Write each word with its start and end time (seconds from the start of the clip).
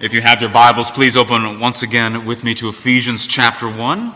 If 0.00 0.12
you 0.12 0.20
have 0.20 0.40
your 0.40 0.50
Bibles, 0.50 0.92
please 0.92 1.16
open 1.16 1.58
once 1.58 1.82
again 1.82 2.24
with 2.24 2.44
me 2.44 2.54
to 2.54 2.68
Ephesians 2.68 3.26
chapter 3.26 3.68
1. 3.68 4.14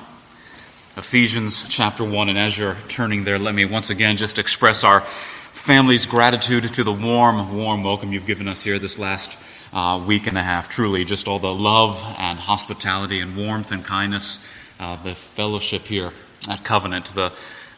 Ephesians 0.97 1.65
chapter 1.69 2.05
1. 2.05 2.29
And 2.29 2.39
as 2.39 2.57
you're 2.57 2.77
turning 2.87 3.25
there, 3.25 3.37
let 3.37 3.53
me 3.53 3.65
once 3.65 3.91
again 3.91 4.17
just 4.17 4.39
express 4.39 4.85
our 4.85 5.01
family's 5.01 6.07
gratitude 6.07 6.73
to 6.73 6.85
the 6.85 6.93
warm, 6.93 7.57
warm 7.57 7.83
welcome 7.83 8.13
you've 8.13 8.27
given 8.27 8.47
us 8.47 8.63
here 8.63 8.79
this 8.79 8.97
last 8.97 9.37
uh, 9.73 10.01
week 10.07 10.29
and 10.29 10.39
a 10.39 10.43
half. 10.43 10.69
Truly, 10.69 11.05
just 11.05 11.27
all 11.27 11.41
the 11.41 11.53
love 11.53 12.01
and 12.17 12.39
hospitality 12.39 13.19
and 13.19 13.37
warmth 13.37 13.73
and 13.73 13.85
kindness, 13.85 14.47
uh, 14.79 15.03
the 15.03 15.17
fellowship 15.17 15.83
here 15.83 16.13
at 16.49 16.63
Covenant, 16.63 17.07
the 17.07 17.33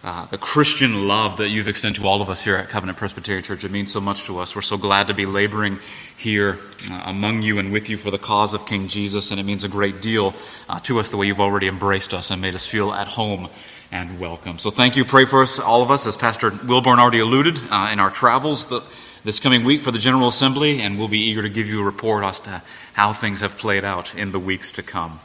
uh, 0.05 0.27
the 0.27 0.36
Christian 0.36 1.09
love 1.09 1.39
that 1.39 1.48
you've 1.48 1.66
extended 1.66 2.02
to 2.02 2.07
all 2.07 2.20
of 2.20 2.29
us 2.29 2.45
here 2.45 2.57
at 2.57 2.68
Covenant 2.68 2.98
Presbyterian 2.98 3.43
Church. 3.43 3.64
It 3.64 3.70
means 3.70 3.91
so 3.91 4.02
much 4.02 4.25
to 4.25 4.38
us. 4.38 4.55
We're 4.55 4.61
so 4.61 4.77
glad 4.77 5.07
to 5.07 5.14
be 5.14 5.25
laboring 5.25 5.79
here 6.19 6.59
uh, 6.91 7.05
among 7.07 7.41
you 7.41 7.59
and 7.59 7.73
with 7.73 7.88
you 7.88 7.97
for 7.97 8.11
the 8.11 8.19
cause 8.19 8.52
of 8.52 8.66
King 8.66 8.87
Jesus, 8.88 9.30
and 9.30 9.41
it 9.41 9.45
means 9.45 9.64
a 9.64 9.69
great 9.69 10.02
deal 10.02 10.34
uh, 10.69 10.78
to 10.80 11.01
us 11.01 11.09
the 11.09 11.16
way 11.16 11.27
you've 11.27 11.41
already 11.41 11.69
embraced 11.69 12.12
us 12.12 12.30
and 12.30 12.42
made 12.42 12.55
us 12.55 12.66
feel 12.66 12.92
at 12.92 13.06
home 13.06 13.48
and 13.91 14.20
welcome. 14.20 14.59
So 14.59 14.70
thank 14.70 14.95
you. 14.95 15.06
Pray 15.06 15.25
for 15.25 15.41
us, 15.41 15.59
all 15.59 15.83
of 15.83 15.91
us, 15.91 16.06
as 16.06 16.19
Pastor 16.19 16.50
Wilborn 16.50 16.98
already 16.98 17.20
alluded 17.20 17.59
uh, 17.70 17.89
in 17.91 17.98
our 17.98 18.11
travels 18.11 18.66
the, 18.66 18.83
this 19.25 19.41
coming 19.41 19.64
week 19.64 19.80
for 19.80 19.91
the 19.91 19.98
General 19.98 20.28
Assembly, 20.28 20.83
and 20.83 20.98
we'll 20.98 21.09
be 21.09 21.30
eager 21.30 21.41
to 21.41 21.48
give 21.48 21.66
you 21.66 21.80
a 21.80 21.84
report 21.84 22.25
as 22.25 22.41
to 22.41 22.62
how 22.92 23.14
things 23.14 23.41
have 23.41 23.56
played 23.56 23.84
out 23.84 24.14
in 24.14 24.33
the 24.33 24.39
weeks 24.39 24.70
to 24.73 24.83
come. 24.83 25.19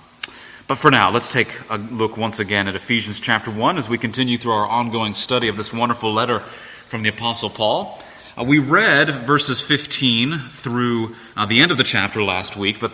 But 0.70 0.78
for 0.78 0.91
now, 0.91 1.09
let's 1.09 1.28
take 1.28 1.59
a 1.72 1.80
look 1.80 2.16
once 2.16 2.40
again 2.40 2.68
at 2.68 2.76
Ephesians 2.76 3.20
chapter 3.20 3.50
1 3.50 3.80
as 3.80 3.90
we 3.90 3.98
continue 3.98 4.38
through 4.38 4.52
our 4.52 4.68
ongoing 4.68 5.16
study 5.16 5.48
of 5.48 5.58
this 5.58 5.73
wonderful 5.73 6.14
letter 6.14 6.42
from 6.42 7.02
the 7.02 7.09
Apostle 7.09 7.50
Paul. 7.50 8.00
Uh, 8.38 8.44
we 8.44 8.59
read 8.59 9.09
verses 9.09 9.62
15 9.62 10.38
through 10.38 11.16
uh, 11.36 11.48
the 11.48 11.59
end 11.59 11.72
of 11.72 11.80
the 11.80 11.84
chapter 11.84 12.22
last 12.22 12.55
week, 12.55 12.80
but 12.80 12.92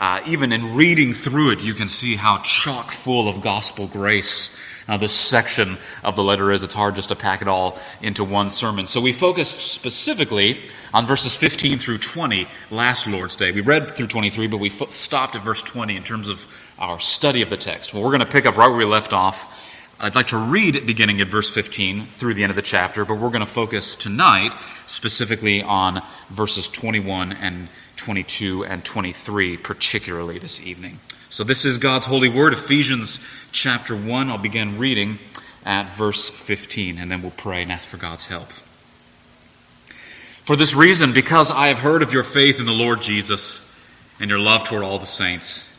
uh, 0.00 0.20
even 0.28 0.52
in 0.52 0.76
reading 0.76 1.14
through 1.14 1.50
it, 1.50 1.64
you 1.64 1.74
can 1.74 1.88
see 1.88 2.14
how 2.14 2.38
chock 2.42 2.92
full 2.92 3.28
of 3.28 3.40
gospel 3.40 3.88
grace 3.88 4.56
uh, 4.88 4.96
this 4.96 5.12
section 5.12 5.78
of 6.04 6.16
the 6.16 6.22
letter 6.22 6.52
is. 6.52 6.62
It's 6.62 6.74
hard 6.74 6.94
just 6.94 7.08
to 7.08 7.16
pack 7.16 7.42
it 7.42 7.48
all 7.48 7.78
into 8.02 8.24
one 8.24 8.50
sermon. 8.50 8.86
So 8.86 9.00
we 9.00 9.12
focused 9.12 9.72
specifically 9.72 10.60
on 10.94 11.06
verses 11.06 11.34
15 11.36 11.78
through 11.78 11.98
20 11.98 12.46
last 12.70 13.06
Lord's 13.06 13.36
Day. 13.36 13.52
We 13.52 13.60
read 13.60 13.88
through 13.88 14.06
23, 14.06 14.46
but 14.46 14.60
we 14.60 14.70
stopped 14.70 15.34
at 15.34 15.42
verse 15.42 15.62
20 15.62 15.96
in 15.96 16.02
terms 16.02 16.28
of 16.28 16.46
our 16.78 17.00
study 17.00 17.42
of 17.42 17.50
the 17.50 17.56
text. 17.56 17.92
Well, 17.92 18.02
we're 18.02 18.10
going 18.10 18.20
to 18.20 18.26
pick 18.26 18.46
up 18.46 18.56
right 18.56 18.68
where 18.68 18.78
we 18.78 18.84
left 18.84 19.12
off. 19.12 19.64
I'd 19.98 20.14
like 20.14 20.26
to 20.28 20.36
read 20.36 20.86
beginning 20.86 21.22
at 21.22 21.28
verse 21.28 21.52
15 21.52 22.02
through 22.02 22.34
the 22.34 22.42
end 22.42 22.50
of 22.50 22.56
the 22.56 22.62
chapter, 22.62 23.06
but 23.06 23.14
we're 23.14 23.30
going 23.30 23.40
to 23.40 23.46
focus 23.46 23.96
tonight 23.96 24.52
specifically 24.84 25.62
on 25.62 26.02
verses 26.28 26.68
21 26.68 27.32
and 27.32 27.68
22 27.96 28.66
and 28.66 28.84
23, 28.84 29.56
particularly 29.56 30.38
this 30.38 30.60
evening. 30.60 31.00
So, 31.36 31.44
this 31.44 31.66
is 31.66 31.76
God's 31.76 32.06
holy 32.06 32.30
word, 32.30 32.54
Ephesians 32.54 33.18
chapter 33.52 33.94
1. 33.94 34.30
I'll 34.30 34.38
begin 34.38 34.78
reading 34.78 35.18
at 35.66 35.94
verse 35.94 36.30
15, 36.30 36.96
and 36.96 37.12
then 37.12 37.20
we'll 37.20 37.30
pray 37.30 37.60
and 37.60 37.70
ask 37.70 37.86
for 37.86 37.98
God's 37.98 38.24
help. 38.24 38.48
For 40.44 40.56
this 40.56 40.74
reason, 40.74 41.12
because 41.12 41.50
I 41.50 41.66
have 41.68 41.80
heard 41.80 42.02
of 42.02 42.10
your 42.10 42.22
faith 42.22 42.58
in 42.58 42.64
the 42.64 42.72
Lord 42.72 43.02
Jesus 43.02 43.70
and 44.18 44.30
your 44.30 44.38
love 44.38 44.64
toward 44.64 44.82
all 44.82 44.98
the 44.98 45.04
saints, 45.04 45.70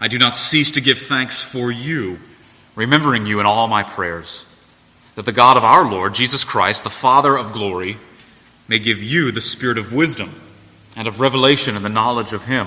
I 0.00 0.08
do 0.08 0.18
not 0.18 0.34
cease 0.34 0.72
to 0.72 0.80
give 0.80 0.98
thanks 0.98 1.40
for 1.40 1.70
you, 1.70 2.18
remembering 2.74 3.24
you 3.24 3.38
in 3.38 3.46
all 3.46 3.68
my 3.68 3.84
prayers, 3.84 4.44
that 5.14 5.26
the 5.26 5.30
God 5.30 5.56
of 5.56 5.62
our 5.62 5.88
Lord, 5.88 6.12
Jesus 6.16 6.42
Christ, 6.42 6.82
the 6.82 6.90
Father 6.90 7.38
of 7.38 7.52
glory, 7.52 7.98
may 8.66 8.80
give 8.80 9.00
you 9.00 9.30
the 9.30 9.40
spirit 9.40 9.78
of 9.78 9.92
wisdom 9.92 10.34
and 10.96 11.06
of 11.06 11.20
revelation 11.20 11.76
in 11.76 11.84
the 11.84 11.88
knowledge 11.88 12.32
of 12.32 12.46
Him, 12.46 12.66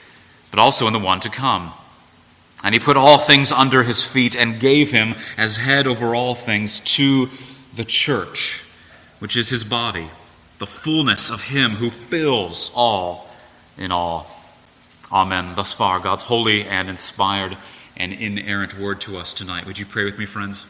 but 0.51 0.59
also 0.59 0.85
in 0.85 0.93
the 0.93 0.99
one 0.99 1.19
to 1.21 1.29
come. 1.29 1.73
And 2.63 2.75
he 2.75 2.79
put 2.79 2.97
all 2.97 3.17
things 3.17 3.51
under 3.51 3.83
his 3.83 4.05
feet 4.05 4.35
and 4.35 4.59
gave 4.59 4.91
him 4.91 5.15
as 5.37 5.57
head 5.57 5.87
over 5.87 6.13
all 6.13 6.35
things 6.35 6.79
to 6.81 7.29
the 7.73 7.85
church, 7.85 8.63
which 9.19 9.35
is 9.35 9.49
his 9.49 9.63
body, 9.63 10.11
the 10.59 10.67
fullness 10.67 11.31
of 11.31 11.47
him 11.47 11.71
who 11.71 11.89
fills 11.89 12.71
all 12.75 13.27
in 13.77 13.91
all. 13.91 14.27
Amen. 15.11 15.55
Thus 15.55 15.73
far, 15.73 15.99
God's 15.99 16.23
holy 16.23 16.63
and 16.63 16.89
inspired 16.89 17.57
and 17.97 18.13
inerrant 18.13 18.77
word 18.77 19.01
to 19.01 19.17
us 19.17 19.33
tonight. 19.33 19.65
Would 19.65 19.79
you 19.79 19.85
pray 19.85 20.05
with 20.05 20.19
me, 20.19 20.25
friends? 20.25 20.65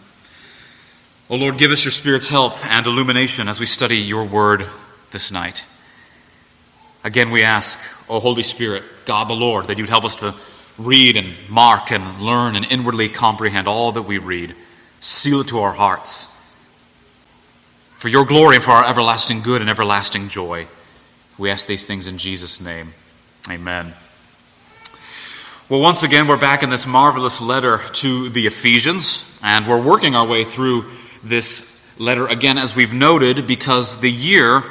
O 1.30 1.36
oh 1.36 1.38
Lord, 1.38 1.58
give 1.58 1.72
us 1.72 1.86
your 1.86 1.92
Spirit's 1.92 2.30
help 2.30 2.66
and 2.66 2.86
illumination 2.86 3.48
as 3.48 3.60
we 3.60 3.66
study 3.66 3.98
your 3.98 4.26
word 4.26 4.68
this 5.12 5.32
night. 5.32 5.64
Again, 7.04 7.32
we 7.32 7.44
ask, 7.44 7.80
O 8.10 8.20
Holy 8.20 8.44
Spirit, 8.44 8.84
God 9.06 9.28
the 9.28 9.34
Lord, 9.34 9.68
that 9.68 9.78
you'd 9.78 9.90
help 9.90 10.06
us 10.06 10.18
to 10.18 10.36
read 10.78 11.18
and 11.18 11.36
mark 11.50 11.92
and 11.92 12.22
learn 12.22 12.56
and 12.56 12.66
inwardly 12.66 13.10
comprehend 13.10 13.68
all 13.68 13.92
that 13.94 14.04
we 14.04 14.20
read. 14.20 14.56
Seal 15.00 15.42
it 15.42 15.48
to 15.48 15.60
our 15.60 15.74
hearts. 15.74 16.28
For 17.98 18.08
your 18.08 18.26
glory 18.26 18.56
and 18.56 18.64
for 18.64 18.72
our 18.72 18.88
everlasting 18.88 19.42
good 19.42 19.62
and 19.62 19.70
everlasting 19.70 20.28
joy. 20.28 20.68
We 21.38 21.50
ask 21.50 21.66
these 21.66 21.86
things 21.86 22.08
in 22.08 22.18
Jesus' 22.20 22.62
name. 22.62 22.94
Amen. 23.50 23.94
Well, 25.70 25.82
once 25.82 26.04
again, 26.04 26.28
we're 26.28 26.38
back 26.38 26.64
in 26.64 26.70
this 26.70 26.86
marvelous 26.86 27.42
letter 27.42 27.80
to 27.94 28.30
the 28.30 28.46
Ephesians, 28.46 29.40
and 29.42 29.66
we're 29.66 29.82
working 29.82 30.16
our 30.16 30.28
way 30.28 30.44
through 30.44 30.86
this 31.24 31.82
letter 31.98 32.28
again, 32.28 32.58
as 32.58 32.76
we've 32.76 32.94
noted, 32.94 33.48
because 33.48 34.02
the 34.02 34.12
year 34.12 34.64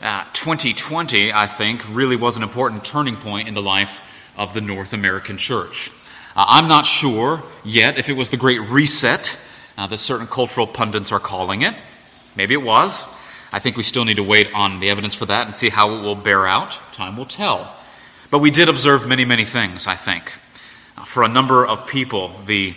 uh, 0.00 0.24
2020, 0.32 1.32
I 1.32 1.46
think, 1.46 1.84
really 1.90 2.14
was 2.14 2.36
an 2.36 2.42
important 2.44 2.84
turning 2.84 3.16
point 3.16 3.48
in 3.48 3.54
the 3.54 3.62
life 3.62 4.00
of 4.36 4.54
the 4.54 4.60
North 4.60 4.92
American 4.92 5.36
church. 5.36 5.90
Uh, 6.36 6.44
I'm 6.46 6.68
not 6.68 6.86
sure 6.86 7.42
yet 7.64 7.98
if 7.98 8.08
it 8.08 8.12
was 8.12 8.28
the 8.28 8.36
Great 8.36 8.60
Reset 8.60 9.36
uh, 9.76 9.88
that 9.88 9.98
certain 9.98 10.28
cultural 10.28 10.68
pundits 10.68 11.10
are 11.10 11.18
calling 11.18 11.62
it. 11.62 11.74
Maybe 12.36 12.54
it 12.54 12.62
was. 12.62 13.04
I 13.52 13.58
think 13.58 13.76
we 13.76 13.82
still 13.82 14.04
need 14.04 14.18
to 14.18 14.22
wait 14.22 14.54
on 14.54 14.78
the 14.78 14.90
evidence 14.90 15.14
for 15.14 15.26
that 15.26 15.46
and 15.46 15.54
see 15.54 15.68
how 15.68 15.92
it 15.94 16.02
will 16.02 16.14
bear 16.14 16.46
out. 16.46 16.78
Time 16.92 17.16
will 17.16 17.24
tell. 17.24 17.74
But 18.30 18.38
we 18.38 18.52
did 18.52 18.68
observe 18.68 19.08
many, 19.08 19.24
many 19.24 19.44
things, 19.44 19.88
I 19.88 19.96
think. 19.96 20.32
Uh, 20.96 21.04
for 21.04 21.24
a 21.24 21.28
number 21.28 21.66
of 21.66 21.88
people, 21.88 22.30
the 22.46 22.74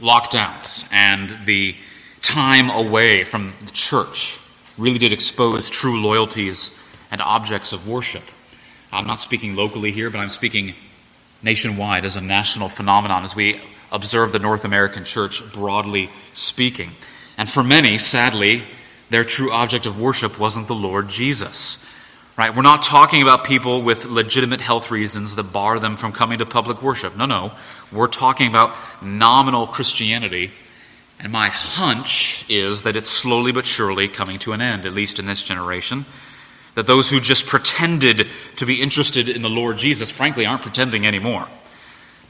lockdowns 0.00 0.88
and 0.92 1.46
the 1.46 1.76
time 2.20 2.70
away 2.70 3.22
from 3.22 3.52
the 3.64 3.70
church 3.70 4.40
really 4.78 4.98
did 4.98 5.12
expose 5.12 5.70
true 5.70 6.00
loyalties 6.00 6.82
and 7.10 7.20
objects 7.20 7.72
of 7.72 7.88
worship. 7.88 8.24
I'm 8.92 9.06
not 9.06 9.20
speaking 9.20 9.56
locally 9.56 9.92
here, 9.92 10.10
but 10.10 10.18
I'm 10.18 10.28
speaking 10.28 10.74
nationwide 11.42 12.04
as 12.04 12.16
a 12.16 12.20
national 12.20 12.68
phenomenon 12.68 13.24
as 13.24 13.36
we 13.36 13.60
observe 13.92 14.32
the 14.32 14.38
North 14.38 14.64
American 14.64 15.04
church 15.04 15.42
broadly 15.52 16.10
speaking. 16.32 16.92
And 17.36 17.48
for 17.48 17.62
many, 17.62 17.98
sadly, 17.98 18.64
their 19.10 19.24
true 19.24 19.52
object 19.52 19.86
of 19.86 20.00
worship 20.00 20.38
wasn't 20.38 20.68
the 20.68 20.74
Lord 20.74 21.08
Jesus. 21.08 21.84
Right? 22.36 22.54
We're 22.54 22.62
not 22.62 22.82
talking 22.82 23.22
about 23.22 23.44
people 23.44 23.82
with 23.82 24.06
legitimate 24.06 24.60
health 24.60 24.90
reasons 24.90 25.36
that 25.36 25.52
bar 25.52 25.78
them 25.78 25.96
from 25.96 26.12
coming 26.12 26.38
to 26.38 26.46
public 26.46 26.82
worship. 26.82 27.16
No, 27.16 27.26
no. 27.26 27.52
We're 27.92 28.08
talking 28.08 28.48
about 28.48 28.74
nominal 29.00 29.68
Christianity. 29.68 30.50
And 31.20 31.32
my 31.32 31.48
hunch 31.48 32.44
is 32.48 32.82
that 32.82 32.96
it's 32.96 33.08
slowly 33.08 33.52
but 33.52 33.66
surely 33.66 34.08
coming 34.08 34.38
to 34.40 34.52
an 34.52 34.60
end, 34.60 34.84
at 34.84 34.92
least 34.92 35.18
in 35.18 35.26
this 35.26 35.42
generation. 35.42 36.04
That 36.74 36.86
those 36.86 37.08
who 37.08 37.20
just 37.20 37.46
pretended 37.46 38.26
to 38.56 38.66
be 38.66 38.82
interested 38.82 39.28
in 39.28 39.42
the 39.42 39.48
Lord 39.48 39.78
Jesus, 39.78 40.10
frankly, 40.10 40.44
aren't 40.44 40.62
pretending 40.62 41.06
anymore. 41.06 41.48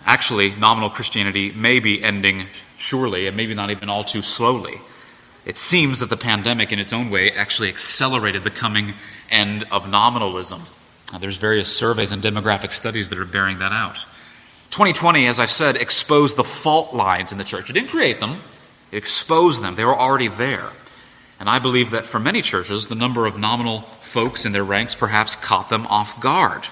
Actually, 0.04 0.54
nominal 0.56 0.90
Christianity 0.90 1.50
may 1.52 1.80
be 1.80 2.02
ending 2.02 2.46
surely, 2.76 3.26
and 3.26 3.36
maybe 3.36 3.54
not 3.54 3.70
even 3.70 3.88
all 3.88 4.04
too 4.04 4.20
slowly. 4.20 4.80
It 5.46 5.56
seems 5.56 6.00
that 6.00 6.10
the 6.10 6.16
pandemic, 6.16 6.72
in 6.72 6.78
its 6.78 6.92
own 6.92 7.10
way, 7.10 7.30
actually 7.30 7.68
accelerated 7.68 8.44
the 8.44 8.50
coming 8.50 8.94
end 9.30 9.64
of 9.70 9.88
nominalism. 9.88 10.62
Now, 11.12 11.18
there's 11.18 11.36
various 11.36 11.74
surveys 11.74 12.12
and 12.12 12.22
demographic 12.22 12.72
studies 12.72 13.08
that 13.08 13.18
are 13.18 13.24
bearing 13.24 13.58
that 13.58 13.72
out. 13.72 14.06
2020, 14.70 15.26
as 15.26 15.38
I've 15.38 15.50
said, 15.50 15.76
exposed 15.76 16.36
the 16.36 16.44
fault 16.44 16.94
lines 16.94 17.30
in 17.30 17.38
the 17.38 17.44
church. 17.44 17.70
It 17.70 17.74
didn't 17.74 17.90
create 17.90 18.20
them, 18.20 18.42
it 18.94 18.98
exposed 18.98 19.60
them. 19.60 19.74
They 19.74 19.84
were 19.84 19.98
already 19.98 20.28
there. 20.28 20.70
And 21.40 21.48
I 21.48 21.58
believe 21.58 21.90
that 21.90 22.06
for 22.06 22.20
many 22.20 22.42
churches, 22.42 22.86
the 22.86 22.94
number 22.94 23.26
of 23.26 23.36
nominal 23.36 23.80
folks 24.00 24.46
in 24.46 24.52
their 24.52 24.62
ranks 24.62 24.94
perhaps 24.94 25.34
caught 25.34 25.68
them 25.68 25.86
off 25.88 26.20
guard. 26.20 26.68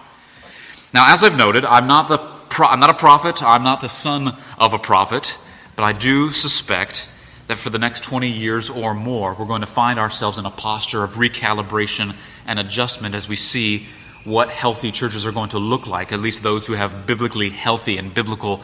Now, 0.95 1.13
as 1.13 1.25
I've 1.25 1.37
noted, 1.37 1.65
I'm 1.65 1.89
not, 1.89 2.09
the 2.09 2.19
pro- 2.19 2.69
I'm 2.69 2.79
not 2.79 2.91
a 2.91 2.95
prophet, 2.95 3.43
I'm 3.43 3.65
not 3.65 3.81
the 3.81 3.89
son 3.89 4.37
of 4.57 4.73
a 4.73 4.79
prophet, 4.79 5.37
but 5.75 5.83
I 5.83 5.93
do 5.93 6.31
suspect 6.31 7.09
that 7.49 7.59
for 7.59 7.71
the 7.71 7.79
next 7.79 8.05
20 8.05 8.31
years 8.31 8.71
or 8.71 8.95
more, 8.95 9.35
we're 9.35 9.47
going 9.47 9.63
to 9.63 9.67
find 9.67 9.99
ourselves 9.99 10.39
in 10.39 10.47
a 10.47 10.51
posture 10.51 11.03
of 11.03 11.15
recalibration 11.15 12.15
and 12.47 12.59
adjustment 12.59 13.17
as 13.17 13.29
we 13.29 13.37
see 13.37 13.89
what 14.25 14.51
healthy 14.51 14.93
churches 14.93 15.27
are 15.27 15.33
going 15.33 15.49
to 15.49 15.59
look 15.59 15.89
like, 15.89 16.13
at 16.13 16.21
least 16.21 16.45
those 16.45 16.69
who 16.69 16.75
have 16.75 17.05
biblically 17.05 17.51
healthy 17.51 17.99
and 17.99 18.15
biblical, 18.15 18.63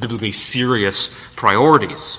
biblically 0.00 0.32
serious 0.32 1.16
priorities. 1.36 2.18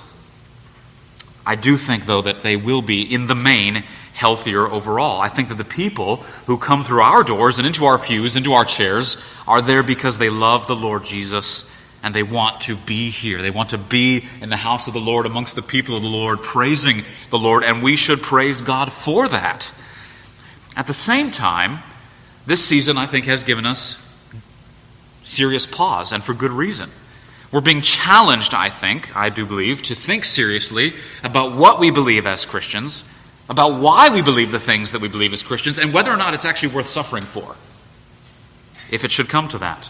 I 1.47 1.55
do 1.55 1.77
think, 1.77 2.05
though, 2.05 2.21
that 2.21 2.43
they 2.43 2.57
will 2.57 2.81
be, 2.81 3.01
in 3.01 3.27
the 3.27 3.35
main, 3.35 3.83
healthier 4.13 4.67
overall. 4.67 5.21
I 5.21 5.29
think 5.29 5.47
that 5.47 5.57
the 5.57 5.63
people 5.63 6.17
who 6.45 6.57
come 6.57 6.83
through 6.83 7.01
our 7.01 7.23
doors 7.23 7.57
and 7.57 7.65
into 7.65 7.85
our 7.85 7.97
pews, 7.97 8.35
into 8.35 8.53
our 8.53 8.65
chairs, 8.65 9.15
are 9.47 9.61
there 9.61 9.81
because 9.81 10.17
they 10.17 10.29
love 10.29 10.67
the 10.67 10.75
Lord 10.75 11.03
Jesus 11.03 11.71
and 12.03 12.13
they 12.13 12.23
want 12.23 12.61
to 12.61 12.75
be 12.75 13.09
here. 13.09 13.41
They 13.41 13.51
want 13.51 13.69
to 13.69 13.77
be 13.77 14.25
in 14.41 14.49
the 14.49 14.57
house 14.57 14.87
of 14.87 14.93
the 14.93 14.99
Lord, 14.99 15.25
amongst 15.25 15.55
the 15.55 15.61
people 15.61 15.95
of 15.95 16.03
the 16.03 16.09
Lord, 16.09 16.43
praising 16.43 17.03
the 17.29 17.39
Lord, 17.39 17.63
and 17.63 17.81
we 17.81 17.95
should 17.95 18.21
praise 18.21 18.61
God 18.61 18.91
for 18.91 19.27
that. 19.29 19.71
At 20.75 20.85
the 20.85 20.93
same 20.93 21.31
time, 21.31 21.79
this 22.45 22.63
season, 22.63 22.97
I 22.97 23.07
think, 23.07 23.25
has 23.25 23.43
given 23.43 23.65
us 23.65 24.03
serious 25.21 25.65
pause, 25.65 26.11
and 26.11 26.23
for 26.23 26.33
good 26.33 26.51
reason. 26.51 26.91
We're 27.51 27.61
being 27.61 27.81
challenged, 27.81 28.53
I 28.53 28.69
think, 28.69 29.15
I 29.15 29.29
do 29.29 29.45
believe, 29.45 29.81
to 29.83 29.95
think 29.95 30.25
seriously 30.25 30.93
about 31.23 31.55
what 31.55 31.79
we 31.79 31.91
believe 31.91 32.27
as 32.27 32.45
Christians, 32.45 33.09
about 33.49 33.79
why 33.79 34.09
we 34.09 34.21
believe 34.21 34.51
the 34.51 34.59
things 34.59 34.91
that 34.91 35.01
we 35.01 35.07
believe 35.07 35.31
as 35.31 35.43
Christians, 35.43 35.79
and 35.79 35.93
whether 35.93 36.11
or 36.11 36.17
not 36.17 36.33
it's 36.33 36.45
actually 36.45 36.75
worth 36.75 36.87
suffering 36.87 37.23
for, 37.23 37.55
if 38.91 39.05
it 39.05 39.11
should 39.11 39.29
come 39.29 39.47
to 39.49 39.57
that. 39.59 39.89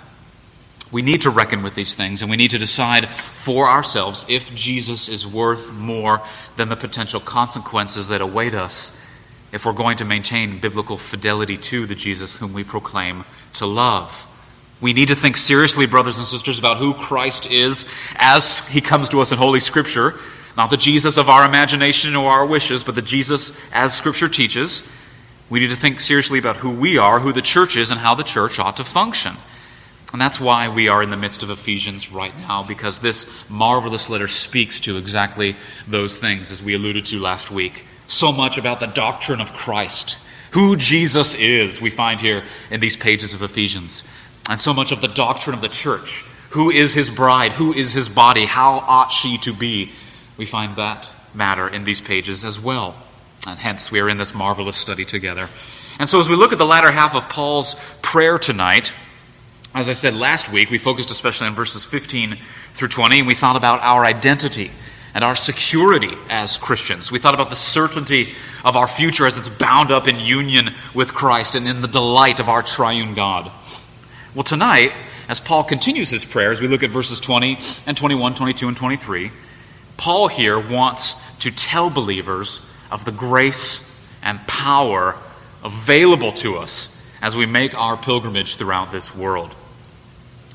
We 0.92 1.02
need 1.02 1.24
to 1.24 1.32
reckon 1.32 1.64
with 1.64 1.74
these 1.74 1.96
things, 1.96 2.22
and 2.22 2.32
we 2.32 2.38
need 2.38 2.52
to 2.52 2.58
decide 2.58 3.10
for 3.10 3.68
ourselves 3.68 4.26
if 4.30 4.54
Jesus 4.56 5.10
is 5.10 5.28
worth 5.28 5.74
more 5.74 6.22
than 6.56 6.70
the 6.70 6.78
potential 6.78 7.20
consequences 7.20 8.08
that 8.08 8.22
await 8.22 8.54
us 8.54 9.04
if 9.52 9.66
we're 9.66 9.74
going 9.74 9.98
to 9.98 10.06
maintain 10.06 10.60
biblical 10.60 10.98
fidelity 10.98 11.58
to 11.58 11.86
the 11.86 11.96
Jesus 11.96 12.38
whom 12.38 12.54
we 12.54 12.64
proclaim 12.64 13.26
to 13.54 13.66
love. 13.66 14.26
We 14.80 14.94
need 14.94 15.08
to 15.08 15.16
think 15.16 15.38
seriously, 15.38 15.88
brothers 15.88 16.18
and 16.18 16.28
sisters, 16.28 16.60
about 16.60 16.78
who 16.78 16.94
Christ 16.94 17.50
is 17.50 17.86
as 18.16 18.68
he 18.68 18.82
comes 18.82 19.10
to 19.10 19.22
us 19.22 19.32
in 19.32 19.38
Holy 19.38 19.60
Scripture. 19.60 20.20
Not 20.56 20.70
the 20.70 20.78
Jesus 20.78 21.18
of 21.18 21.30
our 21.30 21.46
imagination 21.46 22.16
or 22.16 22.32
our 22.32 22.46
wishes, 22.46 22.84
but 22.84 22.96
the 22.96 23.02
Jesus 23.02 23.70
as 23.72 23.96
Scripture 23.96 24.30
teaches. 24.30 24.88
We 25.50 25.60
need 25.60 25.70
to 25.70 25.76
think 25.76 26.00
seriously 26.02 26.40
about 26.40 26.58
who 26.58 26.72
we 26.72 26.98
are, 26.98 27.20
who 27.20 27.32
the 27.32 27.42
church 27.42 27.78
is, 27.78 27.92
and 27.92 28.00
how 28.00 28.16
the 28.16 28.24
church 28.24 28.60
ought 28.60 28.78
to 28.78 28.84
function. 28.84 29.36
And 30.14 30.22
that's 30.22 30.40
why 30.40 30.70
we 30.70 30.88
are 30.88 31.04
in 31.04 31.10
the 31.10 31.18
midst 31.18 31.44
of 31.44 31.50
Ephesians 31.50 32.12
right 32.12 32.38
now, 32.40 32.64
because 32.64 33.00
this 33.00 33.50
marvelous 33.50 34.10
letter 34.10 34.28
speaks 34.28 34.80
to 34.82 34.98
exactly 34.98 35.56
those 35.88 36.18
things, 36.18 36.52
as 36.52 36.64
we 36.64 36.76
alluded 36.76 37.06
to 37.08 37.20
last 37.20 37.52
week 37.52 37.86
so 38.08 38.32
much 38.32 38.58
about 38.58 38.80
the 38.80 38.88
doctrine 38.88 39.42
of 39.42 39.54
Christ, 39.54 40.20
who 40.52 40.78
Jesus 40.78 41.36
is, 41.36 41.82
we 41.82 41.90
find 41.90 42.22
here 42.22 42.42
in 42.72 42.80
these 42.80 42.96
pages 42.96 43.34
of 43.34 43.42
Ephesians, 43.42 44.08
and 44.48 44.60
so 44.60 44.74
much 44.74 44.92
of 44.92 45.02
the 45.02 45.08
doctrine 45.08 45.54
of 45.54 45.62
the 45.62 45.70
church. 45.70 46.22
Who 46.52 46.70
is 46.70 46.94
his 46.94 47.10
bride? 47.10 47.54
Who 47.54 47.74
is 47.74 47.94
his 47.94 48.10
body? 48.10 48.46
How 48.46 48.80
ought 48.80 49.12
she 49.12 49.38
to 49.40 49.54
be? 49.54 49.92
We 50.38 50.46
find 50.46 50.76
that 50.76 51.10
matter 51.34 51.68
in 51.68 51.84
these 51.84 52.02
pages 52.02 52.44
as 52.44 52.60
well. 52.60 52.96
And 53.46 53.60
hence, 53.60 53.92
we 53.92 54.00
are 54.00 54.10
in 54.10 54.18
this 54.18 54.34
marvelous 54.34 54.78
study 54.78 55.06
together. 55.06 55.50
And 56.00 56.08
so, 56.10 56.20
as 56.20 56.30
we 56.30 56.36
look 56.36 56.52
at 56.52 56.58
the 56.58 56.66
latter 56.66 56.92
half 56.92 57.16
of 57.16 57.28
Paul's 57.30 57.76
prayer 58.02 58.38
tonight, 58.38 58.94
as 59.74 59.90
I 59.90 59.94
said 59.94 60.16
last 60.16 60.52
week, 60.52 60.70
we 60.70 60.78
focused 60.78 61.12
especially 61.12 61.48
on 61.48 61.56
verses 61.56 61.86
15 61.86 62.36
through 62.74 62.88
20, 62.88 63.20
and 63.20 63.28
we 63.28 63.36
thought 63.36 63.56
about 63.56 63.82
our 63.82 64.06
identity 64.06 64.72
and 65.14 65.24
our 65.24 65.36
security 65.36 66.16
as 66.30 66.58
Christians. 66.58 67.12
We 67.12 67.20
thought 67.20 67.34
about 67.34 67.50
the 67.50 67.56
certainty 67.56 68.34
of 68.64 68.76
our 68.76 68.88
future 68.88 69.26
as 69.26 69.38
it's 69.38 69.50
bound 69.50 69.92
up 69.92 70.08
in 70.08 70.20
union 70.20 70.74
with 70.94 71.14
Christ 71.14 71.56
and 71.56 71.68
in 71.68 71.82
the 71.82 71.88
delight 71.88 72.40
of 72.40 72.50
our 72.50 72.62
triune 72.62 73.14
God. 73.14 73.52
Well, 74.38 74.44
tonight, 74.44 74.94
as 75.28 75.42
Paul 75.42 75.64
continues 75.64 76.12
his 76.12 76.24
prayer, 76.24 76.52
as 76.52 76.62
we 76.62 76.68
look 76.68 76.84
at 76.84 76.92
verses 76.92 77.20
20 77.20 77.58
and 77.88 77.98
21, 77.98 78.36
22, 78.36 78.68
and 78.68 78.78
23, 78.78 79.32
Paul 79.98 80.28
here 80.28 80.60
wants 80.60 81.16
to 81.40 81.50
tell 81.50 81.90
believers 81.90 82.64
of 82.92 83.04
the 83.04 83.12
grace 83.12 84.00
and 84.22 84.38
power 84.46 85.16
available 85.64 86.34
to 86.34 86.58
us 86.58 86.96
as 87.20 87.36
we 87.36 87.48
make 87.48 87.74
our 87.82 87.98
pilgrimage 87.98 88.58
throughout 88.58 88.92
this 88.92 89.16
world. 89.16 89.56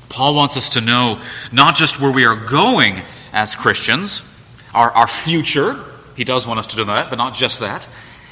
Paul 0.07 0.33
wants 0.33 0.55
us 0.55 0.69
to 0.69 0.79
know 0.79 1.21
not 1.51 1.75
just 1.75 1.99
where 1.99 2.13
we 2.13 2.23
are 2.23 2.37
going 2.37 3.01
as 3.33 3.53
Christians, 3.53 4.21
our, 4.73 4.91
our 4.91 5.07
future. 5.07 5.75
He 6.15 6.23
does 6.23 6.47
want 6.47 6.57
us 6.57 6.67
to 6.67 6.77
do 6.77 6.85
that, 6.85 7.09
but 7.09 7.17
not 7.17 7.33
just 7.33 7.59
that. 7.59 7.89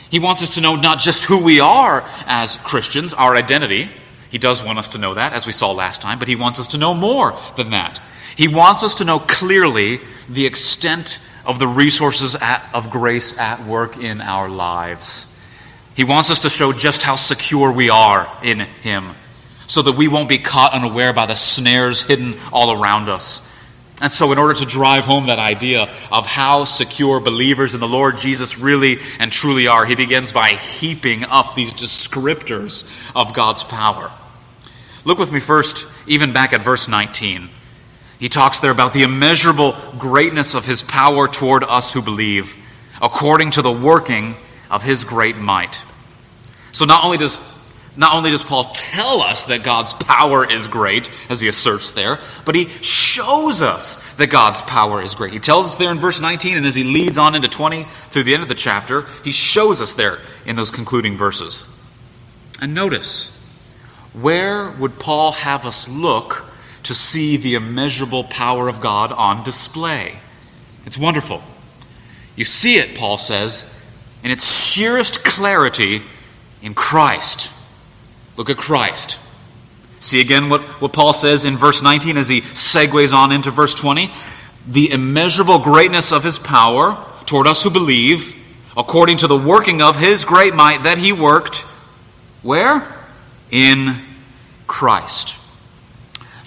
He 0.10 0.20
wants 0.20 0.44
us 0.44 0.56
to 0.56 0.62
know 0.62 0.78
not 0.78 1.00
just 1.00 1.26
who 1.26 1.44
we 1.44 1.60
are 1.60 2.06
as 2.26 2.56
Christians, 2.56 3.14
our 3.14 3.36
identity. 3.36 3.90
He 4.32 4.38
does 4.38 4.64
want 4.64 4.80
us 4.80 4.88
to 4.90 4.98
know 4.98 5.14
that, 5.14 5.34
as 5.34 5.46
we 5.46 5.52
saw 5.52 5.72
last 5.72 6.02
time, 6.02 6.18
but 6.18 6.30
he 6.30 6.36
wants 6.36 6.60
us 6.60 6.68
to 6.68 6.78
know 6.78 6.94
more 6.94 7.38
than 7.58 7.72
that. 7.72 8.00
He 8.38 8.48
wants 8.48 8.84
us 8.84 8.96
to 8.96 9.06
know 9.06 9.20
clearly 9.20 10.00
the 10.30 10.46
extent 10.46 11.20
of 11.46 11.60
the 11.60 11.68
resources 11.68 12.36
at, 12.36 12.68
of 12.74 12.90
grace 12.90 13.38
at 13.38 13.66
work 13.66 13.98
in 13.98 14.22
our 14.22 14.48
lives. 14.48 15.28
He 15.96 16.06
wants 16.06 16.32
us 16.32 16.40
to 16.44 16.50
show 16.50 16.72
just 16.72 17.04
how 17.04 17.18
secure 17.18 17.74
we 17.74 17.90
are 17.90 18.32
in 18.42 18.62
Him 18.62 19.12
so 19.68 19.82
that 19.82 19.98
we 19.98 20.08
won't 20.08 20.30
be 20.30 20.38
caught 20.38 20.74
unaware 20.74 21.14
by 21.14 21.26
the 21.26 21.36
snares 21.36 22.04
hidden 22.04 22.36
all 22.52 22.82
around 22.82 23.10
us. 23.10 23.48
And 24.02 24.12
so, 24.12 24.32
in 24.32 24.40
order 24.40 24.56
to 24.56 24.66
drive 24.66 25.04
home 25.04 25.28
that 25.28 25.38
idea 25.38 25.84
of 26.12 26.26
how 26.26 26.66
secure 26.66 27.20
believers 27.20 27.76
in 27.76 27.80
the 27.80 27.88
Lord 27.88 28.18
Jesus 28.18 28.58
really 28.58 28.98
and 29.20 29.32
truly 29.32 29.68
are, 29.68 29.86
he 29.86 29.94
begins 29.94 30.32
by 30.32 30.54
heaping 30.54 31.24
up 31.24 31.54
these 31.54 31.74
descriptors 31.74 33.12
of 33.16 33.34
God's 33.34 33.64
power. 33.64 34.12
Look 35.04 35.18
with 35.18 35.32
me 35.32 35.40
first, 35.40 35.88
even 36.08 36.34
back 36.34 36.54
at 36.54 36.62
verse 36.62 36.88
19. 36.88 37.50
He 38.20 38.30
talks 38.30 38.60
there 38.60 38.72
about 38.72 38.94
the 38.94 39.04
immeasurable 39.04 39.76
greatness 39.98 40.54
of 40.54 40.66
his 40.66 40.84
power 40.84 41.28
toward 41.28 41.64
us 41.64 41.92
who 41.92 42.02
believe, 42.02 42.56
according 43.02 43.52
to 43.52 43.64
the 43.64 43.72
working 43.72 44.36
of 44.70 44.84
his 44.84 45.04
great 45.04 45.38
might. 45.38 45.84
So, 46.72 46.86
not 46.86 47.04
only 47.04 47.18
does 47.18 47.42
not 47.98 48.16
only 48.16 48.32
does 48.32 48.44
Paul 48.44 48.72
tell 48.74 49.22
us 49.22 49.46
that 49.46 49.64
God's 49.64 49.94
power 49.94 50.50
is 50.50 50.68
great, 50.68 51.10
as 51.30 51.42
he 51.42 51.50
asserts 51.50 51.92
there, 51.92 52.20
but 52.46 52.56
he 52.56 52.70
shows 52.82 53.62
us 53.62 54.16
that 54.16 54.30
God's 54.30 54.62
power 54.62 55.02
is 55.02 55.14
great. 55.14 55.34
He 55.34 55.40
tells 55.40 55.66
us 55.66 55.76
there 55.76 55.92
in 55.92 56.00
verse 56.00 56.22
19, 56.22 56.56
and 56.56 56.66
as 56.66 56.76
he 56.76 56.86
leads 56.86 57.18
on 57.18 57.36
into 57.36 57.50
20 57.50 57.84
through 57.84 58.24
the 58.24 58.34
end 58.34 58.44
of 58.44 58.50
the 58.50 58.56
chapter, 58.56 59.08
he 59.26 59.34
shows 59.34 59.82
us 59.82 59.92
there 59.94 60.20
in 60.46 60.56
those 60.56 60.72
concluding 60.72 61.18
verses. 61.18 61.68
And 62.62 62.74
notice, 62.74 63.38
where 64.14 64.70
would 64.70 65.00
Paul 65.00 65.32
have 65.32 65.66
us 65.66 65.88
look 65.88 66.46
to 66.84 66.94
see 66.94 67.38
the 67.38 67.56
immeasurable 67.56 68.24
power 68.26 68.68
of 68.68 68.82
God 68.82 69.12
on 69.12 69.44
display? 69.44 70.18
It's 70.86 70.98
wonderful. 70.98 71.42
You 72.36 72.44
see 72.44 72.78
it, 72.78 72.98
Paul 72.98 73.18
says, 73.18 73.80
in 74.24 74.32
its 74.32 74.46
sheerest 74.46 75.24
clarity 75.24 76.02
in 76.62 76.74
Christ. 76.74 77.52
Look 78.38 78.50
at 78.50 78.58
Christ. 78.58 79.20
See 80.00 80.20
again 80.20 80.50
what, 80.50 80.62
what 80.82 80.94
Paul 80.94 81.14
says 81.14 81.46
in 81.46 81.58
verse 81.58 81.82
19 81.82 82.18
as 82.18 82.28
he 82.28 82.42
segues 82.42 83.14
on 83.14 83.32
into 83.32 83.52
verse 83.52 83.76
20. 83.76 84.12
The 84.68 84.92
immeasurable 84.92 85.60
greatness 85.60 86.12
of 86.12 86.24
his 86.24 86.40
power 86.40 86.98
toward 87.26 87.48
us 87.48 87.64
who 87.64 87.70
believe, 87.70 88.36
according 88.76 89.18
to 89.18 89.28
the 89.28 89.38
working 89.38 89.82
of 89.82 89.98
his 89.98 90.26
great 90.26 90.54
might 90.54 90.84
that 90.84 90.98
he 90.98 91.14
worked. 91.14 91.60
Where? 92.42 93.01
In 93.52 94.02
Christ. 94.66 95.38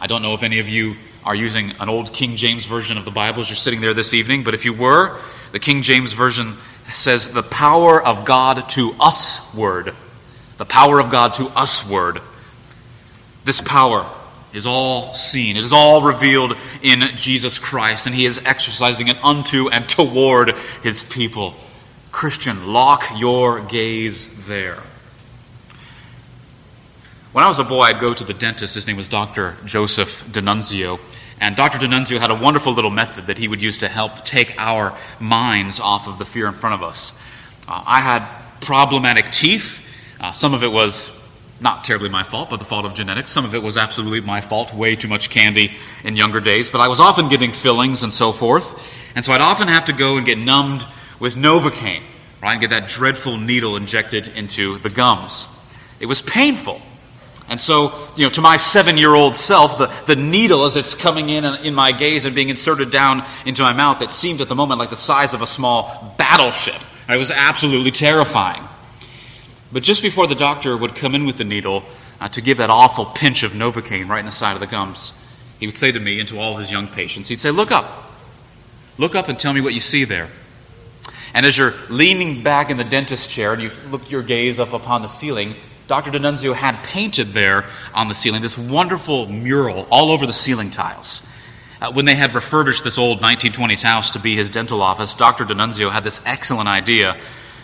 I 0.01 0.07
don't 0.07 0.23
know 0.23 0.35
if 0.35 0.43
any 0.43 0.59
of 0.59 0.69
you 0.69 0.97
are 1.25 1.35
using 1.35 1.73
an 1.79 1.89
old 1.89 2.13
King 2.13 2.37
James 2.37 2.65
version 2.67 2.99
of 2.99 3.05
the 3.05 3.11
Bible 3.11 3.41
as 3.41 3.49
you're 3.49 3.57
sitting 3.57 3.81
there 3.81 3.95
this 3.95 4.13
evening, 4.13 4.43
but 4.43 4.55
if 4.55 4.65
you 4.65 4.73
were, 4.73 5.19
the 5.53 5.59
King 5.59 5.83
James 5.83 6.13
version 6.13 6.55
says, 6.93 7.29
the 7.29 7.43
power 7.43 8.03
of 8.03 8.25
God 8.25 8.69
to 8.71 8.93
usward 9.01 9.95
the 10.57 10.65
power 10.65 11.01
of 11.01 11.11
God 11.11 11.35
to 11.35 11.45
usward. 11.57 12.21
This 13.45 13.61
power 13.61 14.09
is 14.53 14.67
all 14.67 15.15
seen, 15.15 15.57
it 15.57 15.65
is 15.65 15.73
all 15.73 16.03
revealed 16.03 16.57
in 16.81 17.03
Jesus 17.17 17.59
Christ, 17.59 18.07
and 18.07 18.15
He 18.15 18.25
is 18.25 18.41
exercising 18.45 19.09
it 19.09 19.23
unto 19.25 19.69
and 19.69 19.89
toward 19.89 20.57
His 20.83 21.03
people. 21.03 21.55
Christian, 22.13 22.73
lock 22.73 23.11
your 23.17 23.61
gaze 23.61 24.47
there. 24.47 24.79
When 27.35 27.43
I 27.43 27.49
was 27.49 27.59
a 27.59 27.65
boy, 27.65 27.81
I'd 27.81 27.99
go 27.99 28.15
to 28.15 28.23
the 28.23 28.33
dentist. 28.33 28.77
His 28.77 28.87
name 28.87 28.97
was 28.97 29.09
Dr. 29.09 29.57
Joseph 29.65 30.25
D'Annunzio. 30.31 31.01
And 31.41 31.57
Dr. 31.57 31.79
D'Annunzio 31.79 32.21
had 32.21 32.31
a 32.31 32.35
wonderful 32.37 32.73
little 32.73 32.93
method 32.93 33.27
that 33.27 33.39
he 33.39 33.49
would 33.49 33.61
use 33.61 33.79
to 33.79 33.89
help 33.89 34.25
take 34.25 34.55
our 34.57 34.97
minds 35.19 35.81
off 35.81 36.07
of 36.07 36.21
the 36.21 36.25
fear 36.25 36.47
in 36.47 36.55
front 36.55 36.77
of 36.77 36.85
us. 36.85 37.21
Uh, 37.67 37.83
I 37.85 37.99
had 37.99 38.25
problematic 38.61 39.31
teeth, 39.31 39.85
uh, 40.21 40.31
some 40.31 40.55
of 40.55 40.63
it 40.63 40.71
was 40.71 41.11
Not 41.61 41.83
terribly 41.83 42.09
my 42.09 42.23
fault, 42.23 42.51
but 42.51 42.61
the 42.61 42.65
fault 42.65 42.85
of 42.85 42.95
genetics. 42.95 43.33
Some 43.33 43.45
of 43.45 43.53
it 43.53 43.65
was 43.65 43.77
absolutely 43.77 44.21
my 44.21 44.41
fault, 44.41 44.73
way 44.73 44.95
too 44.95 45.09
much 45.09 45.29
candy 45.29 45.77
in 46.05 46.15
younger 46.15 46.39
days. 46.39 46.71
But 46.71 46.83
I 46.83 46.87
was 46.87 47.01
often 47.01 47.29
getting 47.29 47.51
fillings 47.51 48.05
and 48.05 48.15
so 48.15 48.31
forth. 48.31 48.77
And 49.17 49.25
so 49.25 49.33
I'd 49.33 49.41
often 49.41 49.67
have 49.67 49.87
to 49.87 49.93
go 49.93 50.19
and 50.19 50.25
get 50.25 50.39
numbed 50.39 50.87
with 51.19 51.35
Novocaine, 51.35 52.03
right? 52.41 52.53
And 52.53 52.61
get 52.61 52.71
that 52.71 52.87
dreadful 52.87 53.39
needle 53.39 53.77
injected 53.77 54.29
into 54.29 54.79
the 54.79 54.91
gums. 54.91 55.49
It 55.99 56.07
was 56.07 56.23
painful. 56.23 56.81
And 57.49 57.61
so, 57.61 57.93
you 58.17 58.25
know, 58.25 58.31
to 58.31 58.41
my 58.41 58.57
seven 58.57 58.97
year 58.97 59.15
old 59.15 59.37
self, 59.37 59.79
the, 59.79 59.93
the 60.07 60.17
needle 60.17 60.65
as 60.65 60.77
it's 60.77 60.95
coming 60.95 61.29
in 61.29 61.45
in 61.45 61.75
my 61.75 61.93
gaze 61.93 62.25
and 62.25 62.35
being 62.35 62.49
inserted 62.49 62.91
down 62.91 63.23
into 63.45 63.63
my 63.63 63.73
mouth, 63.73 64.01
it 64.01 64.11
seemed 64.11 64.41
at 64.41 64.49
the 64.49 64.55
moment 64.55 64.79
like 64.79 64.91
the 64.91 64.97
size 64.97 65.35
of 65.35 65.43
a 65.43 65.47
small 65.47 66.15
battleship. 66.17 66.81
It 67.09 67.19
was 67.19 67.31
absolutely 67.31 67.91
terrifying. 67.91 68.63
But 69.71 69.83
just 69.83 70.03
before 70.03 70.27
the 70.27 70.35
doctor 70.35 70.77
would 70.77 70.95
come 70.95 71.15
in 71.15 71.27
with 71.27 71.37
the 71.37 71.45
needle 71.45 71.85
uh, 72.21 72.29
to 72.29 72.41
give 72.41 72.59
that 72.59 72.71
awful 72.71 73.05
pinch 73.05 73.43
of 73.43 73.53
Novocaine 73.53 74.09
right 74.09 74.21
in 74.21 74.27
the 74.27 74.33
side 74.33 74.55
of 74.55 74.61
the 74.61 74.67
gums, 74.67 75.13
he 75.61 75.67
would 75.67 75.77
say 75.77 75.93
to 75.93 76.01
me 76.01 76.21
and 76.21 76.29
to 76.29 76.39
all 76.39 76.57
his 76.57 76.71
young 76.71 76.89
patients, 76.89 77.29
he'd 77.29 77.41
say, 77.41 77.51
Look 77.51 77.71
up. 77.71 78.13
Look 78.97 79.15
up 79.15 79.29
and 79.29 79.39
tell 79.39 79.53
me 79.53 79.61
what 79.61 79.75
you 79.75 79.81
see 79.81 80.05
there. 80.05 80.29
And 81.35 81.45
as 81.45 81.59
you're 81.59 81.75
leaning 81.91 82.45
back 82.45 82.71
in 82.71 82.77
the 82.77 82.85
dentist 82.85 83.29
chair 83.29 83.53
and 83.53 83.61
you 83.61 83.71
look 83.91 84.11
your 84.11 84.23
gaze 84.23 84.61
up 84.61 84.73
upon 84.73 85.03
the 85.03 85.09
ceiling, 85.09 85.57
Dr. 85.87 86.11
D'Annunzio 86.11 86.55
had 86.55 86.83
painted 86.83 87.29
there 87.29 87.67
on 87.93 88.09
the 88.09 88.15
ceiling 88.15 88.41
this 88.41 88.57
wonderful 88.57 89.27
mural 89.27 89.87
all 89.91 90.11
over 90.11 90.27
the 90.27 90.33
ceiling 90.33 90.71
tiles. 90.71 91.23
Uh, 91.81 91.93
when 91.93 92.07
they 92.07 92.15
had 92.15 92.35
refurbished 92.35 92.85
this 92.85 92.97
old 92.97 93.21
1920s 93.21 93.83
house 93.83 94.13
to 94.13 94.19
be 94.19 94.35
his 94.35 94.49
dental 94.49 94.81
office, 94.81 95.13
Dr. 95.13 95.45
D'Annunzio 95.45 95.91
had 95.91 96.03
this 96.03 96.23
excellent 96.25 96.69
idea 96.69 97.17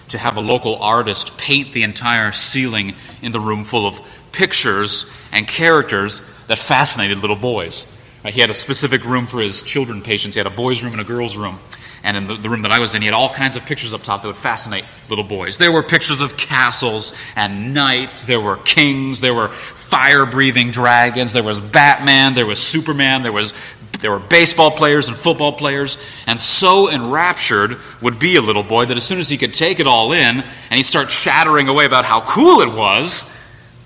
to 0.08 0.18
have 0.18 0.36
a 0.36 0.40
local 0.40 0.76
artist 0.76 1.38
paint 1.38 1.72
the 1.72 1.82
entire 1.82 2.32
ceiling 2.32 2.94
in 3.22 3.32
the 3.32 3.40
room 3.40 3.64
full 3.64 3.86
of 3.86 4.00
pictures 4.32 5.10
and 5.32 5.46
characters 5.46 6.20
that 6.48 6.58
fascinated 6.58 7.18
little 7.18 7.36
boys. 7.36 7.90
Uh, 8.22 8.30
he 8.30 8.40
had 8.40 8.50
a 8.50 8.54
specific 8.54 9.04
room 9.04 9.26
for 9.26 9.40
his 9.40 9.62
children 9.62 10.02
patients. 10.02 10.34
He 10.34 10.40
had 10.40 10.46
a 10.46 10.54
boys' 10.54 10.82
room 10.82 10.92
and 10.92 11.00
a 11.00 11.04
girls' 11.04 11.36
room. 11.36 11.58
And 12.02 12.16
in 12.16 12.26
the, 12.26 12.34
the, 12.34 12.48
room 12.48 12.62
that 12.62 12.70
I 12.70 12.78
was 12.78 12.94
in, 12.94 13.02
he 13.02 13.06
had 13.06 13.14
all 13.14 13.28
kinds 13.28 13.56
of 13.56 13.66
pictures 13.66 13.92
up 13.92 14.02
top 14.02 14.22
that 14.22 14.28
would 14.28 14.36
fascinate 14.36 14.84
little 15.10 15.24
boys. 15.24 15.58
There 15.58 15.70
were 15.70 15.82
pictures 15.82 16.22
of 16.22 16.36
castles 16.36 17.14
and 17.36 17.74
knights. 17.74 18.24
There 18.24 18.40
were 18.40 18.56
kings. 18.56 19.20
There 19.20 19.34
were 19.34 19.48
fire 19.48 20.24
breathing 20.24 20.70
dragons. 20.70 21.34
There 21.34 21.42
was 21.42 21.60
Batman. 21.60 22.34
There 22.34 22.46
was 22.46 22.58
Superman. 22.58 23.22
There, 23.22 23.32
was, 23.32 23.52
there 24.00 24.10
were 24.10 24.18
baseball 24.18 24.70
players 24.70 25.08
and 25.08 25.16
football 25.16 25.52
players. 25.52 25.98
And 26.26 26.40
so 26.40 26.90
enraptured 26.90 27.76
would 28.00 28.18
be 28.18 28.36
a 28.36 28.42
little 28.42 28.62
boy 28.62 28.86
that 28.86 28.96
as 28.96 29.04
soon 29.04 29.18
as 29.18 29.28
he 29.28 29.36
could 29.36 29.52
take 29.52 29.78
it 29.78 29.86
all 29.86 30.12
in 30.12 30.40
and 30.40 30.74
he'd 30.74 30.84
start 30.84 31.10
chattering 31.10 31.68
away 31.68 31.84
about 31.84 32.06
how 32.06 32.22
cool 32.22 32.60
it 32.60 32.74
was, 32.74 33.30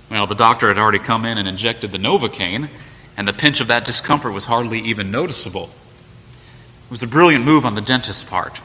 well, 0.08 0.28
the 0.28 0.36
doctor 0.36 0.68
had 0.68 0.78
already 0.78 1.00
come 1.00 1.24
in 1.24 1.38
and 1.38 1.48
injected 1.48 1.90
the 1.90 1.98
Novocaine, 1.98 2.68
and 3.16 3.26
the 3.26 3.32
pinch 3.32 3.60
of 3.60 3.68
that 3.68 3.84
discomfort 3.84 4.32
was 4.32 4.44
hardly 4.44 4.78
even 4.78 5.10
noticeable. 5.10 5.70
It 6.94 7.02
was 7.02 7.02
a 7.02 7.08
brilliant 7.08 7.44
move 7.44 7.66
on 7.66 7.74
the 7.74 7.80
dentist's 7.80 8.22
part. 8.22 8.60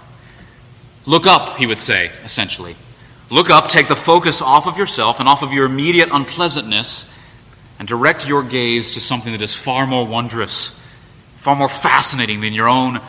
Look 1.08 1.26
up, 1.26 1.58
he 1.58 1.66
would 1.66 1.80
say, 1.80 2.12
essentially. 2.24 2.76
Look 3.32 3.50
up, 3.50 3.70
take 3.70 3.88
the 3.88 3.96
focus 3.96 4.40
off 4.40 4.68
of 4.68 4.78
yourself 4.78 5.20
and 5.20 5.28
off 5.28 5.42
of 5.42 5.52
your 5.52 5.66
immediate 5.66 6.10
unpleasantness, 6.12 7.12
and 7.80 7.88
direct 7.88 8.28
your 8.30 8.44
gaze 8.44 8.92
to 8.92 9.00
something 9.00 9.32
that 9.32 9.42
is 9.42 9.56
far 9.56 9.88
more 9.88 10.06
wondrous, 10.06 10.80
far 11.38 11.56
more 11.56 11.70
fascinating 11.70 12.40
than 12.40 12.54
your 12.54 12.70
own 12.70 13.00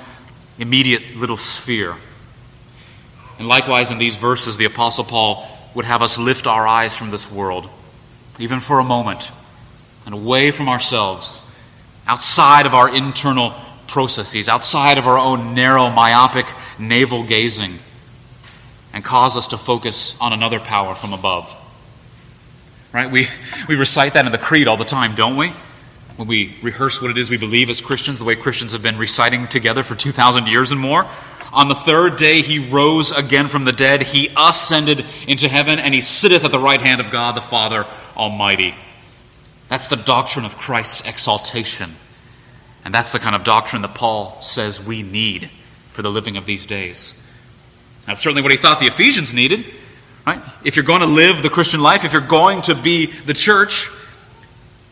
immediate 0.58 1.14
little 1.16 1.36
sphere. 1.36 1.96
And 3.38 3.46
likewise, 3.46 3.90
in 3.90 3.98
these 3.98 4.16
verses, 4.16 4.56
the 4.56 4.64
Apostle 4.64 5.04
Paul 5.04 5.46
would 5.74 5.84
have 5.84 6.00
us 6.00 6.16
lift 6.16 6.46
our 6.46 6.66
eyes 6.66 6.96
from 6.96 7.10
this 7.10 7.30
world, 7.30 7.68
even 8.38 8.60
for 8.60 8.78
a 8.78 8.84
moment, 8.84 9.30
and 10.06 10.14
away 10.14 10.50
from 10.50 10.70
ourselves, 10.70 11.42
outside 12.06 12.64
of 12.64 12.72
our 12.72 12.88
internal 12.88 13.54
processes 13.90 14.48
outside 14.48 14.96
of 14.96 15.06
our 15.06 15.18
own 15.18 15.54
narrow, 15.54 15.90
myopic 15.90 16.46
navel 16.78 17.24
gazing 17.24 17.78
and 18.92 19.04
cause 19.04 19.36
us 19.36 19.48
to 19.48 19.58
focus 19.58 20.16
on 20.20 20.32
another 20.32 20.60
power 20.60 20.94
from 20.94 21.12
above. 21.12 21.56
Right? 22.92 23.10
We, 23.10 23.26
we 23.68 23.76
recite 23.76 24.14
that 24.14 24.26
in 24.26 24.32
the 24.32 24.38
Creed 24.38 24.66
all 24.66 24.76
the 24.76 24.84
time, 24.84 25.14
don't 25.14 25.36
we? 25.36 25.52
When 26.16 26.26
we 26.26 26.56
rehearse 26.62 27.00
what 27.00 27.10
it 27.10 27.18
is 27.18 27.30
we 27.30 27.36
believe 27.36 27.70
as 27.70 27.80
Christians, 27.80 28.18
the 28.18 28.24
way 28.24 28.36
Christians 28.36 28.72
have 28.72 28.82
been 28.82 28.98
reciting 28.98 29.46
together 29.46 29.82
for 29.82 29.94
2,000 29.94 30.46
years 30.46 30.72
and 30.72 30.80
more. 30.80 31.06
On 31.52 31.68
the 31.68 31.74
third 31.74 32.16
day, 32.16 32.42
he 32.42 32.70
rose 32.70 33.10
again 33.10 33.48
from 33.48 33.64
the 33.64 33.72
dead. 33.72 34.02
He 34.02 34.28
ascended 34.36 35.04
into 35.26 35.48
heaven, 35.48 35.78
and 35.78 35.92
he 35.94 36.00
sitteth 36.00 36.44
at 36.44 36.52
the 36.52 36.58
right 36.58 36.80
hand 36.80 37.00
of 37.00 37.10
God 37.10 37.36
the 37.36 37.40
Father 37.40 37.86
Almighty. 38.16 38.74
That's 39.68 39.88
the 39.88 39.96
doctrine 39.96 40.44
of 40.44 40.56
Christ's 40.56 41.08
exaltation 41.08 41.90
and 42.84 42.94
that's 42.94 43.12
the 43.12 43.18
kind 43.18 43.36
of 43.36 43.44
doctrine 43.44 43.82
that 43.82 43.94
Paul 43.94 44.40
says 44.40 44.82
we 44.82 45.02
need 45.02 45.50
for 45.90 46.02
the 46.02 46.10
living 46.10 46.36
of 46.36 46.46
these 46.46 46.66
days. 46.66 47.20
That's 48.06 48.20
certainly 48.20 48.42
what 48.42 48.50
he 48.52 48.56
thought 48.56 48.80
the 48.80 48.86
Ephesians 48.86 49.34
needed. 49.34 49.64
Right? 50.26 50.42
If 50.64 50.76
you're 50.76 50.84
going 50.84 51.00
to 51.00 51.06
live 51.06 51.42
the 51.42 51.50
Christian 51.50 51.80
life, 51.80 52.04
if 52.04 52.12
you're 52.12 52.20
going 52.20 52.62
to 52.62 52.74
be 52.74 53.06
the 53.06 53.34
church, 53.34 53.88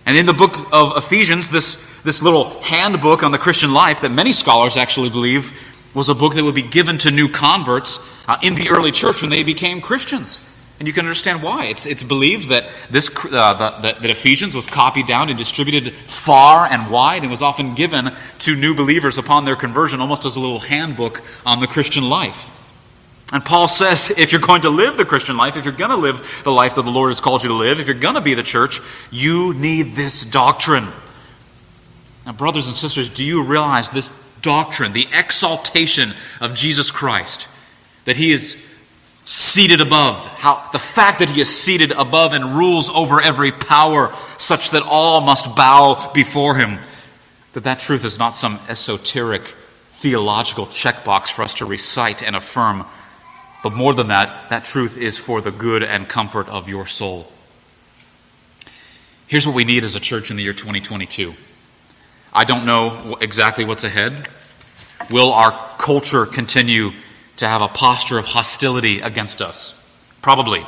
and 0.06 0.16
in 0.16 0.26
the 0.26 0.32
book 0.32 0.56
of 0.72 0.96
Ephesians, 0.96 1.48
this, 1.48 1.86
this 2.02 2.22
little 2.22 2.60
handbook 2.62 3.22
on 3.22 3.32
the 3.32 3.38
Christian 3.38 3.72
life 3.72 4.00
that 4.00 4.10
many 4.10 4.32
scholars 4.32 4.76
actually 4.76 5.10
believe 5.10 5.52
was 5.94 6.08
a 6.08 6.14
book 6.14 6.34
that 6.34 6.44
would 6.44 6.54
be 6.54 6.62
given 6.62 6.98
to 6.98 7.10
new 7.10 7.28
converts 7.28 7.98
uh, 8.28 8.38
in 8.42 8.54
the 8.54 8.68
early 8.70 8.92
church 8.92 9.20
when 9.20 9.30
they 9.30 9.42
became 9.42 9.80
Christians. 9.80 10.48
And 10.78 10.86
you 10.86 10.94
can 10.94 11.06
understand 11.06 11.42
why. 11.42 11.66
It's, 11.66 11.86
it's 11.86 12.04
believed 12.04 12.50
that, 12.50 12.68
this, 12.88 13.10
uh, 13.26 13.80
that, 13.80 14.00
that 14.00 14.10
Ephesians 14.10 14.54
was 14.54 14.68
copied 14.68 15.06
down 15.06 15.28
and 15.28 15.36
distributed 15.36 15.92
far 15.92 16.66
and 16.66 16.90
wide 16.90 17.22
and 17.22 17.30
was 17.30 17.42
often 17.42 17.74
given 17.74 18.10
to 18.40 18.54
new 18.54 18.74
believers 18.74 19.18
upon 19.18 19.44
their 19.44 19.56
conversion, 19.56 20.00
almost 20.00 20.24
as 20.24 20.36
a 20.36 20.40
little 20.40 20.60
handbook 20.60 21.22
on 21.44 21.58
the 21.60 21.66
Christian 21.66 22.04
life. 22.04 22.50
And 23.32 23.44
Paul 23.44 23.66
says 23.66 24.10
if 24.18 24.30
you're 24.30 24.40
going 24.40 24.62
to 24.62 24.70
live 24.70 24.96
the 24.96 25.04
Christian 25.04 25.36
life, 25.36 25.56
if 25.56 25.64
you're 25.64 25.74
going 25.74 25.90
to 25.90 25.96
live 25.96 26.42
the 26.44 26.52
life 26.52 26.76
that 26.76 26.82
the 26.82 26.90
Lord 26.90 27.10
has 27.10 27.20
called 27.20 27.42
you 27.42 27.48
to 27.48 27.56
live, 27.56 27.80
if 27.80 27.86
you're 27.86 27.96
going 27.96 28.14
to 28.14 28.20
be 28.20 28.34
the 28.34 28.44
church, 28.44 28.80
you 29.10 29.54
need 29.54 29.96
this 29.96 30.24
doctrine. 30.24 30.86
Now, 32.24 32.32
brothers 32.32 32.66
and 32.66 32.74
sisters, 32.74 33.08
do 33.08 33.24
you 33.24 33.42
realize 33.42 33.90
this 33.90 34.10
doctrine, 34.42 34.92
the 34.92 35.08
exaltation 35.12 36.12
of 36.40 36.54
Jesus 36.54 36.92
Christ, 36.92 37.48
that 38.04 38.16
he 38.16 38.30
is 38.30 38.67
seated 39.28 39.82
above. 39.82 40.24
How, 40.24 40.70
the 40.72 40.78
fact 40.78 41.18
that 41.18 41.28
he 41.28 41.42
is 41.42 41.54
seated 41.54 41.92
above 41.92 42.32
and 42.32 42.56
rules 42.56 42.88
over 42.88 43.20
every 43.20 43.52
power, 43.52 44.10
such 44.38 44.70
that 44.70 44.82
all 44.82 45.20
must 45.20 45.54
bow 45.54 46.10
before 46.14 46.56
him. 46.56 46.78
That 47.52 47.64
that 47.64 47.78
truth 47.78 48.06
is 48.06 48.18
not 48.18 48.30
some 48.30 48.58
esoteric 48.70 49.54
theological 49.90 50.64
checkbox 50.64 51.30
for 51.30 51.42
us 51.42 51.52
to 51.54 51.66
recite 51.66 52.22
and 52.22 52.34
affirm. 52.34 52.86
But 53.62 53.74
more 53.74 53.92
than 53.92 54.08
that, 54.08 54.48
that 54.48 54.64
truth 54.64 54.96
is 54.96 55.18
for 55.18 55.42
the 55.42 55.50
good 55.50 55.82
and 55.82 56.08
comfort 56.08 56.48
of 56.48 56.66
your 56.66 56.86
soul. 56.86 57.30
Here's 59.26 59.46
what 59.46 59.54
we 59.54 59.64
need 59.64 59.84
as 59.84 59.94
a 59.94 60.00
church 60.00 60.30
in 60.30 60.38
the 60.38 60.42
year 60.42 60.54
2022. 60.54 61.34
I 62.32 62.44
don't 62.44 62.64
know 62.64 63.18
exactly 63.20 63.66
what's 63.66 63.84
ahead. 63.84 64.26
Will 65.10 65.34
our 65.34 65.52
culture 65.76 66.24
continue 66.24 66.92
to 67.38 67.48
have 67.48 67.62
a 67.62 67.68
posture 67.68 68.18
of 68.18 68.26
hostility 68.26 69.00
against 69.00 69.42
us? 69.42 69.74
Probably, 70.22 70.66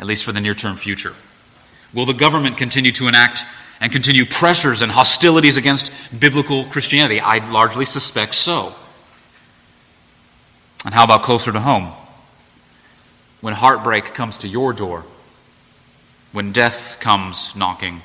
at 0.00 0.06
least 0.06 0.24
for 0.24 0.32
the 0.32 0.40
near 0.40 0.54
term 0.54 0.76
future. 0.76 1.14
Will 1.92 2.06
the 2.06 2.14
government 2.14 2.56
continue 2.56 2.92
to 2.92 3.08
enact 3.08 3.44
and 3.80 3.92
continue 3.92 4.24
pressures 4.24 4.82
and 4.82 4.90
hostilities 4.90 5.56
against 5.56 5.92
biblical 6.18 6.64
Christianity? 6.64 7.20
I 7.20 7.38
largely 7.50 7.84
suspect 7.84 8.34
so. 8.34 8.74
And 10.84 10.94
how 10.94 11.04
about 11.04 11.22
closer 11.22 11.52
to 11.52 11.60
home? 11.60 11.92
When 13.40 13.54
heartbreak 13.54 14.14
comes 14.14 14.38
to 14.38 14.48
your 14.48 14.72
door, 14.72 15.04
when 16.32 16.52
death 16.52 16.98
comes 17.00 17.54
knocking, 17.54 18.02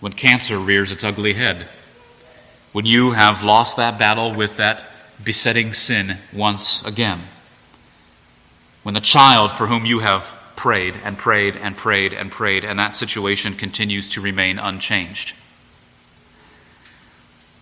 when 0.00 0.12
cancer 0.12 0.58
rears 0.58 0.92
its 0.92 1.04
ugly 1.04 1.32
head, 1.34 1.68
when 2.72 2.84
you 2.84 3.12
have 3.12 3.42
lost 3.42 3.76
that 3.76 3.98
battle 3.98 4.34
with 4.34 4.56
that 4.58 4.84
besetting 5.22 5.72
sin 5.72 6.18
once 6.32 6.84
again. 6.84 7.22
When 8.82 8.94
the 8.94 9.00
child 9.00 9.52
for 9.52 9.66
whom 9.66 9.84
you 9.84 10.00
have 10.00 10.34
prayed 10.56 10.94
and 11.04 11.16
prayed 11.16 11.56
and 11.56 11.76
prayed 11.76 12.12
and 12.12 12.30
prayed, 12.30 12.64
and 12.64 12.78
that 12.78 12.94
situation 12.94 13.54
continues 13.54 14.08
to 14.10 14.20
remain 14.20 14.58
unchanged. 14.58 15.34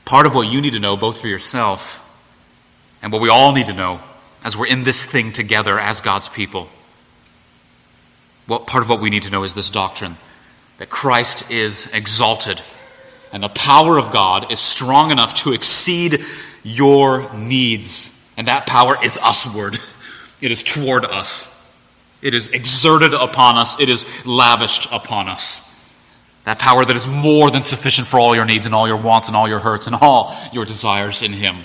Part 0.05 0.27
of 0.27 0.35
what 0.35 0.51
you 0.51 0.61
need 0.61 0.73
to 0.73 0.79
know, 0.79 0.97
both 0.97 1.21
for 1.21 1.29
yourself 1.29 2.03
and 3.03 3.13
what 3.13 3.21
we 3.21 3.29
all 3.29 3.53
need 3.53 3.67
to 3.67 3.75
know 3.75 4.01
as 4.43 4.57
we're 4.57 4.67
in 4.67 4.85
this 4.85 5.05
thing 5.05 5.33
together 5.33 5.79
as 5.79 6.01
God's 6.01 6.29
people, 6.29 6.69
what 8.47 8.67
part 8.67 8.83
of 8.83 8.89
what 8.89 9.01
we 9.01 9.11
need 9.11 9.25
to 9.25 9.31
know 9.31 9.45
is 9.45 9.55
this 9.55 9.71
doctrine 9.71 10.17
that 10.79 10.89
Christ 10.89 11.51
is 11.51 11.91
exalted 11.93 12.61
and 13.33 13.43
the 13.43 13.49
power 13.49 13.99
of 13.99 14.13
God 14.13 14.53
is 14.53 14.61
strong 14.61 15.11
enough 15.11 15.35
to 15.35 15.53
exceed 15.53 16.25
your 16.67 17.33
needs. 17.33 18.13
And 18.37 18.49
that 18.49 18.67
power 18.67 18.97
is 19.03 19.19
usward, 19.23 19.79
it 20.41 20.51
is 20.51 20.63
toward 20.63 21.05
us. 21.05 21.53
It 22.23 22.35
is 22.35 22.49
exerted 22.49 23.15
upon 23.15 23.57
us, 23.57 23.79
it 23.81 23.89
is 23.89 24.27
lavished 24.27 24.89
upon 24.91 25.29
us. 25.29 25.63
That 26.45 26.59
power 26.59 26.85
that 26.85 26.97
is 26.97 27.07
more 27.07 27.51
than 27.51 27.63
sufficient 27.63 28.07
for 28.07 28.19
all 28.19 28.35
your 28.35 28.45
needs 28.45 28.67
and 28.67 28.75
all 28.75 28.87
your 28.89 28.97
wants 28.97 29.29
and 29.29 29.37
all 29.37 29.49
your 29.49 29.59
hurts 29.59 29.87
and 29.87 29.97
all 30.01 30.35
your 30.53 30.65
desires 30.65 31.23
in 31.23 31.33
Him. 31.33 31.65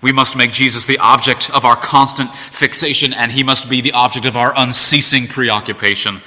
We 0.00 0.12
must 0.12 0.36
make 0.36 0.52
Jesus 0.52 0.84
the 0.84 0.98
object 0.98 1.50
of 1.50 1.64
our 1.64 1.76
constant 1.76 2.30
fixation, 2.30 3.12
and 3.12 3.32
He 3.32 3.42
must 3.42 3.68
be 3.68 3.80
the 3.80 3.92
object 3.92 4.26
of 4.26 4.36
our 4.36 4.52
unceasing 4.56 5.26
preoccupation. 5.26 6.20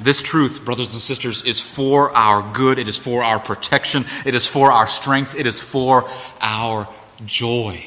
This 0.00 0.22
truth, 0.22 0.64
brothers 0.64 0.92
and 0.92 1.00
sisters, 1.00 1.44
is 1.44 1.60
for 1.60 2.10
our 2.16 2.52
good, 2.52 2.78
it 2.78 2.88
is 2.88 2.96
for 2.96 3.22
our 3.22 3.38
protection, 3.38 4.04
it 4.26 4.34
is 4.34 4.46
for 4.46 4.72
our 4.72 4.86
strength, 4.86 5.36
it 5.36 5.46
is 5.46 5.62
for 5.62 6.08
our 6.40 6.88
joy 7.24 7.86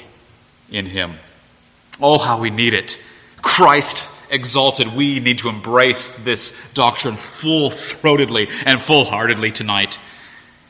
in 0.69 0.85
Him. 0.85 1.15
Oh, 2.01 2.17
how 2.17 2.39
we 2.39 2.49
need 2.49 2.73
it. 2.73 3.01
Christ 3.41 4.09
exalted, 4.31 4.95
we 4.95 5.19
need 5.19 5.39
to 5.39 5.49
embrace 5.49 6.23
this 6.23 6.69
doctrine 6.73 7.15
full 7.15 7.69
throatedly 7.69 8.49
and 8.65 8.81
full 8.81 9.05
heartedly 9.05 9.51
tonight. 9.51 9.99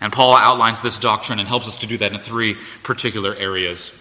And 0.02 0.14
Paul 0.14 0.36
outlines 0.36 0.82
this 0.82 1.00
doctrine 1.00 1.40
and 1.40 1.48
helps 1.48 1.68
us 1.68 1.78
to 1.80 1.88
do 1.88 1.98
that 1.98 2.14
in 2.14 2.20
three 2.20 2.56
particular 2.84 3.36
areas. 3.36 3.98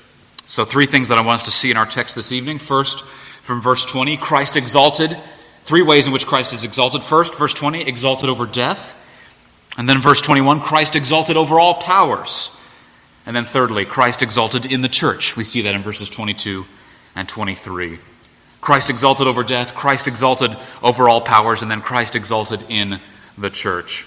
So, 0.46 0.64
three 0.64 0.86
things 0.86 1.08
that 1.08 1.18
I 1.18 1.22
want 1.22 1.40
us 1.40 1.44
to 1.44 1.50
see 1.50 1.70
in 1.70 1.76
our 1.76 1.86
text 1.86 2.14
this 2.14 2.32
evening. 2.32 2.58
First, 2.58 3.04
from 3.04 3.60
verse 3.60 3.84
20, 3.84 4.16
Christ 4.16 4.56
exalted. 4.56 5.16
Three 5.66 5.82
ways 5.82 6.06
in 6.06 6.12
which 6.12 6.28
Christ 6.28 6.52
is 6.52 6.62
exalted. 6.62 7.02
First, 7.02 7.36
verse 7.36 7.52
20, 7.52 7.82
exalted 7.82 8.28
over 8.28 8.46
death. 8.46 8.94
And 9.76 9.88
then, 9.88 10.00
verse 10.00 10.20
21, 10.22 10.60
Christ 10.60 10.94
exalted 10.94 11.36
over 11.36 11.58
all 11.58 11.74
powers. 11.74 12.56
And 13.26 13.34
then, 13.34 13.44
thirdly, 13.44 13.84
Christ 13.84 14.22
exalted 14.22 14.64
in 14.64 14.82
the 14.82 14.88
church. 14.88 15.36
We 15.36 15.42
see 15.42 15.62
that 15.62 15.74
in 15.74 15.82
verses 15.82 16.08
22 16.08 16.66
and 17.16 17.28
23. 17.28 17.98
Christ 18.60 18.90
exalted 18.90 19.26
over 19.26 19.42
death, 19.42 19.74
Christ 19.74 20.06
exalted 20.06 20.56
over 20.84 21.08
all 21.08 21.20
powers, 21.20 21.62
and 21.62 21.70
then 21.70 21.80
Christ 21.80 22.14
exalted 22.14 22.62
in 22.68 23.00
the 23.36 23.50
church. 23.50 24.06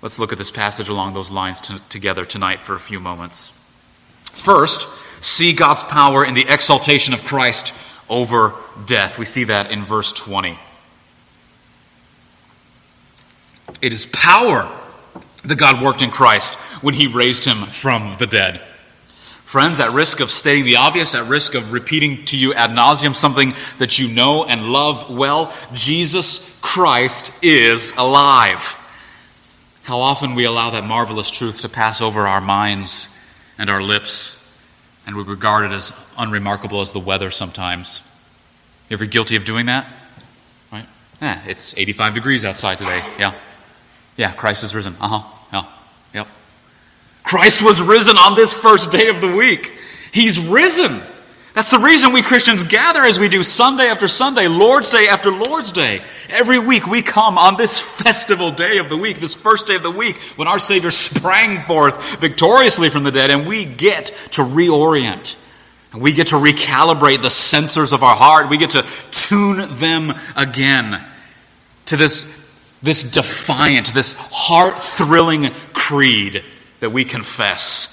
Let's 0.00 0.18
look 0.18 0.32
at 0.32 0.38
this 0.38 0.50
passage 0.50 0.88
along 0.88 1.12
those 1.12 1.30
lines 1.30 1.60
to, 1.62 1.78
together 1.90 2.24
tonight 2.24 2.60
for 2.60 2.74
a 2.74 2.80
few 2.80 3.00
moments. 3.00 3.52
First, 4.32 4.88
see 5.22 5.52
God's 5.52 5.82
power 5.82 6.24
in 6.24 6.32
the 6.32 6.46
exaltation 6.48 7.12
of 7.12 7.22
Christ 7.22 7.74
over 8.08 8.54
death. 8.86 9.18
We 9.18 9.26
see 9.26 9.44
that 9.44 9.70
in 9.70 9.84
verse 9.84 10.14
20. 10.14 10.58
It 13.86 13.92
is 13.92 14.06
power 14.06 14.68
that 15.44 15.54
God 15.54 15.80
worked 15.80 16.02
in 16.02 16.10
Christ 16.10 16.54
when 16.82 16.92
he 16.92 17.06
raised 17.06 17.44
him 17.44 17.58
from 17.58 18.16
the 18.18 18.26
dead. 18.26 18.60
Friends, 19.44 19.78
at 19.78 19.92
risk 19.92 20.18
of 20.18 20.32
stating 20.32 20.64
the 20.64 20.74
obvious, 20.74 21.14
at 21.14 21.28
risk 21.28 21.54
of 21.54 21.70
repeating 21.70 22.24
to 22.24 22.36
you 22.36 22.52
ad 22.52 22.70
nauseum 22.70 23.14
something 23.14 23.54
that 23.78 24.00
you 24.00 24.08
know 24.12 24.44
and 24.44 24.72
love 24.72 25.08
well, 25.08 25.54
Jesus 25.72 26.58
Christ 26.60 27.30
is 27.42 27.92
alive. 27.96 28.74
How 29.84 30.00
often 30.00 30.34
we 30.34 30.46
allow 30.46 30.70
that 30.70 30.82
marvelous 30.82 31.30
truth 31.30 31.60
to 31.60 31.68
pass 31.68 32.00
over 32.00 32.26
our 32.26 32.40
minds 32.40 33.08
and 33.56 33.70
our 33.70 33.80
lips, 33.80 34.44
and 35.06 35.14
we 35.14 35.22
regard 35.22 35.70
it 35.70 35.72
as 35.72 35.92
unremarkable 36.18 36.80
as 36.80 36.90
the 36.90 36.98
weather 36.98 37.30
sometimes. 37.30 38.00
You 38.88 38.94
ever 38.94 39.06
guilty 39.06 39.36
of 39.36 39.44
doing 39.44 39.66
that? 39.66 39.86
Right? 40.72 40.88
It's 41.20 41.78
85 41.78 42.14
degrees 42.14 42.44
outside 42.44 42.78
today. 42.78 43.00
Yeah. 43.16 43.32
Yeah, 44.16 44.32
Christ 44.32 44.64
is 44.64 44.74
risen. 44.74 44.96
Uh 45.00 45.20
huh. 45.20 45.38
Yeah. 45.52 45.66
Yep. 46.14 46.28
Christ 47.22 47.62
was 47.62 47.82
risen 47.82 48.16
on 48.16 48.34
this 48.34 48.54
first 48.54 48.92
day 48.92 49.08
of 49.08 49.20
the 49.20 49.32
week. 49.32 49.72
He's 50.12 50.38
risen. 50.38 51.00
That's 51.56 51.70
the 51.70 51.78
reason 51.78 52.12
we 52.12 52.20
Christians 52.20 52.64
gather 52.64 53.00
as 53.00 53.18
we 53.18 53.30
do 53.30 53.42
Sunday 53.42 53.86
after 53.86 54.06
Sunday, 54.08 54.46
Lord's 54.46 54.90
Day 54.90 55.08
after 55.08 55.30
Lord's 55.30 55.72
Day. 55.72 56.02
Every 56.28 56.58
week 56.58 56.86
we 56.86 57.00
come 57.00 57.38
on 57.38 57.56
this 57.56 57.80
festival 58.02 58.50
day 58.50 58.76
of 58.76 58.90
the 58.90 58.96
week, 58.96 59.20
this 59.20 59.34
first 59.34 59.66
day 59.66 59.74
of 59.74 59.82
the 59.82 59.90
week, 59.90 60.18
when 60.36 60.48
our 60.48 60.58
Savior 60.58 60.90
sprang 60.90 61.62
forth 61.62 62.20
victoriously 62.20 62.90
from 62.90 63.04
the 63.04 63.10
dead, 63.10 63.30
and 63.30 63.46
we 63.46 63.64
get 63.64 64.06
to 64.32 64.42
reorient. 64.42 65.36
We 65.94 66.12
get 66.12 66.26
to 66.26 66.36
recalibrate 66.36 67.22
the 67.22 67.28
sensors 67.28 67.94
of 67.94 68.02
our 68.02 68.16
heart. 68.16 68.50
We 68.50 68.58
get 68.58 68.70
to 68.70 68.84
tune 69.10 69.78
them 69.78 70.12
again 70.36 71.02
to 71.86 71.96
this, 71.96 72.35
this 72.86 73.02
defiant, 73.02 73.92
this 73.92 74.14
heart 74.32 74.78
thrilling 74.78 75.50
creed 75.74 76.42
that 76.80 76.90
we 76.90 77.04
confess, 77.04 77.92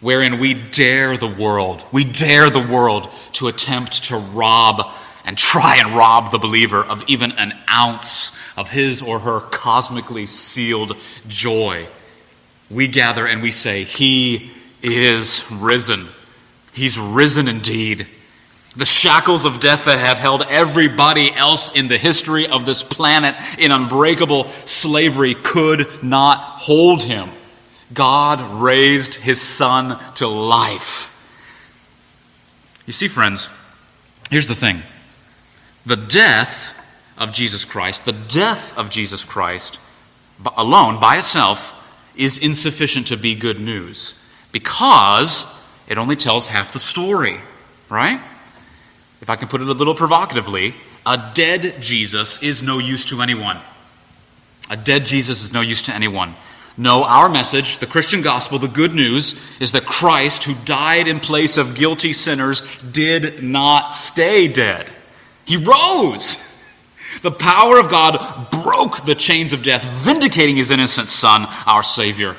wherein 0.00 0.38
we 0.38 0.54
dare 0.54 1.16
the 1.16 1.26
world, 1.26 1.84
we 1.90 2.04
dare 2.04 2.50
the 2.50 2.60
world 2.60 3.10
to 3.32 3.48
attempt 3.48 4.04
to 4.04 4.16
rob 4.16 4.88
and 5.24 5.38
try 5.38 5.78
and 5.78 5.96
rob 5.96 6.30
the 6.30 6.38
believer 6.38 6.82
of 6.82 7.02
even 7.08 7.32
an 7.32 7.52
ounce 7.68 8.38
of 8.56 8.70
his 8.70 9.02
or 9.02 9.18
her 9.20 9.40
cosmically 9.40 10.26
sealed 10.26 10.96
joy. 11.26 11.86
We 12.70 12.88
gather 12.88 13.26
and 13.26 13.42
we 13.42 13.50
say, 13.50 13.84
He 13.84 14.52
is 14.82 15.50
risen. 15.50 16.08
He's 16.72 16.98
risen 16.98 17.48
indeed. 17.48 18.06
The 18.76 18.84
shackles 18.84 19.44
of 19.44 19.60
death 19.60 19.84
that 19.84 20.00
have 20.00 20.18
held 20.18 20.42
everybody 20.48 21.32
else 21.32 21.76
in 21.76 21.86
the 21.86 21.98
history 21.98 22.48
of 22.48 22.66
this 22.66 22.82
planet 22.82 23.36
in 23.58 23.70
unbreakable 23.70 24.48
slavery 24.66 25.34
could 25.34 26.02
not 26.02 26.38
hold 26.38 27.02
him. 27.02 27.30
God 27.92 28.40
raised 28.60 29.14
his 29.14 29.40
son 29.40 30.02
to 30.14 30.26
life. 30.26 31.10
You 32.86 32.92
see, 32.92 33.06
friends, 33.06 33.48
here's 34.30 34.48
the 34.48 34.54
thing 34.54 34.82
the 35.86 35.96
death 35.96 36.74
of 37.16 37.32
Jesus 37.32 37.64
Christ, 37.64 38.04
the 38.04 38.12
death 38.12 38.76
of 38.76 38.90
Jesus 38.90 39.24
Christ 39.24 39.80
alone, 40.56 40.98
by 40.98 41.18
itself, 41.18 41.72
is 42.16 42.38
insufficient 42.38 43.06
to 43.08 43.16
be 43.16 43.34
good 43.34 43.60
news 43.60 44.20
because 44.52 45.46
it 45.86 45.98
only 45.98 46.16
tells 46.16 46.48
half 46.48 46.72
the 46.72 46.78
story, 46.78 47.36
right? 47.88 48.20
If 49.24 49.30
I 49.30 49.36
can 49.36 49.48
put 49.48 49.62
it 49.62 49.68
a 49.68 49.72
little 49.72 49.94
provocatively, 49.94 50.74
a 51.06 51.30
dead 51.32 51.80
Jesus 51.80 52.42
is 52.42 52.62
no 52.62 52.76
use 52.76 53.06
to 53.06 53.22
anyone. 53.22 53.58
A 54.68 54.76
dead 54.76 55.06
Jesus 55.06 55.42
is 55.42 55.50
no 55.50 55.62
use 55.62 55.80
to 55.84 55.94
anyone. 55.94 56.34
No, 56.76 57.04
our 57.04 57.30
message, 57.30 57.78
the 57.78 57.86
Christian 57.86 58.20
gospel, 58.20 58.58
the 58.58 58.68
good 58.68 58.94
news, 58.94 59.42
is 59.60 59.72
that 59.72 59.86
Christ, 59.86 60.44
who 60.44 60.52
died 60.66 61.08
in 61.08 61.20
place 61.20 61.56
of 61.56 61.74
guilty 61.74 62.12
sinners, 62.12 62.60
did 62.82 63.42
not 63.42 63.94
stay 63.94 64.46
dead. 64.46 64.92
He 65.46 65.56
rose. 65.56 66.62
The 67.22 67.32
power 67.32 67.80
of 67.80 67.88
God 67.88 68.50
broke 68.50 69.06
the 69.06 69.14
chains 69.14 69.54
of 69.54 69.62
death, 69.62 69.84
vindicating 70.04 70.56
his 70.56 70.70
innocent 70.70 71.08
Son, 71.08 71.46
our 71.64 71.82
Savior. 71.82 72.36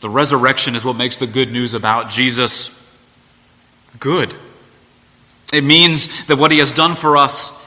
The 0.00 0.08
resurrection 0.08 0.76
is 0.76 0.82
what 0.82 0.96
makes 0.96 1.18
the 1.18 1.26
good 1.26 1.52
news 1.52 1.74
about 1.74 2.08
Jesus 2.08 2.90
good. 3.98 4.34
It 5.52 5.64
means 5.64 6.26
that 6.26 6.38
what 6.38 6.52
he 6.52 6.58
has 6.58 6.72
done 6.72 6.96
for 6.96 7.16
us 7.16 7.60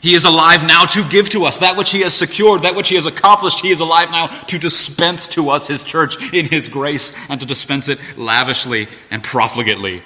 he 0.00 0.14
is 0.14 0.24
alive 0.24 0.64
now 0.64 0.84
to 0.86 1.08
give 1.08 1.28
to 1.30 1.44
us 1.44 1.58
that 1.58 1.76
which 1.76 1.90
He 1.90 2.02
has 2.02 2.14
secured, 2.14 2.62
that 2.62 2.76
which 2.76 2.88
He 2.88 2.94
has 2.94 3.06
accomplished. 3.06 3.60
He 3.60 3.70
is 3.70 3.80
alive 3.80 4.10
now 4.10 4.26
to 4.26 4.58
dispense 4.58 5.26
to 5.28 5.50
us 5.50 5.66
His 5.66 5.82
church 5.82 6.32
in 6.32 6.46
His 6.46 6.68
grace 6.68 7.12
and 7.28 7.40
to 7.40 7.46
dispense 7.46 7.88
it 7.88 7.98
lavishly 8.16 8.86
and 9.10 9.24
profligately. 9.24 10.02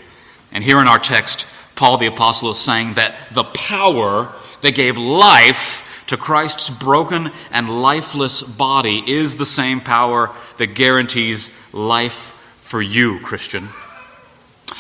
And 0.51 0.65
here 0.65 0.81
in 0.81 0.89
our 0.89 0.99
text, 0.99 1.47
Paul 1.75 1.99
the 1.99 2.07
Apostle 2.07 2.51
is 2.51 2.59
saying 2.59 2.95
that 2.95 3.17
the 3.33 3.45
power 3.45 4.33
that 4.63 4.75
gave 4.75 4.97
life 4.97 6.05
to 6.07 6.17
Christ's 6.17 6.71
broken 6.71 7.31
and 7.51 7.83
lifeless 7.83 8.43
body 8.43 9.03
is 9.07 9.37
the 9.37 9.47
same 9.47 9.81
power 9.81 10.31
that 10.59 10.75
guarantees 10.75 11.51
life 11.75 12.33
for 12.61 12.81
you, 12.81 13.21
Christian. 13.21 13.69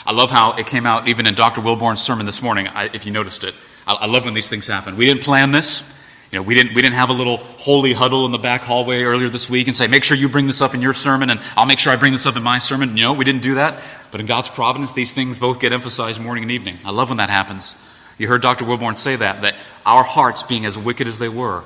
I 0.04 0.12
love 0.12 0.30
how 0.30 0.52
it 0.54 0.66
came 0.66 0.86
out 0.86 1.08
even 1.08 1.26
in 1.26 1.34
Dr. 1.34 1.60
Wilborn's 1.60 2.02
sermon 2.02 2.26
this 2.26 2.42
morning, 2.42 2.68
if 2.74 3.06
you 3.06 3.12
noticed 3.12 3.44
it. 3.44 3.54
I, 3.86 4.06
love 4.06 4.24
when 4.24 4.34
these 4.34 4.48
things 4.48 4.66
happen. 4.66 4.96
We 4.96 5.06
didn't 5.06 5.22
plan 5.22 5.52
this. 5.52 5.88
You 6.30 6.38
know, 6.38 6.42
we 6.44 6.54
didn't, 6.54 6.74
we 6.74 6.80
didn't 6.80 6.94
have 6.94 7.10
a 7.10 7.12
little 7.12 7.36
holy 7.36 7.92
huddle 7.92 8.24
in 8.24 8.32
the 8.32 8.38
back 8.38 8.62
hallway 8.62 9.02
earlier 9.02 9.28
this 9.28 9.50
week 9.50 9.66
and 9.66 9.76
say, 9.76 9.86
make 9.86 10.02
sure 10.02 10.16
you 10.16 10.28
bring 10.28 10.46
this 10.46 10.62
up 10.62 10.74
in 10.74 10.80
your 10.80 10.94
sermon, 10.94 11.28
and 11.28 11.40
I'll 11.56 11.66
make 11.66 11.78
sure 11.78 11.92
I 11.92 11.96
bring 11.96 12.12
this 12.12 12.24
up 12.24 12.36
in 12.36 12.42
my 12.42 12.58
sermon. 12.58 12.96
You 12.96 13.02
know, 13.02 13.12
we 13.12 13.24
didn't 13.24 13.42
do 13.42 13.56
that. 13.56 13.82
But 14.10 14.20
in 14.20 14.26
God's 14.26 14.48
providence, 14.48 14.92
these 14.92 15.12
things 15.12 15.38
both 15.38 15.60
get 15.60 15.72
emphasized 15.72 16.20
morning 16.20 16.44
and 16.44 16.50
evening. 16.50 16.78
I 16.84 16.90
love 16.90 17.10
when 17.10 17.18
that 17.18 17.28
happens. 17.28 17.74
You 18.18 18.28
heard 18.28 18.40
Dr. 18.40 18.64
Wilborn 18.64 18.96
say 18.96 19.16
that, 19.16 19.42
that 19.42 19.56
our 19.84 20.04
hearts 20.04 20.42
being 20.42 20.64
as 20.64 20.78
wicked 20.78 21.06
as 21.06 21.18
they 21.18 21.28
were, 21.28 21.64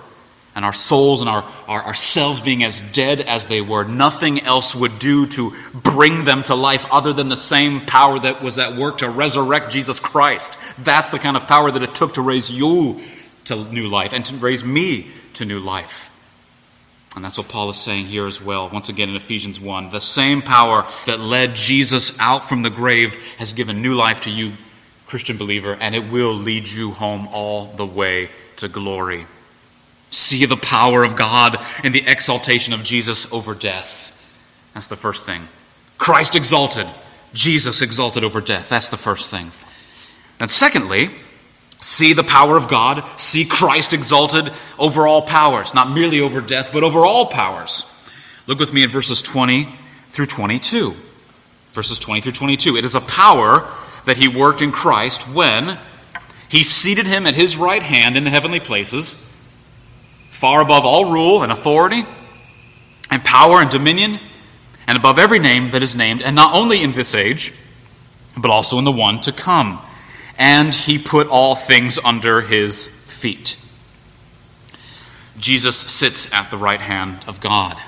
and 0.57 0.65
our 0.65 0.73
souls 0.73 1.21
and 1.21 1.29
our, 1.29 1.45
our 1.69 1.85
ourselves 1.85 2.41
being 2.41 2.65
as 2.65 2.81
dead 2.81 3.21
as 3.21 3.47
they 3.47 3.61
were, 3.61 3.85
nothing 3.85 4.41
else 4.41 4.75
would 4.75 4.99
do 4.99 5.27
to 5.27 5.53
bring 5.75 6.25
them 6.25 6.43
to 6.45 6.55
life 6.55 6.87
other 6.91 7.13
than 7.13 7.29
the 7.29 7.37
same 7.37 7.83
power 7.83 8.19
that 8.19 8.43
was 8.43 8.59
at 8.59 8.75
work 8.75 8.99
to 8.99 9.09
resurrect 9.09 9.71
Jesus 9.71 10.01
Christ. 10.01 10.59
That's 10.83 11.11
the 11.11 11.19
kind 11.19 11.37
of 11.37 11.47
power 11.47 11.71
that 11.71 11.83
it 11.83 11.95
took 11.95 12.15
to 12.15 12.23
raise 12.23 12.51
you 12.51 13.01
to 13.45 13.71
new 13.71 13.87
life 13.87 14.15
and 14.15 14.25
to 14.25 14.35
raise 14.37 14.65
me 14.65 15.11
to 15.35 15.45
new 15.45 15.61
life. 15.61 16.11
And 17.15 17.25
that's 17.25 17.39
what 17.39 17.49
Paul 17.49 17.71
is 17.71 17.77
saying 17.77 18.07
here 18.07 18.27
as 18.27 18.43
well, 18.43 18.69
once 18.71 18.89
again 18.89 19.11
in 19.11 19.17
Ephesians 19.17 19.61
1. 19.61 19.91
The 19.91 20.01
same 20.01 20.43
power 20.43 20.87
that 21.05 21.21
led 21.21 21.55
Jesus 21.55 22.19
out 22.19 22.45
from 22.45 22.63
the 22.63 22.71
grave 22.71 23.15
has 23.39 23.53
given 23.53 23.83
new 23.83 23.95
life 23.95 24.23
to 24.23 24.31
you, 24.31 24.53
Christian 25.07 25.37
believer, 25.37 25.77
and 25.79 25.95
it 25.95 26.11
will 26.11 26.35
lead 26.35 26.67
you 26.67 26.91
home 26.93 27.29
all 27.31 27.73
the 27.73 27.87
way 27.87 28.31
to 28.57 28.69
glory. 28.69 29.27
See 30.11 30.45
the 30.47 30.57
power 30.57 31.05
of 31.05 31.17
God 31.17 31.59
in 31.85 31.93
the 31.93 32.07
exaltation 32.07 32.73
of 32.73 32.85
Jesus 32.85 33.31
over 33.33 33.55
death. 33.55 34.13
That's 34.75 34.87
the 34.87 34.97
first 34.97 35.25
thing. 35.25 35.49
Christ 35.99 36.37
exalted, 36.37 36.87
Jesus 37.33 37.83
exalted 37.83 38.25
over 38.25 38.41
death. 38.41 38.69
That's 38.69 38.89
the 38.89 38.97
first 38.97 39.31
thing. 39.31 39.51
And 40.39 40.51
secondly, 40.51 41.11
see 41.81 42.13
the 42.13 42.25
power 42.25 42.57
of 42.57 42.69
God, 42.69 43.05
see 43.19 43.45
Christ 43.45 43.95
exalted 43.95 44.53
over 44.79 45.07
all 45.07 45.23
powers, 45.23 45.75
not 45.75 45.91
merely 45.91 46.21
over 46.21 46.41
death, 46.41 46.71
but 46.73 46.85
over 46.85 47.07
all 47.07 47.27
powers. 47.27 47.85
Look 48.47 48.59
with 48.59 48.73
me 48.73 48.85
at 48.85 48.91
verses 48.91 49.23
20 49.23 49.69
through 50.11 50.27
22. 50.27 50.95
Verses 51.71 51.99
20 51.99 52.21
through 52.21 52.33
22. 52.33 52.77
It 52.77 52.85
is 52.85 52.95
a 52.95 53.01
power 53.01 53.69
that 54.05 54.17
he 54.17 54.29
worked 54.29 54.63
in 54.63 54.73
Christ 54.73 55.29
when 55.29 55.79
he 56.49 56.63
seated 56.63 57.07
him 57.07 57.27
at 57.27 57.35
his 57.35 57.57
right 57.57 57.83
hand 57.83 58.17
in 58.17 58.25
the 58.25 58.31
heavenly 58.31 58.61
places, 58.61 59.15
far 60.37 60.61
above 60.61 60.85
all 60.85 61.11
rule 61.11 61.43
and 61.43 61.51
authority, 61.51 62.05
and 63.11 63.25
power 63.25 63.63
and 63.63 63.71
dominion, 63.71 64.21
and 64.87 64.99
above 64.99 65.19
every 65.19 65.39
name 65.39 65.71
that 65.71 65.83
is 65.83 65.97
named, 65.97 66.21
and 66.21 66.37
not 66.37 66.55
only 66.55 66.83
in 66.83 66.93
this 66.93 67.15
age, 67.15 67.55
but 68.37 68.51
also 68.51 68.77
in 68.77 68.85
the 68.85 68.93
one 68.93 69.19
to 69.23 69.33
come. 69.33 69.81
And 70.37 70.75
he 70.75 70.99
put 70.99 71.29
all 71.29 71.55
things 71.55 71.99
under 71.99 72.43
his 72.43 72.87
feet. 72.87 73.57
Jesus 75.39 75.75
sits 75.75 76.31
at 76.35 76.51
the 76.51 76.59
right 76.59 76.83
hand 76.83 77.25
of 77.27 77.41
God, 77.41 77.81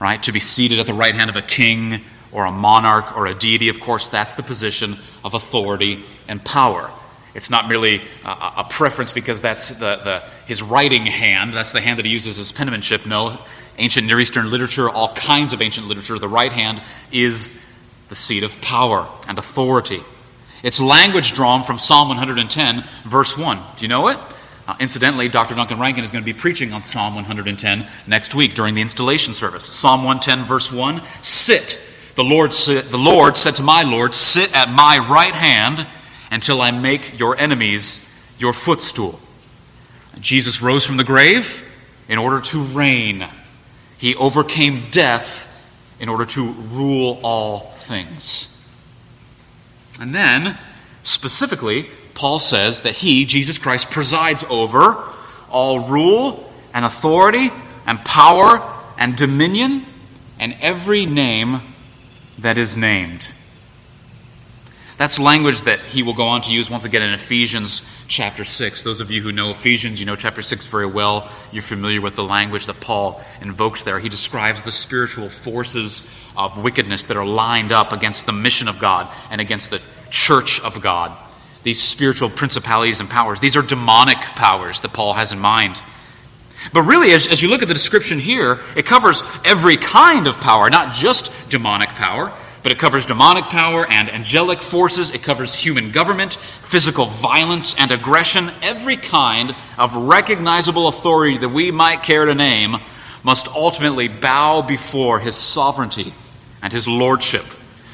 right? 0.00 0.20
To 0.24 0.32
be 0.32 0.40
seated 0.40 0.80
at 0.80 0.86
the 0.86 0.94
right 0.94 1.14
hand 1.14 1.30
of 1.30 1.36
a 1.36 1.42
king 1.42 2.00
or 2.32 2.44
a 2.44 2.50
monarch 2.50 3.16
or 3.16 3.26
a 3.26 3.34
deity, 3.34 3.68
of 3.68 3.78
course, 3.78 4.08
that's 4.08 4.32
the 4.34 4.42
position 4.42 4.96
of 5.24 5.34
authority 5.34 6.04
and 6.26 6.44
power. 6.44 6.90
It's 7.34 7.50
not 7.50 7.68
merely 7.68 8.02
a, 8.24 8.28
a 8.58 8.66
preference 8.68 9.12
because 9.12 9.40
that's 9.40 9.70
the, 9.70 9.96
the, 9.96 10.22
his 10.46 10.62
writing 10.62 11.06
hand, 11.06 11.52
that's 11.52 11.72
the 11.72 11.80
hand 11.80 11.98
that 11.98 12.06
he 12.06 12.12
uses 12.12 12.38
as 12.38 12.52
penmanship. 12.52 13.06
No, 13.06 13.38
ancient 13.78 14.06
Near 14.06 14.20
Eastern 14.20 14.50
literature, 14.50 14.88
all 14.88 15.14
kinds 15.14 15.52
of 15.52 15.62
ancient 15.62 15.86
literature, 15.86 16.18
the 16.18 16.28
right 16.28 16.52
hand 16.52 16.82
is 17.10 17.56
the 18.08 18.14
seat 18.14 18.42
of 18.42 18.60
power 18.60 19.08
and 19.26 19.38
authority. 19.38 20.00
It's 20.62 20.80
language 20.80 21.32
drawn 21.32 21.62
from 21.62 21.78
Psalm 21.78 22.08
110, 22.08 22.84
verse 23.04 23.36
1. 23.36 23.56
Do 23.76 23.82
you 23.82 23.88
know 23.88 24.08
it? 24.08 24.18
Uh, 24.68 24.76
incidentally, 24.78 25.28
Dr. 25.28 25.56
Duncan 25.56 25.80
Rankin 25.80 26.04
is 26.04 26.12
going 26.12 26.22
to 26.22 26.32
be 26.32 26.38
preaching 26.38 26.72
on 26.72 26.84
Psalm 26.84 27.16
110 27.16 27.86
next 28.06 28.34
week 28.34 28.54
during 28.54 28.74
the 28.74 28.80
installation 28.80 29.34
service. 29.34 29.64
Psalm 29.64 30.04
110, 30.04 30.46
verse 30.46 30.70
1 30.70 31.02
Sit. 31.22 31.78
The 32.14 32.22
Lord, 32.22 32.52
the 32.52 32.98
Lord 32.98 33.36
said 33.36 33.56
to 33.56 33.62
my 33.62 33.82
Lord, 33.82 34.14
Sit 34.14 34.54
at 34.54 34.68
my 34.68 34.98
right 34.98 35.34
hand 35.34 35.86
until 36.32 36.60
I 36.60 36.70
make 36.72 37.18
your 37.18 37.38
enemies 37.38 38.08
your 38.38 38.52
footstool. 38.52 39.20
Jesus 40.18 40.60
rose 40.60 40.84
from 40.84 40.96
the 40.96 41.04
grave 41.04 41.62
in 42.08 42.18
order 42.18 42.40
to 42.40 42.62
reign. 42.62 43.26
He 43.98 44.16
overcame 44.16 44.82
death 44.90 45.48
in 46.00 46.08
order 46.08 46.24
to 46.24 46.52
rule 46.52 47.20
all 47.22 47.60
things. 47.60 48.48
And 50.00 50.14
then, 50.14 50.58
specifically, 51.04 51.88
Paul 52.14 52.38
says 52.38 52.82
that 52.82 52.94
he, 52.94 53.24
Jesus 53.24 53.58
Christ, 53.58 53.90
presides 53.90 54.44
over 54.50 55.04
all 55.50 55.80
rule 55.80 56.50
and 56.74 56.84
authority 56.84 57.50
and 57.86 58.04
power 58.04 58.60
and 58.98 59.16
dominion 59.16 59.84
and 60.38 60.56
every 60.60 61.06
name 61.06 61.60
that 62.38 62.58
is 62.58 62.76
named. 62.76 63.32
That's 64.98 65.18
language 65.18 65.62
that 65.62 65.80
he 65.80 66.02
will 66.02 66.12
go 66.12 66.26
on 66.26 66.42
to 66.42 66.52
use 66.52 66.68
once 66.68 66.84
again 66.84 67.02
in 67.02 67.14
Ephesians 67.14 67.82
chapter 68.08 68.44
6. 68.44 68.82
Those 68.82 69.00
of 69.00 69.10
you 69.10 69.22
who 69.22 69.32
know 69.32 69.50
Ephesians, 69.50 69.98
you 69.98 70.06
know 70.06 70.16
chapter 70.16 70.42
6 70.42 70.66
very 70.66 70.86
well. 70.86 71.30
You're 71.50 71.62
familiar 71.62 72.00
with 72.00 72.14
the 72.14 72.24
language 72.24 72.66
that 72.66 72.80
Paul 72.80 73.22
invokes 73.40 73.84
there. 73.84 73.98
He 73.98 74.08
describes 74.08 74.62
the 74.62 74.72
spiritual 74.72 75.28
forces 75.28 76.02
of 76.36 76.62
wickedness 76.62 77.04
that 77.04 77.16
are 77.16 77.26
lined 77.26 77.72
up 77.72 77.92
against 77.92 78.26
the 78.26 78.32
mission 78.32 78.68
of 78.68 78.78
God 78.78 79.12
and 79.30 79.40
against 79.40 79.70
the 79.70 79.80
church 80.10 80.60
of 80.60 80.80
God. 80.82 81.16
These 81.62 81.80
spiritual 81.80 82.28
principalities 82.28 83.00
and 83.00 83.08
powers. 83.08 83.40
These 83.40 83.56
are 83.56 83.62
demonic 83.62 84.18
powers 84.18 84.80
that 84.80 84.92
Paul 84.92 85.14
has 85.14 85.32
in 85.32 85.38
mind. 85.38 85.80
But 86.72 86.82
really, 86.82 87.12
as, 87.12 87.26
as 87.26 87.42
you 87.42 87.48
look 87.48 87.62
at 87.62 87.68
the 87.68 87.74
description 87.74 88.18
here, 88.18 88.60
it 88.76 88.86
covers 88.86 89.22
every 89.44 89.76
kind 89.76 90.26
of 90.26 90.40
power, 90.40 90.70
not 90.70 90.92
just 90.92 91.50
demonic 91.50 91.90
power, 91.90 92.32
but 92.62 92.72
it 92.72 92.78
covers 92.78 93.06
demonic 93.06 93.44
power 93.44 93.86
and 93.90 94.10
angelic 94.10 94.60
forces. 94.62 95.12
It 95.12 95.22
covers 95.22 95.54
human 95.54 95.90
government, 95.90 96.34
physical 96.34 97.06
violence 97.06 97.74
and 97.78 97.90
aggression. 97.90 98.50
Every 98.62 98.96
kind 98.96 99.54
of 99.78 99.94
recognizable 99.94 100.88
authority 100.88 101.38
that 101.38 101.48
we 101.48 101.70
might 101.70 102.02
care 102.02 102.24
to 102.24 102.34
name 102.34 102.76
must 103.24 103.48
ultimately 103.48 104.08
bow 104.08 104.62
before 104.62 105.20
his 105.20 105.36
sovereignty 105.36 106.12
and 106.62 106.72
his 106.72 106.86
lordship, 106.88 107.44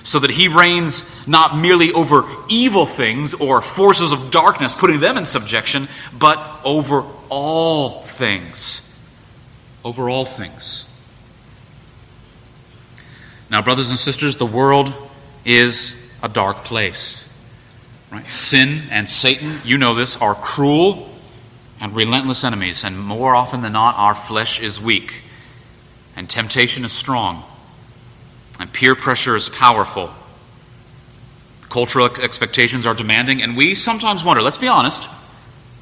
so 0.02 0.18
that 0.18 0.31
he 0.31 0.48
reigns 0.48 1.04
not 1.26 1.57
merely 1.57 1.92
over 1.92 2.24
evil 2.48 2.87
things 2.87 3.35
or 3.35 3.61
forces 3.61 4.12
of 4.12 4.31
darkness, 4.31 4.74
putting 4.74 5.00
them 5.00 5.16
in 5.18 5.26
subjection, 5.26 5.88
but 6.18 6.38
over 6.64 7.04
all 7.28 8.02
things. 8.02 8.85
Over 9.85 10.09
all 10.09 10.24
things. 10.24 10.88
Now, 13.50 13.62
brothers 13.62 13.90
and 13.90 13.98
sisters, 13.98 14.37
the 14.37 14.46
world 14.46 14.92
is 15.44 15.96
a 16.22 16.28
dark 16.28 16.64
place. 16.64 17.28
Right? 18.11 18.26
Sin 18.26 18.82
and 18.90 19.08
Satan, 19.08 19.61
you 19.64 19.78
know 19.78 19.94
this, 19.94 20.16
are 20.16 20.34
cruel 20.34 21.08
and 21.80 21.94
relentless 21.94 22.44
enemies, 22.44 22.84
and 22.84 22.98
more 22.98 23.34
often 23.34 23.62
than 23.62 23.72
not, 23.72 23.94
our 23.96 24.14
flesh 24.14 24.61
is 24.61 24.80
weak, 24.80 25.22
and 26.16 26.28
temptation 26.28 26.84
is 26.84 26.92
strong, 26.92 27.44
and 28.58 28.72
peer 28.72 28.94
pressure 28.94 29.37
is 29.37 29.48
powerful. 29.48 30.11
Cultural 31.68 32.06
expectations 32.20 32.87
are 32.87 32.94
demanding, 32.94 33.42
and 33.42 33.56
we 33.56 33.74
sometimes 33.74 34.24
wonder, 34.24 34.42
let's 34.42 34.58
be 34.58 34.68
honest, 34.68 35.08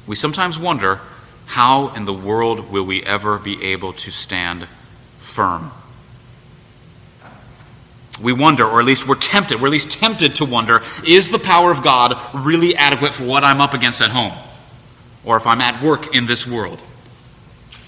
we 0.05 0.15
sometimes 0.15 0.59
wonder 0.59 1.01
how 1.47 1.93
in 1.95 2.05
the 2.05 2.13
world 2.13 2.69
will 2.69 2.83
we 2.83 3.01
ever 3.03 3.39
be 3.39 3.63
able 3.63 3.93
to 3.93 4.11
stand 4.11 4.67
firm? 5.17 5.71
We 8.21 8.33
wonder, 8.33 8.65
or 8.65 8.79
at 8.79 8.85
least 8.85 9.07
we're 9.07 9.15
tempted, 9.15 9.61
we're 9.61 9.67
at 9.67 9.71
least 9.71 9.99
tempted 9.99 10.35
to 10.35 10.45
wonder, 10.45 10.81
is 11.05 11.29
the 11.29 11.39
power 11.39 11.71
of 11.71 11.83
God 11.83 12.19
really 12.33 12.75
adequate 12.75 13.13
for 13.13 13.23
what 13.23 13.43
I'm 13.43 13.61
up 13.61 13.73
against 13.73 14.01
at 14.01 14.09
home? 14.09 14.33
Or 15.23 15.37
if 15.37 15.45
I'm 15.45 15.61
at 15.61 15.83
work 15.83 16.15
in 16.15 16.25
this 16.25 16.47
world? 16.47 16.81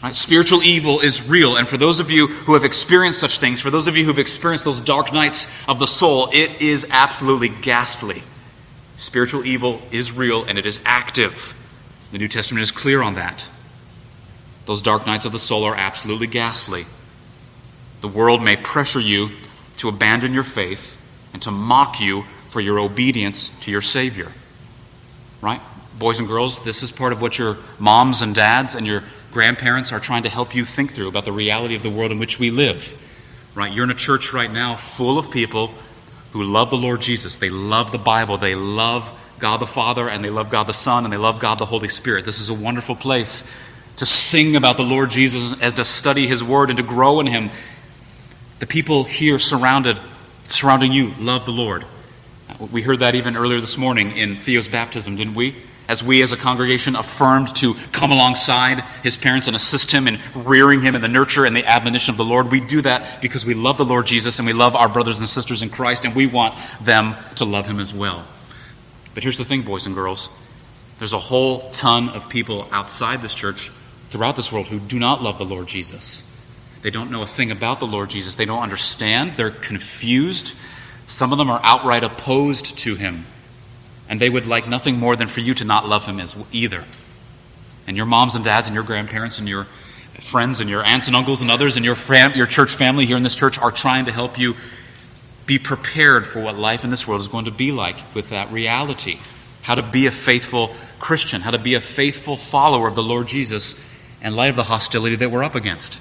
Right? 0.01 0.15
Spiritual 0.15 0.63
evil 0.63 0.99
is 0.99 1.27
real, 1.27 1.57
and 1.57 1.67
for 1.67 1.77
those 1.77 1.99
of 1.99 2.09
you 2.09 2.27
who 2.27 2.53
have 2.53 2.63
experienced 2.63 3.19
such 3.19 3.39
things, 3.39 3.59
for 3.59 3.69
those 3.69 3.87
of 3.87 3.97
you 3.97 4.03
who 4.03 4.09
have 4.09 4.19
experienced 4.19 4.65
those 4.65 4.79
dark 4.79 5.11
nights 5.11 5.67
of 5.67 5.79
the 5.79 5.87
soul, 5.87 6.29
it 6.31 6.61
is 6.61 6.87
absolutely 6.89 7.49
ghastly. 7.49 8.23
Spiritual 8.95 9.45
evil 9.45 9.81
is 9.91 10.11
real 10.11 10.43
and 10.43 10.57
it 10.57 10.65
is 10.65 10.79
active. 10.85 11.53
The 12.11 12.17
New 12.17 12.27
Testament 12.27 12.63
is 12.63 12.71
clear 12.71 13.01
on 13.01 13.13
that. 13.15 13.47
Those 14.65 14.81
dark 14.81 15.05
nights 15.05 15.25
of 15.25 15.31
the 15.31 15.39
soul 15.39 15.63
are 15.63 15.75
absolutely 15.75 16.27
ghastly. 16.27 16.85
The 18.01 18.07
world 18.07 18.43
may 18.43 18.55
pressure 18.55 18.99
you 18.99 19.29
to 19.79 19.89
abandon 19.89 20.33
your 20.33 20.43
faith 20.43 20.97
and 21.33 21.41
to 21.41 21.51
mock 21.51 21.99
you 22.01 22.23
for 22.47 22.59
your 22.59 22.79
obedience 22.79 23.49
to 23.59 23.71
your 23.71 23.81
Savior. 23.81 24.31
Right? 25.41 25.61
Boys 25.97 26.19
and 26.19 26.27
girls, 26.27 26.63
this 26.63 26.83
is 26.83 26.91
part 26.91 27.13
of 27.13 27.21
what 27.21 27.39
your 27.39 27.57
moms 27.77 28.21
and 28.21 28.35
dads 28.35 28.75
and 28.75 28.85
your 28.85 29.03
grandparents 29.31 29.93
are 29.93 29.99
trying 29.99 30.23
to 30.23 30.29
help 30.29 30.53
you 30.53 30.65
think 30.65 30.91
through 30.91 31.07
about 31.07 31.23
the 31.23 31.31
reality 31.31 31.75
of 31.75 31.83
the 31.83 31.89
world 31.89 32.11
in 32.11 32.19
which 32.19 32.39
we 32.39 32.51
live. 32.51 32.95
Right? 33.55 33.71
You're 33.71 33.85
in 33.85 33.89
a 33.89 33.95
church 33.95 34.33
right 34.33 34.51
now 34.51 34.75
full 34.75 35.17
of 35.17 35.31
people 35.31 35.71
who 36.31 36.43
love 36.43 36.69
the 36.69 36.77
Lord 36.77 36.99
Jesus. 36.99 37.37
They 37.37 37.49
love 37.49 37.91
the 37.91 37.97
Bible. 37.97 38.37
They 38.37 38.55
love 38.55 39.09
God 39.39 39.61
the 39.61 39.65
Father 39.65 40.09
and 40.09 40.23
they 40.23 40.29
love 40.29 40.49
God 40.49 40.65
the 40.65 40.73
Son 40.73 41.05
and 41.05 41.13
they 41.13 41.17
love 41.17 41.39
God 41.39 41.57
the 41.57 41.65
Holy 41.65 41.87
Spirit. 41.87 42.25
This 42.25 42.41
is 42.41 42.49
a 42.49 42.53
wonderful 42.53 42.95
place 42.95 43.49
to 43.95 44.05
sing 44.05 44.55
about 44.55 44.77
the 44.77 44.83
Lord 44.83 45.09
Jesus 45.09 45.53
and 45.61 45.75
to 45.75 45.83
study 45.85 46.27
His 46.27 46.43
Word 46.43 46.69
and 46.69 46.77
to 46.77 46.83
grow 46.83 47.21
in 47.21 47.27
Him 47.27 47.49
the 48.59 48.67
people 48.67 49.05
here 49.05 49.39
surrounded, 49.39 49.99
surrounding 50.47 50.91
you 50.91 51.13
love 51.19 51.45
the 51.45 51.51
Lord. 51.51 51.85
We 52.71 52.81
heard 52.81 52.99
that 52.99 53.15
even 53.15 53.37
earlier 53.37 53.61
this 53.61 53.77
morning 53.77 54.11
in 54.11 54.35
Theo's 54.35 54.67
baptism, 54.67 55.15
didn't 55.15 55.35
we? 55.35 55.55
As 55.87 56.03
we 56.03 56.21
as 56.21 56.31
a 56.33 56.37
congregation 56.37 56.95
affirmed 56.95 57.55
to 57.57 57.73
come 57.91 58.11
alongside 58.11 58.81
his 59.01 59.17
parents 59.17 59.47
and 59.47 59.55
assist 59.55 59.91
him 59.91 60.07
in 60.07 60.19
rearing 60.35 60.81
him 60.81 60.93
in 60.93 61.01
the 61.01 61.07
nurture 61.07 61.45
and 61.45 61.55
the 61.55 61.65
admonition 61.65 62.11
of 62.11 62.17
the 62.17 62.25
Lord, 62.25 62.51
we 62.51 62.59
do 62.59 62.81
that 62.81 63.21
because 63.21 63.45
we 63.45 63.55
love 63.55 63.77
the 63.77 63.85
Lord 63.85 64.05
Jesus 64.05 64.37
and 64.37 64.45
we 64.45 64.53
love 64.53 64.75
our 64.75 64.89
brothers 64.89 65.19
and 65.19 65.27
sisters 65.27 65.63
in 65.63 65.69
Christ 65.69 66.05
and 66.05 66.13
we 66.13 66.27
want 66.27 66.53
them 66.81 67.15
to 67.35 67.45
love 67.45 67.65
him 67.65 67.79
as 67.79 67.93
well. 67.93 68.25
But 69.15 69.23
here's 69.23 69.37
the 69.37 69.45
thing, 69.45 69.63
boys 69.63 69.85
and 69.85 69.95
girls 69.95 70.29
there's 70.99 71.13
a 71.13 71.19
whole 71.19 71.69
ton 71.71 72.09
of 72.09 72.29
people 72.29 72.67
outside 72.71 73.21
this 73.21 73.33
church, 73.33 73.71
throughout 74.07 74.35
this 74.35 74.51
world, 74.51 74.67
who 74.67 74.79
do 74.79 74.99
not 74.99 75.23
love 75.23 75.37
the 75.37 75.45
Lord 75.45 75.67
Jesus. 75.67 76.28
They 76.81 76.91
don't 76.91 77.11
know 77.11 77.21
a 77.21 77.27
thing 77.27 77.51
about 77.51 77.79
the 77.79 77.87
Lord 77.87 78.09
Jesus. 78.09 78.35
They 78.35 78.45
don't 78.45 78.61
understand. 78.61 79.33
They're 79.33 79.51
confused. 79.51 80.55
Some 81.07 81.31
of 81.31 81.37
them 81.37 81.49
are 81.49 81.59
outright 81.63 82.03
opposed 82.03 82.77
to 82.79 82.95
him. 82.95 83.25
And 84.07 84.19
they 84.19 84.29
would 84.29 84.47
like 84.47 84.67
nothing 84.67 84.97
more 84.97 85.15
than 85.15 85.27
for 85.27 85.39
you 85.41 85.53
to 85.55 85.65
not 85.65 85.87
love 85.87 86.05
him 86.05 86.19
as 86.19 86.35
either. 86.51 86.85
and 87.87 87.97
your 87.97 88.05
moms 88.05 88.35
and 88.35 88.45
dads 88.45 88.67
and 88.67 88.75
your 88.75 88.83
grandparents 88.83 89.39
and 89.39 89.49
your 89.49 89.65
friends 90.19 90.61
and 90.61 90.69
your 90.69 90.83
aunts 90.83 91.07
and 91.07 91.15
uncles 91.15 91.41
and 91.41 91.49
others 91.49 91.75
and 91.75 91.83
your, 91.83 91.95
fam- 91.95 92.33
your 92.35 92.45
church 92.45 92.71
family 92.71 93.05
here 93.07 93.17
in 93.17 93.23
this 93.23 93.35
church 93.35 93.57
are 93.57 93.71
trying 93.71 94.05
to 94.05 94.11
help 94.11 94.37
you 94.37 94.55
be 95.47 95.57
prepared 95.57 96.27
for 96.27 96.39
what 96.39 96.55
life 96.55 96.83
in 96.83 96.91
this 96.91 97.07
world 97.07 97.19
is 97.19 97.27
going 97.27 97.45
to 97.45 97.51
be 97.51 97.71
like 97.71 97.97
with 98.13 98.29
that 98.29 98.51
reality. 98.51 99.17
How 99.63 99.73
to 99.73 99.81
be 99.81 100.05
a 100.05 100.11
faithful 100.11 100.75
Christian, 100.99 101.41
how 101.41 101.49
to 101.49 101.57
be 101.57 101.73
a 101.73 101.81
faithful 101.81 102.37
follower 102.37 102.87
of 102.87 102.93
the 102.93 103.01
Lord 103.01 103.27
Jesus 103.27 103.83
in 104.21 104.35
light 104.35 104.51
of 104.51 104.55
the 104.55 104.63
hostility 104.63 105.15
that 105.15 105.31
we're 105.31 105.43
up 105.43 105.55
against. 105.55 105.99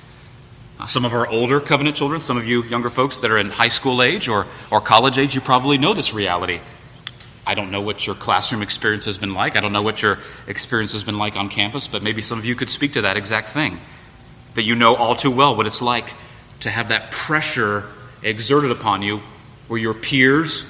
Uh, 0.78 0.86
some 0.86 1.04
of 1.04 1.12
our 1.12 1.26
older 1.26 1.60
covenant 1.60 1.96
children, 1.96 2.20
some 2.20 2.36
of 2.36 2.46
you 2.46 2.62
younger 2.64 2.90
folks 2.90 3.18
that 3.18 3.30
are 3.30 3.38
in 3.38 3.50
high 3.50 3.68
school 3.68 4.00
age 4.00 4.28
or, 4.28 4.46
or 4.70 4.80
college 4.80 5.18
age, 5.18 5.34
you 5.34 5.40
probably 5.40 5.76
know 5.76 5.92
this 5.92 6.14
reality. 6.14 6.60
I 7.44 7.54
don't 7.54 7.70
know 7.70 7.80
what 7.80 8.06
your 8.06 8.14
classroom 8.14 8.62
experience 8.62 9.06
has 9.06 9.18
been 9.18 9.34
like. 9.34 9.56
I 9.56 9.60
don't 9.60 9.72
know 9.72 9.82
what 9.82 10.02
your 10.02 10.18
experience 10.46 10.92
has 10.92 11.02
been 11.02 11.18
like 11.18 11.36
on 11.36 11.48
campus, 11.48 11.88
but 11.88 12.02
maybe 12.02 12.22
some 12.22 12.38
of 12.38 12.44
you 12.44 12.54
could 12.54 12.68
speak 12.68 12.92
to 12.92 13.02
that 13.02 13.16
exact 13.16 13.48
thing. 13.48 13.80
That 14.54 14.62
you 14.62 14.76
know 14.76 14.94
all 14.94 15.16
too 15.16 15.30
well 15.30 15.56
what 15.56 15.66
it's 15.66 15.82
like 15.82 16.12
to 16.60 16.70
have 16.70 16.90
that 16.90 17.10
pressure 17.10 17.84
exerted 18.22 18.70
upon 18.70 19.02
you 19.02 19.22
where 19.66 19.80
your 19.80 19.94
peers, 19.94 20.62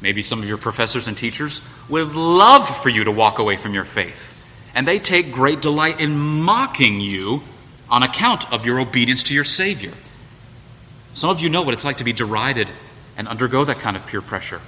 maybe 0.00 0.22
some 0.22 0.42
of 0.42 0.48
your 0.48 0.58
professors 0.58 1.08
and 1.08 1.16
teachers, 1.16 1.62
would 1.88 2.14
love 2.14 2.68
for 2.82 2.88
you 2.88 3.04
to 3.04 3.12
walk 3.12 3.38
away 3.38 3.56
from 3.56 3.74
your 3.74 3.84
faith. 3.84 4.32
And 4.74 4.88
they 4.88 4.98
take 4.98 5.30
great 5.30 5.60
delight 5.60 6.00
in 6.00 6.16
mocking 6.16 7.00
you 7.00 7.42
on 7.90 8.02
account 8.02 8.52
of 8.52 8.64
your 8.66 8.80
obedience 8.80 9.22
to 9.24 9.34
your 9.34 9.44
Savior. 9.44 9.92
Some 11.12 11.30
of 11.30 11.40
you 11.40 11.48
know 11.48 11.62
what 11.62 11.74
it's 11.74 11.84
like 11.84 11.98
to 11.98 12.04
be 12.04 12.12
derided 12.12 12.68
and 13.16 13.28
undergo 13.28 13.64
that 13.64 13.78
kind 13.78 13.96
of 13.96 14.06
peer 14.06 14.20
pressure. 14.20 14.60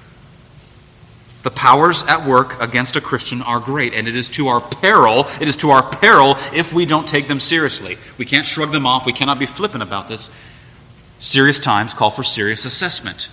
The 1.42 1.50
powers 1.50 2.02
at 2.04 2.26
work 2.26 2.60
against 2.60 2.96
a 2.96 3.00
Christian 3.00 3.40
are 3.42 3.60
great, 3.60 3.94
and 3.94 4.08
it 4.08 4.16
is 4.16 4.28
to 4.30 4.48
our 4.48 4.60
peril, 4.60 5.26
it 5.40 5.46
is 5.46 5.56
to 5.58 5.70
our 5.70 5.88
peril 5.88 6.34
if 6.52 6.72
we 6.72 6.86
don't 6.86 7.06
take 7.06 7.28
them 7.28 7.38
seriously. 7.38 7.98
We 8.18 8.24
can't 8.24 8.46
shrug 8.46 8.72
them 8.72 8.84
off, 8.84 9.06
we 9.06 9.12
cannot 9.12 9.38
be 9.38 9.46
flippant 9.46 9.82
about 9.82 10.08
this. 10.08 10.34
Serious 11.18 11.58
times 11.58 11.94
call 11.94 12.10
for 12.10 12.24
serious 12.24 12.64
assessment. 12.64 13.28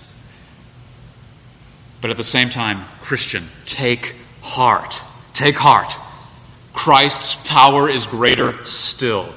But 2.01 2.11
at 2.11 2.17
the 2.17 2.23
same 2.23 2.49
time, 2.49 2.85
Christian, 3.01 3.45
take 3.65 4.15
heart. 4.41 5.01
Take 5.33 5.55
heart. 5.55 5.93
Christ's 6.71 7.35
power 7.47 7.89
is 7.89 8.05
greater 8.05 8.63
still. 8.65 9.33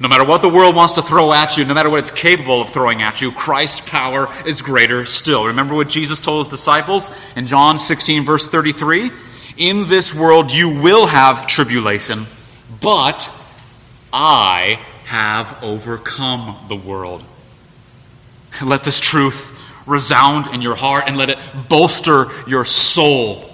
No 0.00 0.08
matter 0.08 0.24
what 0.24 0.40
the 0.40 0.48
world 0.48 0.74
wants 0.74 0.94
to 0.94 1.02
throw 1.02 1.30
at 1.30 1.58
you, 1.58 1.64
no 1.66 1.74
matter 1.74 1.90
what 1.90 1.98
it's 1.98 2.10
capable 2.10 2.62
of 2.62 2.70
throwing 2.70 3.02
at 3.02 3.20
you, 3.20 3.30
Christ's 3.32 3.82
power 3.82 4.28
is 4.46 4.62
greater 4.62 5.04
still. 5.04 5.46
Remember 5.46 5.74
what 5.74 5.90
Jesus 5.90 6.22
told 6.22 6.46
his 6.46 6.48
disciples 6.48 7.10
in 7.36 7.46
John 7.46 7.78
16, 7.78 8.24
verse 8.24 8.48
33? 8.48 9.10
In 9.58 9.88
this 9.88 10.14
world 10.14 10.50
you 10.50 10.70
will 10.70 11.06
have 11.06 11.46
tribulation, 11.46 12.26
but 12.80 13.30
I 14.10 14.80
have 15.04 15.62
overcome 15.62 16.56
the 16.68 16.76
world. 16.76 17.22
Let 18.64 18.84
this 18.84 19.00
truth 19.00 19.54
resound 19.86 20.46
in 20.46 20.62
your 20.62 20.76
heart 20.76 21.04
and 21.08 21.18
let 21.18 21.28
it 21.28 21.38
bolster 21.68 22.26
your 22.46 22.64
soul. 22.64 23.44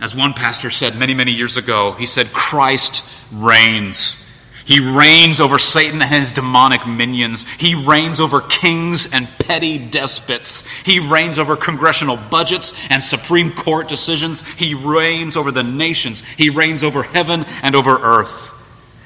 As 0.00 0.14
one 0.14 0.34
pastor 0.34 0.70
said 0.70 0.96
many, 0.96 1.14
many 1.14 1.32
years 1.32 1.56
ago, 1.56 1.92
he 1.92 2.06
said, 2.06 2.32
Christ 2.32 3.02
reigns. 3.32 4.22
He 4.66 4.80
reigns 4.80 5.40
over 5.40 5.58
Satan 5.60 6.02
and 6.02 6.10
his 6.12 6.32
demonic 6.32 6.88
minions. 6.88 7.48
He 7.52 7.76
reigns 7.76 8.20
over 8.20 8.40
kings 8.40 9.12
and 9.12 9.28
petty 9.38 9.78
despots. 9.78 10.68
He 10.82 10.98
reigns 10.98 11.38
over 11.38 11.54
congressional 11.54 12.16
budgets 12.16 12.74
and 12.90 13.02
Supreme 13.02 13.52
Court 13.52 13.88
decisions. 13.88 14.44
He 14.56 14.74
reigns 14.74 15.36
over 15.36 15.52
the 15.52 15.62
nations. 15.62 16.26
He 16.30 16.50
reigns 16.50 16.82
over 16.82 17.04
heaven 17.04 17.44
and 17.62 17.76
over 17.76 17.96
earth. 17.96 18.52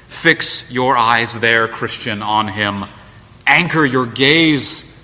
Fix 0.07 0.71
your 0.71 0.97
eyes 0.97 1.39
there, 1.39 1.67
Christian, 1.67 2.23
on 2.23 2.47
him. 2.47 2.83
Anchor 3.45 3.85
your 3.85 4.07
gaze 4.07 4.99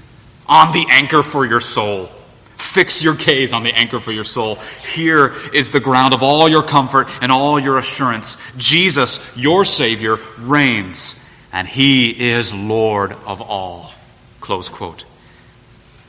on 0.47 0.73
the 0.73 0.87
anchor 0.89 1.21
for 1.21 1.45
your 1.45 1.59
soul. 1.59 2.09
Fix 2.57 3.03
your 3.03 3.15
gaze 3.15 3.53
on 3.53 3.61
the 3.61 3.71
anchor 3.73 3.99
for 3.99 4.11
your 4.11 4.23
soul. 4.23 4.55
Here 4.93 5.35
is 5.53 5.69
the 5.69 5.79
ground 5.79 6.15
of 6.15 6.23
all 6.23 6.49
your 6.49 6.63
comfort 6.63 7.07
and 7.21 7.31
all 7.31 7.59
your 7.59 7.77
assurance. 7.77 8.37
Jesus, 8.57 9.37
your 9.37 9.63
Savior, 9.63 10.17
reigns, 10.39 11.23
and 11.53 11.67
He 11.67 12.31
is 12.31 12.51
Lord 12.51 13.13
of 13.25 13.41
all. 13.41 13.91
Close 14.39 14.69
quote. 14.69 15.05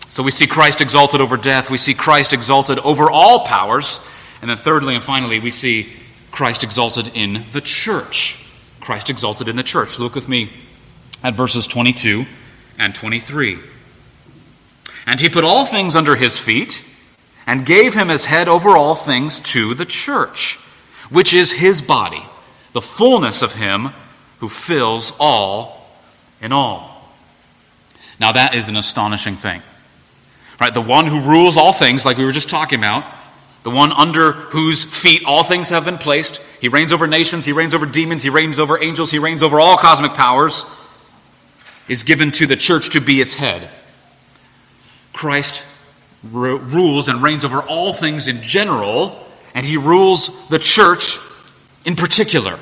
So 0.08 0.22
we 0.22 0.30
see 0.30 0.46
Christ 0.46 0.80
exalted 0.80 1.20
over 1.20 1.36
death. 1.36 1.70
We 1.70 1.76
see 1.76 1.92
Christ 1.92 2.32
exalted 2.32 2.78
over 2.78 3.10
all 3.10 3.44
powers. 3.44 4.00
And 4.40 4.48
then, 4.48 4.56
thirdly 4.56 4.94
and 4.94 5.04
finally, 5.04 5.40
we 5.40 5.50
see 5.50 5.92
Christ 6.30 6.64
exalted 6.64 7.10
in 7.14 7.44
the 7.52 7.60
church. 7.60 8.48
Christ 8.80 9.10
exalted 9.10 9.48
in 9.48 9.56
the 9.56 9.62
church. 9.62 9.98
Look 9.98 10.14
with 10.14 10.28
me 10.28 10.50
at 11.22 11.34
verses 11.34 11.66
22 11.66 12.24
and 12.78 12.94
23. 12.94 13.58
And 15.08 15.18
he 15.18 15.30
put 15.30 15.42
all 15.42 15.64
things 15.64 15.96
under 15.96 16.16
his 16.16 16.38
feet 16.38 16.84
and 17.46 17.64
gave 17.64 17.94
him 17.94 18.10
as 18.10 18.26
head 18.26 18.46
over 18.46 18.76
all 18.76 18.94
things 18.94 19.40
to 19.40 19.72
the 19.72 19.86
church, 19.86 20.56
which 21.08 21.32
is 21.32 21.50
his 21.50 21.80
body, 21.80 22.26
the 22.74 22.82
fullness 22.82 23.40
of 23.40 23.54
him 23.54 23.88
who 24.40 24.50
fills 24.50 25.14
all 25.18 25.88
in 26.42 26.52
all. 26.52 27.10
Now, 28.20 28.32
that 28.32 28.54
is 28.54 28.68
an 28.68 28.76
astonishing 28.76 29.36
thing. 29.36 29.62
Right? 30.60 30.74
The 30.74 30.82
one 30.82 31.06
who 31.06 31.22
rules 31.22 31.56
all 31.56 31.72
things, 31.72 32.04
like 32.04 32.18
we 32.18 32.26
were 32.26 32.32
just 32.32 32.50
talking 32.50 32.78
about, 32.78 33.02
the 33.62 33.70
one 33.70 33.92
under 33.92 34.32
whose 34.32 34.84
feet 34.84 35.22
all 35.24 35.42
things 35.42 35.70
have 35.70 35.86
been 35.86 35.96
placed. 35.96 36.42
He 36.60 36.68
reigns 36.68 36.92
over 36.92 37.06
nations, 37.06 37.46
he 37.46 37.52
reigns 37.52 37.74
over 37.74 37.86
demons, 37.86 38.24
he 38.24 38.28
reigns 38.28 38.60
over 38.60 38.82
angels, 38.82 39.10
he 39.10 39.18
reigns 39.18 39.42
over 39.42 39.58
all 39.58 39.78
cosmic 39.78 40.12
powers, 40.12 40.66
is 41.88 42.02
given 42.02 42.30
to 42.32 42.46
the 42.46 42.56
church 42.56 42.90
to 42.90 43.00
be 43.00 43.22
its 43.22 43.32
head. 43.32 43.70
Christ 45.18 45.66
rules 46.22 47.08
and 47.08 47.20
reigns 47.20 47.44
over 47.44 47.60
all 47.60 47.92
things 47.92 48.28
in 48.28 48.40
general, 48.40 49.18
and 49.52 49.66
he 49.66 49.76
rules 49.76 50.46
the 50.46 50.60
church 50.60 51.18
in 51.84 51.96
particular. 51.96 52.56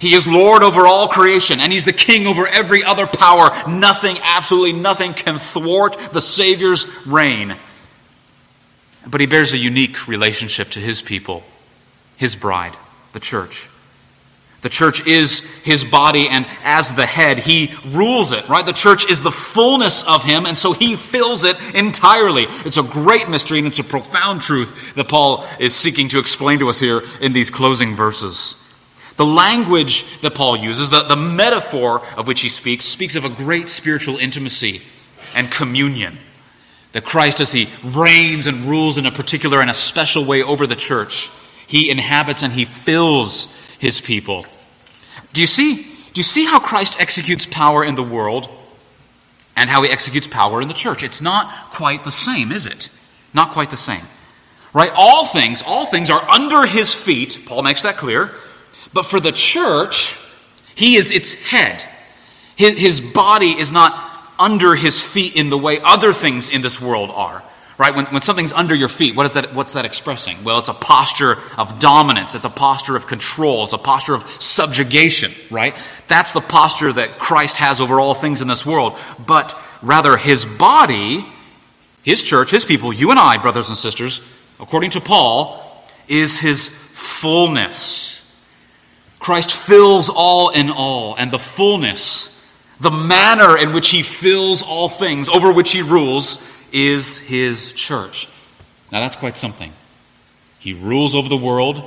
He 0.00 0.14
is 0.14 0.26
Lord 0.26 0.62
over 0.62 0.86
all 0.86 1.08
creation, 1.08 1.60
and 1.60 1.70
he's 1.70 1.84
the 1.84 1.92
king 1.92 2.26
over 2.26 2.46
every 2.46 2.82
other 2.82 3.06
power. 3.06 3.50
Nothing, 3.68 4.16
absolutely 4.22 4.80
nothing, 4.80 5.12
can 5.12 5.38
thwart 5.38 5.98
the 6.14 6.22
Savior's 6.22 6.86
reign. 7.06 7.54
But 9.06 9.20
he 9.20 9.26
bears 9.26 9.52
a 9.52 9.58
unique 9.58 10.08
relationship 10.08 10.70
to 10.70 10.80
his 10.80 11.02
people, 11.02 11.42
his 12.16 12.34
bride, 12.34 12.74
the 13.12 13.20
church. 13.20 13.68
The 14.64 14.70
church 14.70 15.06
is 15.06 15.40
his 15.62 15.84
body, 15.84 16.26
and 16.26 16.46
as 16.62 16.96
the 16.96 17.04
head, 17.04 17.38
he 17.38 17.74
rules 17.84 18.32
it, 18.32 18.48
right? 18.48 18.64
The 18.64 18.72
church 18.72 19.10
is 19.10 19.20
the 19.20 19.30
fullness 19.30 20.08
of 20.08 20.24
him, 20.24 20.46
and 20.46 20.56
so 20.56 20.72
he 20.72 20.96
fills 20.96 21.44
it 21.44 21.60
entirely. 21.74 22.46
It's 22.64 22.78
a 22.78 22.82
great 22.82 23.28
mystery, 23.28 23.58
and 23.58 23.66
it's 23.66 23.78
a 23.78 23.84
profound 23.84 24.40
truth 24.40 24.94
that 24.94 25.10
Paul 25.10 25.44
is 25.60 25.74
seeking 25.74 26.08
to 26.08 26.18
explain 26.18 26.60
to 26.60 26.70
us 26.70 26.80
here 26.80 27.02
in 27.20 27.34
these 27.34 27.50
closing 27.50 27.94
verses. 27.94 28.58
The 29.18 29.26
language 29.26 30.18
that 30.22 30.34
Paul 30.34 30.56
uses, 30.56 30.88
the, 30.88 31.02
the 31.02 31.14
metaphor 31.14 32.00
of 32.16 32.26
which 32.26 32.40
he 32.40 32.48
speaks, 32.48 32.86
speaks 32.86 33.16
of 33.16 33.26
a 33.26 33.28
great 33.28 33.68
spiritual 33.68 34.16
intimacy 34.16 34.80
and 35.34 35.50
communion. 35.50 36.16
That 36.92 37.04
Christ, 37.04 37.38
as 37.40 37.52
he 37.52 37.68
reigns 37.84 38.46
and 38.46 38.64
rules 38.64 38.96
in 38.96 39.04
a 39.04 39.10
particular 39.10 39.60
and 39.60 39.68
a 39.68 39.74
special 39.74 40.24
way 40.24 40.42
over 40.42 40.66
the 40.66 40.74
church, 40.74 41.28
he 41.66 41.90
inhabits 41.90 42.42
and 42.42 42.54
he 42.54 42.64
fills 42.64 43.54
his 43.78 44.00
people. 44.00 44.46
Do 45.34 45.40
you 45.40 45.46
see? 45.46 45.82
Do 45.82 46.20
you 46.20 46.22
see 46.22 46.46
how 46.46 46.60
Christ 46.60 47.00
executes 47.00 47.44
power 47.44 47.84
in 47.84 47.96
the 47.96 48.02
world 48.02 48.48
and 49.56 49.68
how 49.68 49.82
he 49.82 49.90
executes 49.90 50.28
power 50.28 50.62
in 50.62 50.68
the 50.68 50.74
church? 50.74 51.02
It's 51.02 51.20
not 51.20 51.72
quite 51.72 52.04
the 52.04 52.12
same, 52.12 52.52
is 52.52 52.66
it? 52.66 52.88
Not 53.34 53.50
quite 53.50 53.70
the 53.70 53.76
same. 53.76 54.04
Right? 54.72 54.92
All 54.94 55.26
things, 55.26 55.62
all 55.66 55.86
things 55.86 56.08
are 56.08 56.22
under 56.30 56.66
his 56.66 56.94
feet. 56.94 57.40
Paul 57.46 57.62
makes 57.62 57.82
that 57.82 57.96
clear. 57.96 58.30
But 58.92 59.06
for 59.06 59.18
the 59.18 59.32
church, 59.32 60.20
he 60.76 60.94
is 60.94 61.10
its 61.10 61.42
head. 61.48 61.82
His, 62.54 63.00
body 63.00 63.48
is 63.48 63.72
not 63.72 63.92
under 64.38 64.76
his 64.76 65.04
feet 65.04 65.34
in 65.34 65.50
the 65.50 65.58
way 65.58 65.78
other 65.82 66.12
things 66.12 66.48
in 66.48 66.62
this 66.62 66.80
world 66.80 67.10
are. 67.12 67.42
Right? 67.76 67.94
When, 67.94 68.06
when 68.06 68.22
something's 68.22 68.52
under 68.52 68.74
your 68.74 68.88
feet, 68.88 69.16
what 69.16 69.26
is 69.26 69.32
that, 69.32 69.52
what's 69.52 69.72
that 69.72 69.84
expressing? 69.84 70.44
Well, 70.44 70.60
it's 70.60 70.68
a 70.68 70.74
posture 70.74 71.38
of 71.58 71.80
dominance. 71.80 72.36
It's 72.36 72.44
a 72.44 72.50
posture 72.50 72.94
of 72.94 73.08
control. 73.08 73.64
It's 73.64 73.72
a 73.72 73.78
posture 73.78 74.14
of 74.14 74.24
subjugation, 74.40 75.32
right? 75.50 75.74
That's 76.06 76.30
the 76.30 76.40
posture 76.40 76.92
that 76.92 77.18
Christ 77.18 77.56
has 77.56 77.80
over 77.80 77.98
all 77.98 78.14
things 78.14 78.40
in 78.40 78.46
this 78.46 78.64
world. 78.64 78.96
But 79.26 79.60
rather, 79.82 80.16
his 80.16 80.46
body, 80.46 81.26
his 82.04 82.22
church, 82.22 82.52
his 82.52 82.64
people, 82.64 82.92
you 82.92 83.10
and 83.10 83.18
I, 83.18 83.38
brothers 83.38 83.68
and 83.68 83.76
sisters, 83.76 84.20
according 84.60 84.90
to 84.90 85.00
Paul, 85.00 85.84
is 86.06 86.38
his 86.38 86.68
fullness. 86.68 88.14
Christ 89.18 89.56
fills 89.56 90.10
all 90.14 90.50
in 90.50 90.70
all, 90.70 91.16
and 91.16 91.30
the 91.30 91.38
fullness, 91.38 92.30
the 92.78 92.90
manner 92.90 93.56
in 93.56 93.72
which 93.72 93.88
he 93.88 94.02
fills 94.02 94.62
all 94.62 94.88
things, 94.88 95.28
over 95.28 95.52
which 95.52 95.72
he 95.72 95.82
rules, 95.82 96.46
is 96.74 97.18
his 97.18 97.72
church. 97.72 98.28
Now 98.92 99.00
that's 99.00 99.16
quite 99.16 99.38
something. 99.38 99.72
He 100.58 100.74
rules 100.74 101.14
over 101.14 101.28
the 101.28 101.36
world, 101.36 101.82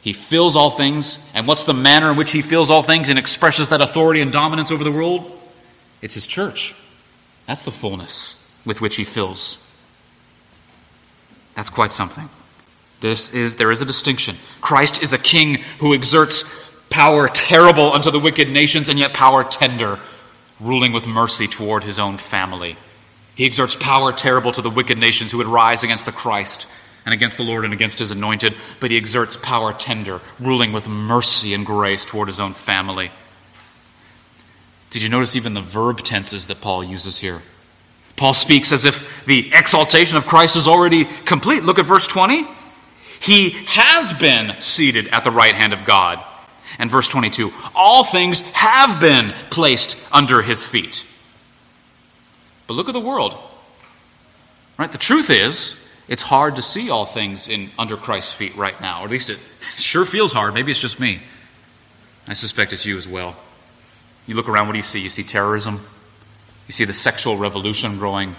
he 0.00 0.12
fills 0.12 0.56
all 0.56 0.70
things. 0.70 1.18
And 1.34 1.46
what's 1.46 1.64
the 1.64 1.74
manner 1.74 2.10
in 2.10 2.16
which 2.16 2.30
he 2.30 2.42
fills 2.42 2.70
all 2.70 2.82
things 2.82 3.08
and 3.08 3.18
expresses 3.18 3.68
that 3.70 3.80
authority 3.80 4.20
and 4.20 4.32
dominance 4.32 4.70
over 4.70 4.84
the 4.84 4.92
world? 4.92 5.38
It's 6.00 6.14
his 6.14 6.26
church. 6.26 6.74
That's 7.46 7.62
the 7.62 7.72
fullness 7.72 8.42
with 8.64 8.80
which 8.80 8.96
he 8.96 9.04
fills. 9.04 9.64
That's 11.54 11.70
quite 11.70 11.90
something. 11.90 12.28
This 13.00 13.34
is, 13.34 13.56
there 13.56 13.70
is 13.70 13.82
a 13.82 13.84
distinction. 13.84 14.36
Christ 14.60 15.02
is 15.02 15.12
a 15.12 15.18
king 15.18 15.58
who 15.80 15.94
exerts 15.94 16.44
power 16.90 17.28
terrible 17.28 17.92
unto 17.92 18.10
the 18.10 18.18
wicked 18.18 18.48
nations 18.48 18.88
and 18.88 18.98
yet 18.98 19.12
power 19.12 19.44
tender, 19.44 19.98
ruling 20.60 20.92
with 20.92 21.06
mercy 21.06 21.46
toward 21.46 21.84
his 21.84 21.98
own 21.98 22.16
family. 22.16 22.76
He 23.38 23.46
exerts 23.46 23.76
power 23.76 24.10
terrible 24.10 24.50
to 24.50 24.60
the 24.60 24.68
wicked 24.68 24.98
nations 24.98 25.30
who 25.30 25.38
would 25.38 25.46
rise 25.46 25.84
against 25.84 26.06
the 26.06 26.10
Christ 26.10 26.66
and 27.04 27.14
against 27.14 27.36
the 27.36 27.44
Lord 27.44 27.64
and 27.64 27.72
against 27.72 28.00
his 28.00 28.10
anointed, 28.10 28.52
but 28.80 28.90
he 28.90 28.96
exerts 28.96 29.36
power 29.36 29.72
tender, 29.72 30.20
ruling 30.40 30.72
with 30.72 30.88
mercy 30.88 31.54
and 31.54 31.64
grace 31.64 32.04
toward 32.04 32.26
his 32.26 32.40
own 32.40 32.52
family. 32.52 33.12
Did 34.90 35.04
you 35.04 35.08
notice 35.08 35.36
even 35.36 35.54
the 35.54 35.60
verb 35.60 36.00
tenses 36.00 36.48
that 36.48 36.60
Paul 36.60 36.82
uses 36.82 37.20
here? 37.20 37.42
Paul 38.16 38.34
speaks 38.34 38.72
as 38.72 38.84
if 38.84 39.24
the 39.24 39.52
exaltation 39.54 40.18
of 40.18 40.26
Christ 40.26 40.56
is 40.56 40.66
already 40.66 41.04
complete. 41.24 41.62
Look 41.62 41.78
at 41.78 41.86
verse 41.86 42.08
20. 42.08 42.44
He 43.20 43.50
has 43.68 44.12
been 44.14 44.60
seated 44.60 45.06
at 45.08 45.22
the 45.22 45.30
right 45.30 45.54
hand 45.54 45.72
of 45.72 45.84
God. 45.84 46.24
And 46.80 46.90
verse 46.90 47.08
22 47.08 47.52
all 47.76 48.02
things 48.02 48.40
have 48.50 49.00
been 49.00 49.30
placed 49.50 49.96
under 50.12 50.42
his 50.42 50.66
feet. 50.66 51.04
But 52.68 52.74
look 52.74 52.86
at 52.86 52.94
the 52.94 53.00
world. 53.00 53.36
Right? 54.76 54.92
The 54.92 54.98
truth 54.98 55.30
is, 55.30 55.74
it's 56.06 56.22
hard 56.22 56.56
to 56.56 56.62
see 56.62 56.90
all 56.90 57.04
things 57.04 57.48
in 57.48 57.70
under 57.76 57.96
Christ's 57.96 58.36
feet 58.36 58.54
right 58.56 58.80
now. 58.80 59.00
Or 59.00 59.06
at 59.06 59.10
least 59.10 59.30
it 59.30 59.40
sure 59.76 60.04
feels 60.04 60.32
hard. 60.32 60.54
Maybe 60.54 60.70
it's 60.70 60.80
just 60.80 61.00
me. 61.00 61.20
I 62.28 62.34
suspect 62.34 62.72
it's 62.72 62.86
you 62.86 62.96
as 62.96 63.08
well. 63.08 63.36
You 64.26 64.36
look 64.36 64.48
around, 64.48 64.66
what 64.66 64.74
do 64.74 64.78
you 64.78 64.84
see? 64.84 65.00
You 65.00 65.08
see 65.08 65.24
terrorism. 65.24 65.80
You 66.68 66.72
see 66.72 66.84
the 66.84 66.92
sexual 66.92 67.38
revolution 67.38 67.98
growing 67.98 68.36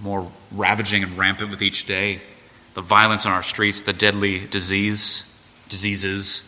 more 0.00 0.30
ravaging 0.52 1.02
and 1.02 1.16
rampant 1.16 1.50
with 1.50 1.62
each 1.62 1.86
day. 1.86 2.20
The 2.74 2.82
violence 2.82 3.24
on 3.24 3.32
our 3.32 3.42
streets, 3.42 3.80
the 3.80 3.94
deadly 3.94 4.46
disease, 4.46 5.24
diseases. 5.70 6.46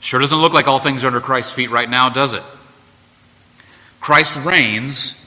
Sure 0.00 0.18
doesn't 0.18 0.38
look 0.38 0.54
like 0.54 0.66
all 0.66 0.78
things 0.78 1.04
are 1.04 1.08
under 1.08 1.20
Christ's 1.20 1.52
feet 1.52 1.70
right 1.70 1.88
now, 1.88 2.08
does 2.08 2.32
it? 2.32 2.42
Christ 4.00 4.36
reigns 4.36 5.25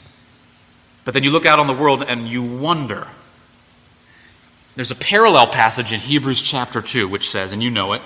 but 1.05 1.13
then 1.13 1.23
you 1.23 1.31
look 1.31 1.45
out 1.45 1.59
on 1.59 1.67
the 1.67 1.73
world 1.73 2.03
and 2.07 2.27
you 2.27 2.43
wonder. 2.43 3.07
There's 4.75 4.91
a 4.91 4.95
parallel 4.95 5.47
passage 5.47 5.91
in 5.91 5.99
Hebrews 5.99 6.41
chapter 6.41 6.81
2 6.81 7.07
which 7.07 7.29
says, 7.29 7.53
and 7.53 7.61
you 7.61 7.69
know 7.69 7.93
it, 7.93 8.01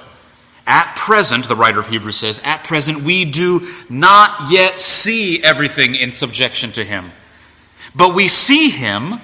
at 0.65 0.95
present, 0.95 1.47
the 1.47 1.56
writer 1.56 1.79
of 1.79 1.88
Hebrews 1.88 2.15
says, 2.15 2.41
at 2.43 2.63
present 2.63 3.03
we 3.03 3.25
do 3.25 3.67
not 3.89 4.51
yet 4.51 4.79
see 4.79 5.43
everything 5.43 5.95
in 5.95 6.12
subjection 6.12 6.71
to 6.73 6.84
him. 6.84 7.12
But 7.93 8.15
we 8.15 8.27
see 8.27 8.69
him 8.69 9.19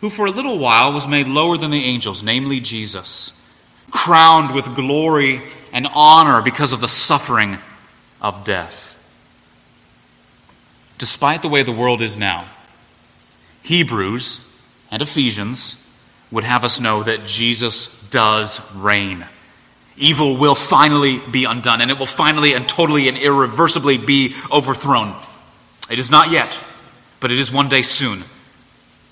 who 0.00 0.10
for 0.10 0.26
a 0.26 0.30
little 0.30 0.58
while 0.58 0.92
was 0.92 1.08
made 1.08 1.26
lower 1.28 1.56
than 1.56 1.70
the 1.70 1.84
angels, 1.84 2.22
namely 2.22 2.60
Jesus, 2.60 3.40
crowned 3.90 4.54
with 4.54 4.76
glory 4.76 5.42
and 5.72 5.86
honor 5.94 6.42
because 6.42 6.72
of 6.72 6.80
the 6.80 6.88
suffering 6.88 7.58
of 8.20 8.44
death. 8.44 8.98
Despite 10.98 11.42
the 11.42 11.48
way 11.48 11.62
the 11.62 11.72
world 11.72 12.02
is 12.02 12.16
now, 12.16 12.46
Hebrews 13.62 14.46
and 14.90 15.02
Ephesians 15.02 15.76
would 16.30 16.44
have 16.44 16.64
us 16.64 16.80
know 16.80 17.02
that 17.02 17.26
Jesus 17.26 18.08
does 18.08 18.74
reign. 18.74 19.26
Evil 19.96 20.36
will 20.36 20.54
finally 20.54 21.18
be 21.30 21.44
undone, 21.44 21.80
and 21.80 21.90
it 21.90 21.98
will 21.98 22.06
finally 22.06 22.54
and 22.54 22.66
totally 22.68 23.08
and 23.08 23.18
irreversibly 23.18 23.98
be 23.98 24.34
overthrown. 24.50 25.14
It 25.90 25.98
is 25.98 26.10
not 26.10 26.30
yet, 26.30 26.62
but 27.20 27.30
it 27.30 27.38
is 27.38 27.52
one 27.52 27.68
day 27.68 27.82
soon. 27.82 28.24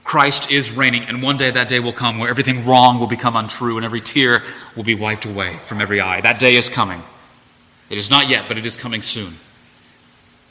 Christ 0.02 0.50
is 0.50 0.72
reigning, 0.72 1.02
and 1.04 1.22
one 1.22 1.36
day 1.36 1.50
that 1.50 1.68
day 1.68 1.78
will 1.78 1.92
come 1.92 2.18
where 2.18 2.30
everything 2.30 2.66
wrong 2.66 2.98
will 2.98 3.06
become 3.06 3.36
untrue 3.36 3.76
and 3.76 3.84
every 3.84 4.00
tear 4.00 4.42
will 4.74 4.82
be 4.82 4.94
wiped 4.94 5.26
away 5.26 5.58
from 5.62 5.80
every 5.80 6.00
eye. 6.00 6.20
That 6.20 6.40
day 6.40 6.56
is 6.56 6.68
coming. 6.68 7.02
It 7.90 7.98
is 7.98 8.10
not 8.10 8.28
yet, 8.28 8.46
but 8.48 8.56
it 8.56 8.66
is 8.66 8.76
coming 8.76 9.02
soon. 9.02 9.34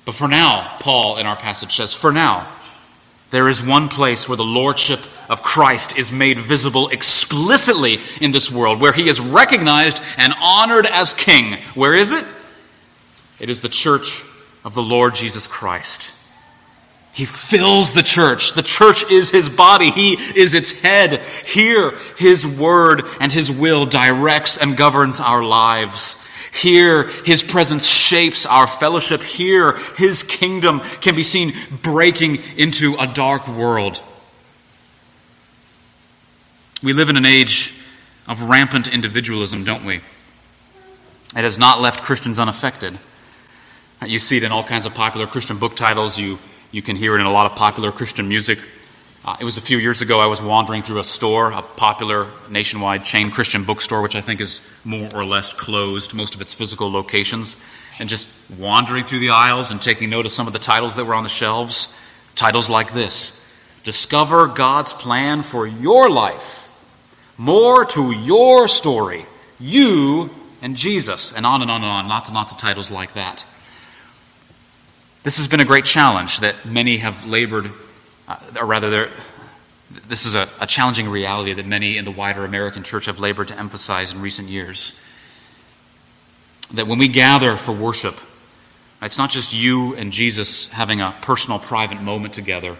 But 0.05 0.15
for 0.15 0.27
now, 0.27 0.77
Paul 0.79 1.17
in 1.17 1.25
our 1.25 1.35
passage 1.35 1.75
says, 1.75 1.93
for 1.93 2.11
now, 2.11 2.47
there 3.31 3.47
is 3.47 3.61
one 3.61 3.89
place 3.89 4.27
where 4.27 4.37
the 4.37 4.43
lordship 4.43 4.99
of 5.29 5.43
Christ 5.43 5.97
is 5.97 6.11
made 6.11 6.39
visible 6.39 6.89
explicitly 6.89 7.99
in 8.19 8.31
this 8.31 8.51
world, 8.51 8.81
where 8.81 8.93
he 8.93 9.07
is 9.07 9.19
recognized 9.19 10.01
and 10.17 10.33
honored 10.41 10.87
as 10.87 11.13
king. 11.13 11.59
Where 11.75 11.93
is 11.93 12.11
it? 12.11 12.25
It 13.39 13.49
is 13.49 13.61
the 13.61 13.69
church 13.69 14.23
of 14.65 14.73
the 14.73 14.81
Lord 14.83 15.15
Jesus 15.15 15.47
Christ. 15.47 16.15
He 17.11 17.25
fills 17.25 17.91
the 17.91 18.03
church. 18.03 18.53
The 18.53 18.63
church 18.63 19.09
is 19.11 19.29
his 19.29 19.49
body. 19.49 19.91
He 19.91 20.13
is 20.13 20.53
its 20.53 20.81
head. 20.81 21.21
Here, 21.45 21.93
his 22.17 22.47
word 22.47 23.03
and 23.19 23.31
his 23.31 23.51
will 23.51 23.85
directs 23.85 24.57
and 24.57 24.77
governs 24.77 25.19
our 25.19 25.43
lives. 25.43 26.23
Here, 26.51 27.03
his 27.25 27.43
presence 27.43 27.85
shapes 27.85 28.45
our 28.45 28.67
fellowship. 28.67 29.21
Here, 29.21 29.77
his 29.97 30.23
kingdom 30.23 30.81
can 31.01 31.15
be 31.15 31.23
seen 31.23 31.53
breaking 31.81 32.37
into 32.57 32.95
a 32.99 33.07
dark 33.07 33.47
world. 33.47 34.01
We 36.81 36.93
live 36.93 37.09
in 37.09 37.17
an 37.17 37.25
age 37.25 37.79
of 38.27 38.43
rampant 38.43 38.87
individualism, 38.87 39.63
don't 39.63 39.85
we? 39.85 40.01
It 41.35 41.43
has 41.43 41.57
not 41.57 41.81
left 41.81 42.03
Christians 42.03 42.39
unaffected. 42.39 42.97
You 44.05 44.17
see 44.17 44.37
it 44.37 44.43
in 44.43 44.51
all 44.51 44.63
kinds 44.63 44.85
of 44.85 44.93
popular 44.93 45.27
Christian 45.27 45.57
book 45.57 45.75
titles. 45.75 46.17
You, 46.17 46.39
you 46.71 46.81
can 46.81 46.95
hear 46.95 47.15
it 47.15 47.19
in 47.19 47.25
a 47.25 47.31
lot 47.31 47.51
of 47.51 47.57
popular 47.57 47.91
Christian 47.91 48.27
music. 48.27 48.59
Uh, 49.25 49.35
it 49.39 49.43
was 49.43 49.57
a 49.57 49.61
few 49.61 49.77
years 49.77 50.01
ago 50.01 50.21
I 50.21 50.27
was 50.27 50.41
wandering 50.41 50.81
through 50.81 50.99
a 50.99 51.03
store, 51.03 51.51
a 51.51 51.61
popular 51.61 52.27
nationwide 52.49 53.03
chain 53.03 53.31
Christian 53.31 53.65
bookstore, 53.65 54.01
which 54.01 54.15
I 54.15 54.21
think 54.21 54.39
is 54.39 54.61
more 54.85 55.09
or 55.13 55.25
less 55.25 55.51
closed, 55.51 56.13
most 56.13 56.35
of 56.35 56.41
its 56.41 56.53
physical 56.53 56.89
locations, 56.89 57.61
and 57.99 58.07
just 58.07 58.29
wandering 58.57 59.03
through 59.03 59.19
the 59.19 59.31
aisles 59.31 59.71
and 59.71 59.81
taking 59.81 60.09
note 60.09 60.25
of 60.25 60.31
some 60.31 60.47
of 60.47 60.53
the 60.53 60.59
titles 60.59 60.95
that 60.95 61.05
were 61.05 61.13
on 61.13 61.23
the 61.23 61.29
shelves. 61.29 61.93
Titles 62.35 62.69
like 62.69 62.93
this 62.93 63.45
Discover 63.83 64.47
God's 64.47 64.93
plan 64.93 65.43
for 65.43 65.67
your 65.67 66.09
life, 66.09 66.69
more 67.37 67.83
to 67.85 68.13
your 68.13 68.69
story, 68.69 69.25
you 69.59 70.29
and 70.61 70.77
Jesus, 70.77 71.33
and 71.33 71.45
on 71.45 71.61
and 71.61 71.69
on 71.69 71.81
and 71.81 71.91
on. 71.91 72.07
Lots 72.07 72.29
and 72.29 72.35
lots 72.35 72.53
of 72.53 72.57
titles 72.57 72.89
like 72.89 73.13
that. 73.15 73.45
This 75.23 75.37
has 75.37 75.47
been 75.47 75.59
a 75.59 75.65
great 75.65 75.83
challenge 75.83 76.39
that 76.39 76.65
many 76.65 76.97
have 76.97 77.25
labored 77.25 77.71
uh, 78.29 78.37
or 78.59 78.65
rather, 78.65 79.09
this 80.07 80.25
is 80.25 80.35
a, 80.35 80.47
a 80.61 80.67
challenging 80.67 81.09
reality 81.09 81.51
that 81.53 81.65
many 81.65 81.97
in 81.97 82.05
the 82.05 82.11
wider 82.11 82.45
American 82.45 82.83
church 82.83 83.07
have 83.07 83.19
labored 83.19 83.47
to 83.49 83.59
emphasize 83.59 84.13
in 84.13 84.21
recent 84.21 84.47
years. 84.47 84.97
That 86.73 86.87
when 86.87 86.99
we 86.99 87.07
gather 87.07 87.57
for 87.57 87.71
worship, 87.71 88.21
it's 89.01 89.17
not 89.17 89.31
just 89.31 89.53
you 89.53 89.95
and 89.95 90.11
Jesus 90.11 90.71
having 90.71 91.01
a 91.01 91.15
personal, 91.21 91.57
private 91.57 92.01
moment 92.01 92.33
together, 92.33 92.77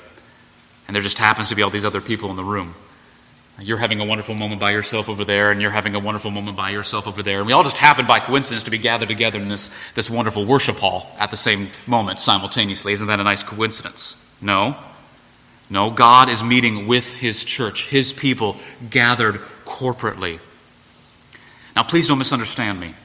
and 0.88 0.96
there 0.96 1.02
just 1.02 1.18
happens 1.18 1.50
to 1.50 1.56
be 1.56 1.64
all 1.64 1.70
these 1.72 1.86
other 1.86 2.02
people 2.02 2.30
in 2.30 2.36
the 2.36 2.44
room. 2.44 2.76
You're 3.62 3.78
having 3.78 4.00
a 4.00 4.06
wonderful 4.06 4.36
moment 4.36 4.62
by 4.62 4.72
yourself 4.72 5.10
over 5.10 5.26
there, 5.26 5.52
and 5.52 5.62
you're 5.62 5.72
having 5.72 5.96
a 5.96 6.00
wonderful 6.00 6.32
moment 6.32 6.56
by 6.56 6.70
yourself 6.70 7.08
over 7.08 7.22
there. 7.24 7.40
And 7.40 7.48
we 7.48 7.54
all 7.54 7.64
just 7.64 7.78
happen 7.78 8.06
by 8.06 8.20
coincidence 8.20 8.64
to 8.64 8.72
be 8.72 8.78
gathered 8.78 9.10
together 9.10 9.40
in 9.40 9.50
this, 9.50 9.70
this 9.96 10.10
wonderful 10.10 10.46
worship 10.46 10.78
hall 10.78 11.14
at 11.20 11.32
the 11.32 11.38
same 11.38 11.70
moment 11.86 12.20
simultaneously. 12.20 12.94
Isn't 12.94 13.08
that 13.08 13.20
a 13.20 13.24
nice 13.24 13.44
coincidence? 13.44 14.16
No. 14.42 14.78
No, 15.70 15.92
God 15.92 16.30
is 16.30 16.44
meeting 16.44 16.88
with 16.88 17.16
His 17.16 17.46
church, 17.46 17.90
His 17.90 18.12
people 18.12 18.58
gathered 18.90 19.36
corporately. 19.66 20.40
Now, 21.76 21.84
please 21.84 22.08
don't 22.08 22.18
misunderstand 22.18 22.80
me. 22.80 22.96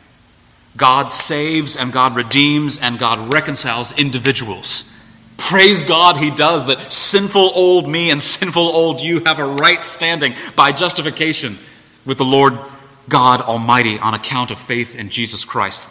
God 0.77 1.11
saves 1.11 1.77
and 1.77 1.93
God 1.93 2.17
redeems 2.17 2.79
and 2.79 2.99
God 2.99 3.33
reconciles 3.33 3.97
individuals. 3.97 4.93
Praise 5.37 5.83
God, 5.83 6.17
He 6.17 6.31
does, 6.31 6.67
that 6.67 6.93
sinful 6.93 7.53
old 7.55 7.89
me 7.89 8.11
and 8.11 8.21
sinful 8.21 8.63
old 8.63 9.01
you 9.01 9.23
have 9.25 9.39
a 9.39 9.45
right 9.45 9.85
standing 9.85 10.35
by 10.57 10.73
justification 10.73 11.59
with 12.05 12.19
the 12.19 12.25
Lord 12.25 12.59
God 13.09 13.41
Almighty 13.43 13.99
on 13.99 14.15
account 14.15 14.51
of 14.51 14.59
faith 14.59 14.97
in 14.97 15.11
Jesus 15.11 15.45
Christ. 15.45 15.89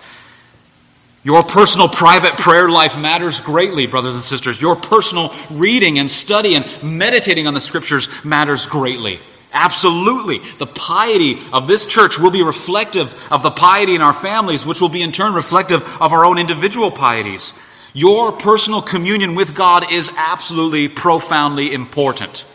Your 1.24 1.42
personal 1.42 1.88
private 1.88 2.34
prayer 2.34 2.68
life 2.68 3.00
matters 3.00 3.40
greatly, 3.40 3.86
brothers 3.86 4.16
and 4.16 4.24
sisters. 4.24 4.62
Your 4.62 4.76
personal 4.76 5.34
reading 5.50 5.98
and 5.98 6.12
study 6.12 6.56
and 6.56 6.66
meditating 6.84 7.48
on 7.48 7.54
the 7.54 7.62
scriptures 7.62 8.10
matters 8.26 8.66
greatly. 8.66 9.20
Absolutely. 9.54 10.40
The 10.58 10.66
piety 10.66 11.38
of 11.54 11.68
this 11.68 11.86
church 11.86 12.20
will 12.20 12.32
be 12.32 12.44
reflective 12.44 13.14
of 13.32 13.44
the 13.44 13.52
piety 13.52 13.96
in 13.96 14.02
our 14.02 14.12
families, 14.12 14.66
which 14.66 14.82
will 14.82 14.90
be 14.90 15.02
in 15.02 15.12
turn 15.12 15.34
reflective 15.34 15.84
of 16.02 16.12
our 16.12 16.26
own 16.26 16.40
individual 16.40 16.92
pieties. 16.92 17.54
Your 17.94 18.32
personal 18.32 18.82
communion 18.82 19.36
with 19.36 19.56
God 19.56 19.94
is 19.94 20.12
absolutely 20.18 20.90
profoundly 20.90 21.72
important. 21.72 22.46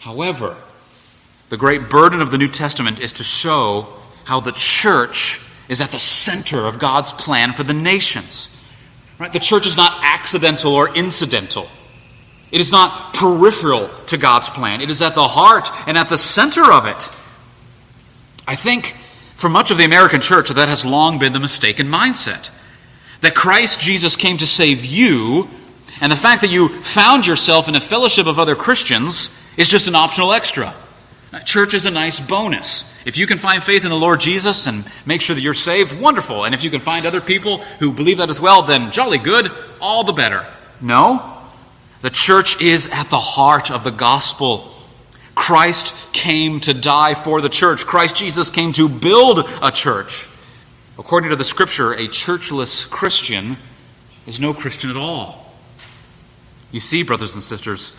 However, 0.00 0.56
the 1.50 1.58
great 1.58 1.88
burden 1.88 2.20
of 2.20 2.30
the 2.30 2.38
New 2.38 2.48
Testament 2.48 2.98
is 2.98 3.12
to 3.14 3.22
show 3.22 3.86
how 4.24 4.40
the 4.40 4.52
church 4.52 5.38
is 5.68 5.80
at 5.80 5.90
the 5.90 5.98
center 5.98 6.66
of 6.66 6.78
God's 6.78 7.12
plan 7.12 7.52
for 7.52 7.62
the 7.62 7.74
nations. 7.74 8.54
Right? 9.18 9.32
The 9.32 9.38
church 9.38 9.66
is 9.66 9.76
not 9.76 10.00
accidental 10.02 10.72
or 10.74 10.94
incidental. 10.94 11.68
It 12.52 12.60
is 12.60 12.70
not 12.70 13.14
peripheral 13.14 13.88
to 14.06 14.16
God's 14.16 14.48
plan. 14.48 14.80
It 14.80 14.90
is 14.90 15.02
at 15.02 15.14
the 15.14 15.26
heart 15.26 15.70
and 15.86 15.96
at 15.96 16.08
the 16.08 16.18
center 16.18 16.70
of 16.72 16.86
it. 16.86 17.08
I 18.46 18.54
think 18.54 18.96
for 19.34 19.48
much 19.48 19.70
of 19.70 19.78
the 19.78 19.84
American 19.84 20.20
church, 20.20 20.50
that 20.50 20.68
has 20.68 20.84
long 20.84 21.18
been 21.18 21.32
the 21.32 21.40
mistaken 21.40 21.88
mindset. 21.88 22.50
That 23.20 23.34
Christ 23.34 23.80
Jesus 23.80 24.16
came 24.16 24.36
to 24.36 24.46
save 24.46 24.84
you, 24.84 25.48
and 26.00 26.12
the 26.12 26.16
fact 26.16 26.42
that 26.42 26.52
you 26.52 26.68
found 26.68 27.26
yourself 27.26 27.68
in 27.68 27.74
a 27.74 27.80
fellowship 27.80 28.26
of 28.26 28.38
other 28.38 28.54
Christians 28.54 29.36
is 29.56 29.68
just 29.68 29.88
an 29.88 29.94
optional 29.94 30.32
extra. 30.32 30.74
Church 31.40 31.74
is 31.74 31.86
a 31.86 31.90
nice 31.90 32.20
bonus. 32.20 32.92
If 33.06 33.16
you 33.16 33.26
can 33.26 33.38
find 33.38 33.62
faith 33.62 33.84
in 33.84 33.90
the 33.90 33.96
Lord 33.96 34.20
Jesus 34.20 34.66
and 34.66 34.84
make 35.04 35.20
sure 35.20 35.34
that 35.34 35.42
you're 35.42 35.54
saved, 35.54 36.00
wonderful. 36.00 36.44
And 36.44 36.54
if 36.54 36.62
you 36.64 36.70
can 36.70 36.80
find 36.80 37.06
other 37.06 37.20
people 37.20 37.58
who 37.80 37.92
believe 37.92 38.18
that 38.18 38.30
as 38.30 38.40
well, 38.40 38.62
then 38.62 38.92
jolly 38.92 39.18
good, 39.18 39.50
all 39.80 40.04
the 40.04 40.12
better. 40.12 40.46
No, 40.80 41.38
the 42.02 42.10
church 42.10 42.60
is 42.60 42.90
at 42.92 43.10
the 43.10 43.18
heart 43.18 43.70
of 43.70 43.84
the 43.84 43.90
gospel. 43.90 44.70
Christ 45.34 45.94
came 46.12 46.60
to 46.60 46.74
die 46.74 47.14
for 47.14 47.40
the 47.40 47.48
church. 47.48 47.86
Christ 47.86 48.16
Jesus 48.16 48.50
came 48.50 48.72
to 48.74 48.88
build 48.88 49.40
a 49.62 49.70
church. 49.70 50.28
According 50.98 51.30
to 51.30 51.36
the 51.36 51.44
scripture, 51.44 51.92
a 51.92 52.06
churchless 52.06 52.88
Christian 52.88 53.56
is 54.26 54.38
no 54.38 54.54
Christian 54.54 54.90
at 54.90 54.96
all. 54.96 55.52
You 56.70 56.80
see, 56.80 57.02
brothers 57.02 57.34
and 57.34 57.42
sisters, 57.42 57.96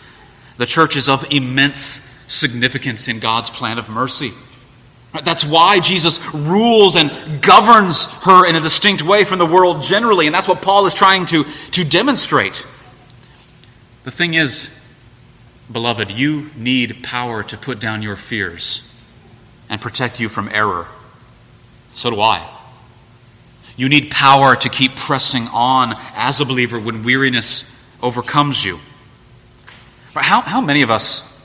the 0.56 0.66
church 0.66 0.96
is 0.96 1.08
of 1.08 1.30
immense 1.32 2.15
significance 2.28 3.08
in 3.08 3.18
God's 3.18 3.50
plan 3.50 3.78
of 3.78 3.88
mercy. 3.88 4.32
That's 5.24 5.44
why 5.44 5.80
Jesus 5.80 6.20
rules 6.34 6.96
and 6.96 7.40
governs 7.40 8.06
her 8.24 8.48
in 8.48 8.56
a 8.56 8.60
distinct 8.60 9.02
way 9.02 9.24
from 9.24 9.38
the 9.38 9.46
world 9.46 9.82
generally, 9.82 10.26
and 10.26 10.34
that's 10.34 10.48
what 10.48 10.62
Paul 10.62 10.86
is 10.86 10.94
trying 10.94 11.26
to, 11.26 11.44
to 11.44 11.84
demonstrate. 11.84 12.66
The 14.04 14.10
thing 14.10 14.34
is, 14.34 14.78
beloved, 15.70 16.10
you 16.10 16.50
need 16.56 17.02
power 17.02 17.42
to 17.44 17.56
put 17.56 17.80
down 17.80 18.02
your 18.02 18.16
fears 18.16 18.88
and 19.68 19.80
protect 19.80 20.20
you 20.20 20.28
from 20.28 20.48
error. 20.48 20.86
So 21.90 22.10
do 22.10 22.20
I. 22.20 22.46
You 23.76 23.88
need 23.88 24.10
power 24.10 24.56
to 24.56 24.68
keep 24.68 24.96
pressing 24.96 25.48
on 25.48 25.94
as 26.14 26.40
a 26.40 26.44
believer 26.44 26.78
when 26.78 27.04
weariness 27.04 27.72
overcomes 28.02 28.64
you. 28.64 28.80
How, 30.14 30.40
how 30.40 30.60
many 30.60 30.82
of 30.82 30.90
us 30.90 31.35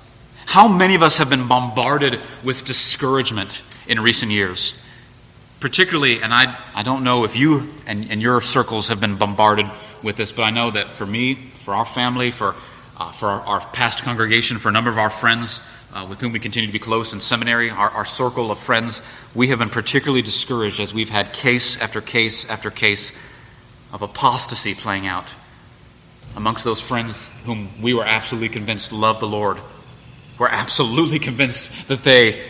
how 0.52 0.68
many 0.68 0.96
of 0.96 1.02
us 1.02 1.18
have 1.18 1.30
been 1.30 1.48
bombarded 1.48 2.20
with 2.44 2.66
discouragement 2.66 3.62
in 3.88 4.02
recent 4.02 4.34
years? 4.34 4.86
Particularly, 5.62 6.22
and 6.22 6.34
I, 6.34 6.62
I 6.76 6.84
don't 6.84 7.06
know 7.06 7.24
if 7.24 7.38
you 7.38 7.74
and, 7.88 8.12
and 8.12 8.22
your 8.22 8.42
circles 8.42 8.90
have 8.90 9.00
been 9.00 9.16
bombarded 9.16 9.66
with 10.04 10.18
this, 10.18 10.34
but 10.34 10.42
I 10.42 10.52
know 10.52 10.70
that 10.70 10.92
for 10.92 11.06
me, 11.06 11.36
for 11.36 11.74
our 11.74 11.86
family, 11.86 12.32
for, 12.32 12.54
uh, 12.98 13.14
for 13.14 13.30
our, 13.30 13.42
our, 13.44 13.60
past 13.68 14.04
congregation, 14.04 14.58
for 14.58 14.68
a 14.68 14.74
number 14.74 14.90
of 14.90 14.98
our 14.98 15.10
friends 15.10 15.66
uh, 15.94 16.06
with 16.10 16.20
whom 16.20 16.34
we 16.34 16.40
continue 16.40 16.68
to 16.68 16.74
be 16.74 16.80
close 16.80 17.14
in 17.14 17.22
seminary, 17.22 17.70
our, 17.70 17.90
our 17.92 18.04
circle 18.04 18.52
of 18.52 18.60
friends, 18.60 19.02
we 19.34 19.48
have 19.48 19.60
been 19.60 19.70
particularly 19.70 20.22
discouraged 20.22 20.82
as 20.82 20.94
we've 20.94 21.12
had 21.12 21.32
case 21.32 21.80
after 21.80 22.02
case 22.02 22.50
after 22.50 22.70
case 22.70 23.12
of 23.94 24.02
apostasy 24.02 24.76
playing 24.76 25.08
out 25.08 25.34
amongst 26.36 26.66
those 26.66 26.82
friends 26.82 27.32
whom 27.46 27.70
we 27.82 27.94
were 27.94 28.04
absolutely 28.04 28.50
convinced 28.50 28.92
love 28.92 29.22
the 29.22 29.28
Lord 29.28 29.58
we're 30.42 30.48
absolutely 30.48 31.20
convinced 31.20 31.88
that 31.88 32.04
they 32.04 32.42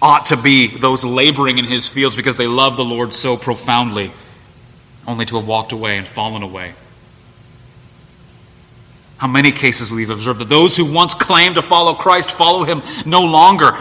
ought 0.00 0.26
to 0.26 0.36
be 0.36 0.68
those 0.68 1.04
laboring 1.04 1.58
in 1.58 1.64
his 1.64 1.88
fields 1.88 2.14
because 2.14 2.36
they 2.36 2.46
love 2.46 2.76
the 2.76 2.84
Lord 2.84 3.12
so 3.12 3.36
profoundly, 3.36 4.12
only 5.04 5.24
to 5.24 5.34
have 5.34 5.44
walked 5.48 5.72
away 5.72 5.98
and 5.98 6.06
fallen 6.06 6.44
away. 6.44 6.74
How 9.16 9.26
many 9.26 9.50
cases 9.50 9.90
we've 9.90 10.10
observed 10.10 10.38
that 10.42 10.48
those 10.48 10.76
who 10.76 10.94
once 10.94 11.16
claimed 11.16 11.56
to 11.56 11.62
follow 11.62 11.94
Christ 11.94 12.30
follow 12.30 12.62
him 12.62 12.82
no 13.04 13.22
longer. 13.22 13.72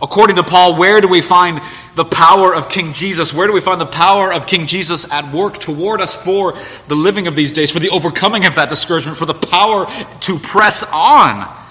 According 0.00 0.36
to 0.36 0.44
Paul, 0.44 0.76
where 0.76 1.00
do 1.00 1.08
we 1.08 1.22
find 1.22 1.60
the 1.96 2.04
power 2.04 2.54
of 2.54 2.68
King 2.68 2.92
Jesus? 2.92 3.34
Where 3.34 3.48
do 3.48 3.52
we 3.52 3.60
find 3.60 3.80
the 3.80 3.86
power 3.86 4.32
of 4.32 4.46
King 4.46 4.68
Jesus 4.68 5.10
at 5.10 5.34
work 5.34 5.58
toward 5.58 6.00
us 6.00 6.14
for 6.14 6.52
the 6.86 6.94
living 6.94 7.26
of 7.26 7.34
these 7.34 7.52
days, 7.52 7.72
for 7.72 7.80
the 7.80 7.90
overcoming 7.90 8.44
of 8.44 8.54
that 8.54 8.68
discouragement, 8.68 9.18
for 9.18 9.26
the 9.26 9.34
power 9.34 9.86
to 10.20 10.38
press 10.38 10.84
on? 10.92 11.61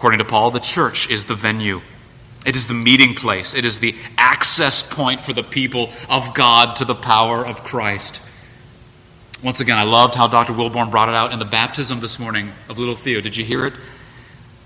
According 0.00 0.20
to 0.20 0.24
Paul, 0.24 0.50
the 0.50 0.60
church 0.60 1.10
is 1.10 1.26
the 1.26 1.34
venue. 1.34 1.82
It 2.46 2.56
is 2.56 2.66
the 2.66 2.72
meeting 2.72 3.14
place. 3.14 3.52
It 3.52 3.66
is 3.66 3.80
the 3.80 3.94
access 4.16 4.82
point 4.82 5.20
for 5.20 5.34
the 5.34 5.42
people 5.42 5.90
of 6.08 6.32
God 6.32 6.76
to 6.76 6.86
the 6.86 6.94
power 6.94 7.44
of 7.44 7.64
Christ. 7.64 8.22
Once 9.44 9.60
again, 9.60 9.76
I 9.76 9.82
loved 9.82 10.14
how 10.14 10.26
Dr. 10.26 10.54
Wilborn 10.54 10.90
brought 10.90 11.10
it 11.10 11.14
out 11.14 11.34
in 11.34 11.38
the 11.38 11.44
baptism 11.44 12.00
this 12.00 12.18
morning 12.18 12.50
of 12.70 12.78
little 12.78 12.94
Theo. 12.94 13.20
Did 13.20 13.36
you 13.36 13.44
hear 13.44 13.66
it? 13.66 13.74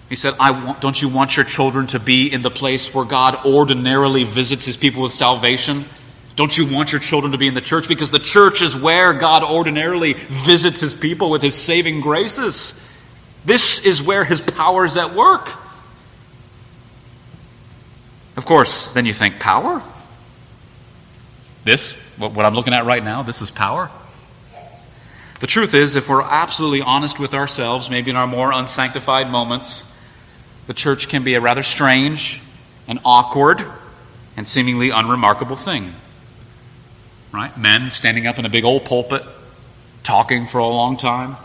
He 0.09 0.15
said, 0.15 0.35
I 0.39 0.53
want, 0.53 0.81
Don't 0.81 1.03
you 1.03 1.09
want 1.09 1.37
your 1.37 1.45
children 1.45 1.89
to 1.89 1.99
be 1.99 2.33
in 2.33 2.43
the 2.43 2.51
place 2.53 2.95
where 2.95 3.05
God 3.05 3.45
ordinarily 3.45 4.23
visits 4.23 4.67
his 4.67 4.77
people 4.77 5.03
with 5.03 5.13
salvation? 5.13 5.85
Don't 6.37 6.57
you 6.57 6.73
want 6.73 6.93
your 6.93 7.01
children 7.01 7.33
to 7.33 7.39
be 7.39 7.49
in 7.49 7.55
the 7.55 7.61
church? 7.61 7.89
Because 7.89 8.13
the 8.13 8.21
church 8.21 8.63
is 8.63 8.77
where 8.77 9.13
God 9.13 9.43
ordinarily 9.43 10.13
visits 10.13 10.81
his 10.81 10.95
people 10.95 11.29
with 11.29 11.43
his 11.43 11.61
saving 11.61 12.03
graces. 12.03 12.81
This 13.45 13.85
is 13.85 14.03
where 14.03 14.25
his 14.25 14.41
power 14.41 14.85
is 14.85 14.97
at 14.97 15.15
work. 15.15 15.51
Of 18.37 18.45
course, 18.45 18.89
then 18.89 19.07
you 19.07 19.13
think, 19.13 19.39
power? 19.39 19.83
This, 21.63 21.95
what 22.19 22.45
I'm 22.45 22.55
looking 22.55 22.75
at 22.75 22.85
right 22.85 23.03
now, 23.03 23.23
this 23.23 23.43
is 23.43 23.51
power? 23.51 23.91
The 25.41 25.47
truth 25.47 25.75
is, 25.75 25.97
if 25.97 26.09
we're 26.09 26.23
absolutely 26.23 26.83
honest 26.83 27.19
with 27.19 27.35
ourselves, 27.35 27.91
maybe 27.91 28.11
in 28.11 28.17
our 28.17 28.27
more 28.27 28.51
unsanctified 28.53 29.31
moments, 29.31 29.91
the 30.67 30.75
church 30.75 31.09
can 31.09 31.23
be 31.23 31.35
a 31.35 31.41
rather 31.41 31.63
strange 31.63 32.41
and 32.89 32.99
awkward 33.05 33.65
and 34.37 34.47
seemingly 34.49 34.91
unremarkable 34.91 35.57
thing. 35.57 35.95
Right? 37.33 37.57
Men 37.59 37.91
standing 37.91 38.27
up 38.27 38.39
in 38.39 38.47
a 38.47 38.49
big 38.49 38.65
old 38.65 38.85
pulpit, 38.85 39.23
talking 40.03 40.47
for 40.47 40.59
a 40.59 40.67
long 40.67 40.97
time, 40.97 41.37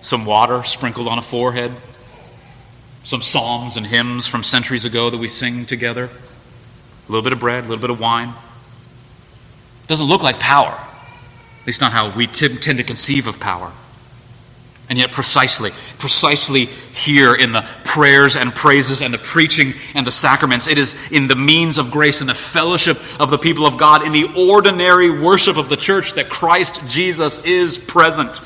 some 0.00 0.24
water 0.24 0.62
sprinkled 0.62 1.08
on 1.08 1.18
a 1.18 1.22
forehead, 1.22 1.72
some 3.04 3.22
psalms 3.22 3.76
and 3.76 3.86
hymns 3.86 4.26
from 4.26 4.42
centuries 4.42 4.84
ago 4.84 5.10
that 5.10 5.18
we 5.18 5.28
sing 5.28 5.66
together, 5.66 6.04
a 6.04 7.12
little 7.12 7.22
bit 7.22 7.32
of 7.32 7.40
bread, 7.40 7.64
a 7.64 7.66
little 7.66 7.80
bit 7.80 7.90
of 7.90 8.00
wine. 8.00 8.28
It 8.30 9.88
doesn't 9.88 10.06
look 10.06 10.22
like 10.22 10.38
power, 10.38 10.72
at 11.60 11.66
least 11.66 11.80
not 11.80 11.92
how 11.92 12.14
we 12.14 12.26
t- 12.26 12.56
tend 12.56 12.78
to 12.78 12.84
conceive 12.84 13.26
of 13.26 13.40
power. 13.40 13.72
And 14.88 14.98
yet, 14.98 15.12
precisely, 15.12 15.70
precisely 15.98 16.64
here 16.66 17.32
in 17.32 17.52
the 17.52 17.64
prayers 17.84 18.34
and 18.34 18.52
praises 18.52 19.02
and 19.02 19.14
the 19.14 19.18
preaching 19.18 19.72
and 19.94 20.04
the 20.04 20.10
sacraments, 20.10 20.66
it 20.66 20.78
is 20.78 21.12
in 21.12 21.28
the 21.28 21.36
means 21.36 21.78
of 21.78 21.92
grace 21.92 22.20
and 22.20 22.28
the 22.28 22.34
fellowship 22.34 22.98
of 23.20 23.30
the 23.30 23.38
people 23.38 23.66
of 23.66 23.78
God, 23.78 24.04
in 24.04 24.12
the 24.12 24.26
ordinary 24.36 25.08
worship 25.08 25.56
of 25.56 25.68
the 25.68 25.76
church, 25.76 26.14
that 26.14 26.28
Christ 26.28 26.80
Jesus 26.88 27.44
is 27.44 27.78
present. 27.78 28.40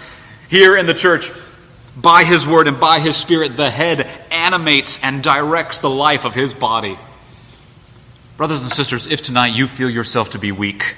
Here 0.51 0.77
in 0.77 0.85
the 0.85 0.93
church, 0.93 1.31
by 1.97 2.25
his 2.25 2.47
word 2.47 2.67
and 2.67 2.81
by 2.81 3.01
his 3.01 3.17
spirit, 3.17 3.57
the 3.57 3.71
head 3.71 4.09
animates 4.31 5.03
and 5.03 5.23
directs 5.23 5.79
the 5.79 5.91
life 5.91 6.25
of 6.25 6.35
his 6.35 6.53
body. 6.53 6.99
Brothers 8.37 8.63
and 8.63 8.73
sisters, 8.73 9.07
if 9.07 9.23
tonight 9.23 9.57
you 9.57 9.67
feel 9.67 9.89
yourself 9.89 10.31
to 10.31 10.39
be 10.39 10.51
weak, 10.51 10.97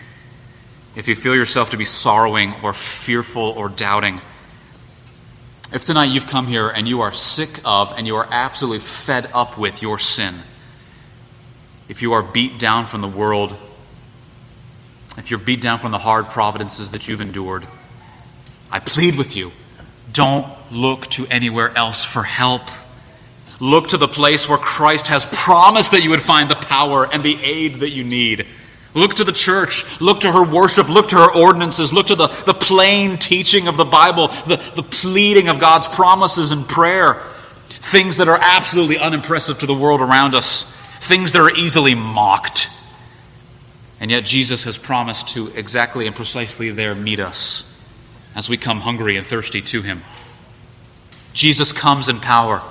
if 0.94 1.08
you 1.08 1.14
feel 1.14 1.34
yourself 1.34 1.70
to 1.70 1.76
be 1.76 1.84
sorrowing 1.84 2.54
or 2.62 2.72
fearful 2.72 3.42
or 3.42 3.68
doubting, 3.68 4.20
if 5.72 5.84
tonight 5.84 6.06
you've 6.06 6.26
come 6.26 6.46
here 6.46 6.68
and 6.68 6.88
you 6.88 7.02
are 7.02 7.12
sick 7.12 7.60
of 7.64 7.92
and 7.96 8.06
you 8.06 8.16
are 8.16 8.26
absolutely 8.30 8.78
fed 8.78 9.28
up 9.34 9.58
with 9.58 9.82
your 9.82 9.98
sin, 9.98 10.34
if 11.88 12.00
you 12.00 12.14
are 12.14 12.22
beat 12.22 12.58
down 12.58 12.86
from 12.86 13.02
the 13.02 13.08
world, 13.08 13.54
if 15.18 15.30
you're 15.30 15.40
beat 15.40 15.60
down 15.60 15.78
from 15.78 15.90
the 15.90 15.98
hard 15.98 16.28
providences 16.28 16.92
that 16.92 17.06
you've 17.06 17.20
endured, 17.20 17.66
I 18.70 18.80
plead 18.80 19.16
with 19.16 19.36
you 19.36 19.52
don't 20.12 20.46
look 20.70 21.06
to 21.10 21.26
anywhere 21.26 21.76
else 21.76 22.04
for 22.04 22.22
help. 22.22 22.62
Look 23.60 23.88
to 23.88 23.96
the 23.96 24.08
place 24.08 24.48
where 24.48 24.58
Christ 24.58 25.08
has 25.08 25.24
promised 25.24 25.92
that 25.92 26.02
you 26.02 26.10
would 26.10 26.22
find 26.22 26.50
the 26.50 26.56
power 26.56 27.08
and 27.10 27.22
the 27.22 27.38
aid 27.42 27.76
that 27.76 27.90
you 27.90 28.04
need. 28.04 28.46
Look 28.94 29.14
to 29.14 29.24
the 29.24 29.32
church. 29.32 30.00
Look 30.00 30.20
to 30.20 30.32
her 30.32 30.42
worship. 30.42 30.88
Look 30.88 31.08
to 31.08 31.16
her 31.16 31.30
ordinances. 31.30 31.92
Look 31.92 32.06
to 32.06 32.14
the, 32.14 32.28
the 32.28 32.54
plain 32.54 33.18
teaching 33.18 33.68
of 33.68 33.76
the 33.76 33.84
Bible, 33.84 34.28
the, 34.28 34.56
the 34.74 34.82
pleading 34.82 35.48
of 35.48 35.58
God's 35.58 35.86
promises 35.86 36.50
and 36.50 36.66
prayer. 36.66 37.22
Things 37.68 38.16
that 38.16 38.28
are 38.28 38.38
absolutely 38.40 38.98
unimpressive 38.98 39.58
to 39.58 39.66
the 39.66 39.74
world 39.74 40.00
around 40.00 40.34
us, 40.34 40.64
things 41.00 41.32
that 41.32 41.40
are 41.40 41.54
easily 41.54 41.94
mocked. 41.94 42.70
And 44.00 44.10
yet 44.10 44.24
Jesus 44.24 44.64
has 44.64 44.76
promised 44.76 45.28
to 45.28 45.48
exactly 45.48 46.06
and 46.06 46.16
precisely 46.16 46.70
there 46.70 46.94
meet 46.94 47.20
us 47.20 47.72
as 48.34 48.48
we 48.48 48.56
come 48.56 48.80
hungry 48.80 49.16
and 49.16 49.26
thirsty 49.26 49.62
to 49.62 49.82
him. 49.82 50.02
Jesus 51.36 51.70
comes 51.70 52.08
in 52.08 52.18
power, 52.18 52.62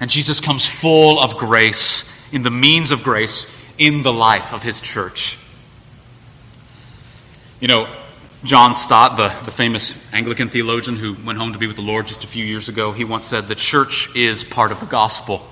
and 0.00 0.10
Jesus 0.10 0.40
comes 0.40 0.66
full 0.66 1.20
of 1.20 1.36
grace, 1.36 2.10
in 2.32 2.42
the 2.42 2.50
means 2.50 2.90
of 2.90 3.04
grace, 3.04 3.56
in 3.78 4.02
the 4.02 4.12
life 4.12 4.52
of 4.52 4.64
his 4.64 4.80
church. 4.80 5.38
You 7.60 7.68
know, 7.68 7.88
John 8.42 8.74
Stott, 8.74 9.16
the, 9.16 9.28
the 9.44 9.52
famous 9.52 10.12
Anglican 10.12 10.48
theologian 10.48 10.96
who 10.96 11.14
went 11.24 11.38
home 11.38 11.52
to 11.52 11.58
be 11.58 11.68
with 11.68 11.76
the 11.76 11.82
Lord 11.82 12.08
just 12.08 12.24
a 12.24 12.26
few 12.26 12.44
years 12.44 12.68
ago, 12.68 12.90
he 12.90 13.04
once 13.04 13.26
said, 13.26 13.44
The 13.44 13.54
church 13.54 14.14
is 14.16 14.42
part 14.42 14.72
of 14.72 14.80
the 14.80 14.86
gospel. 14.86 15.46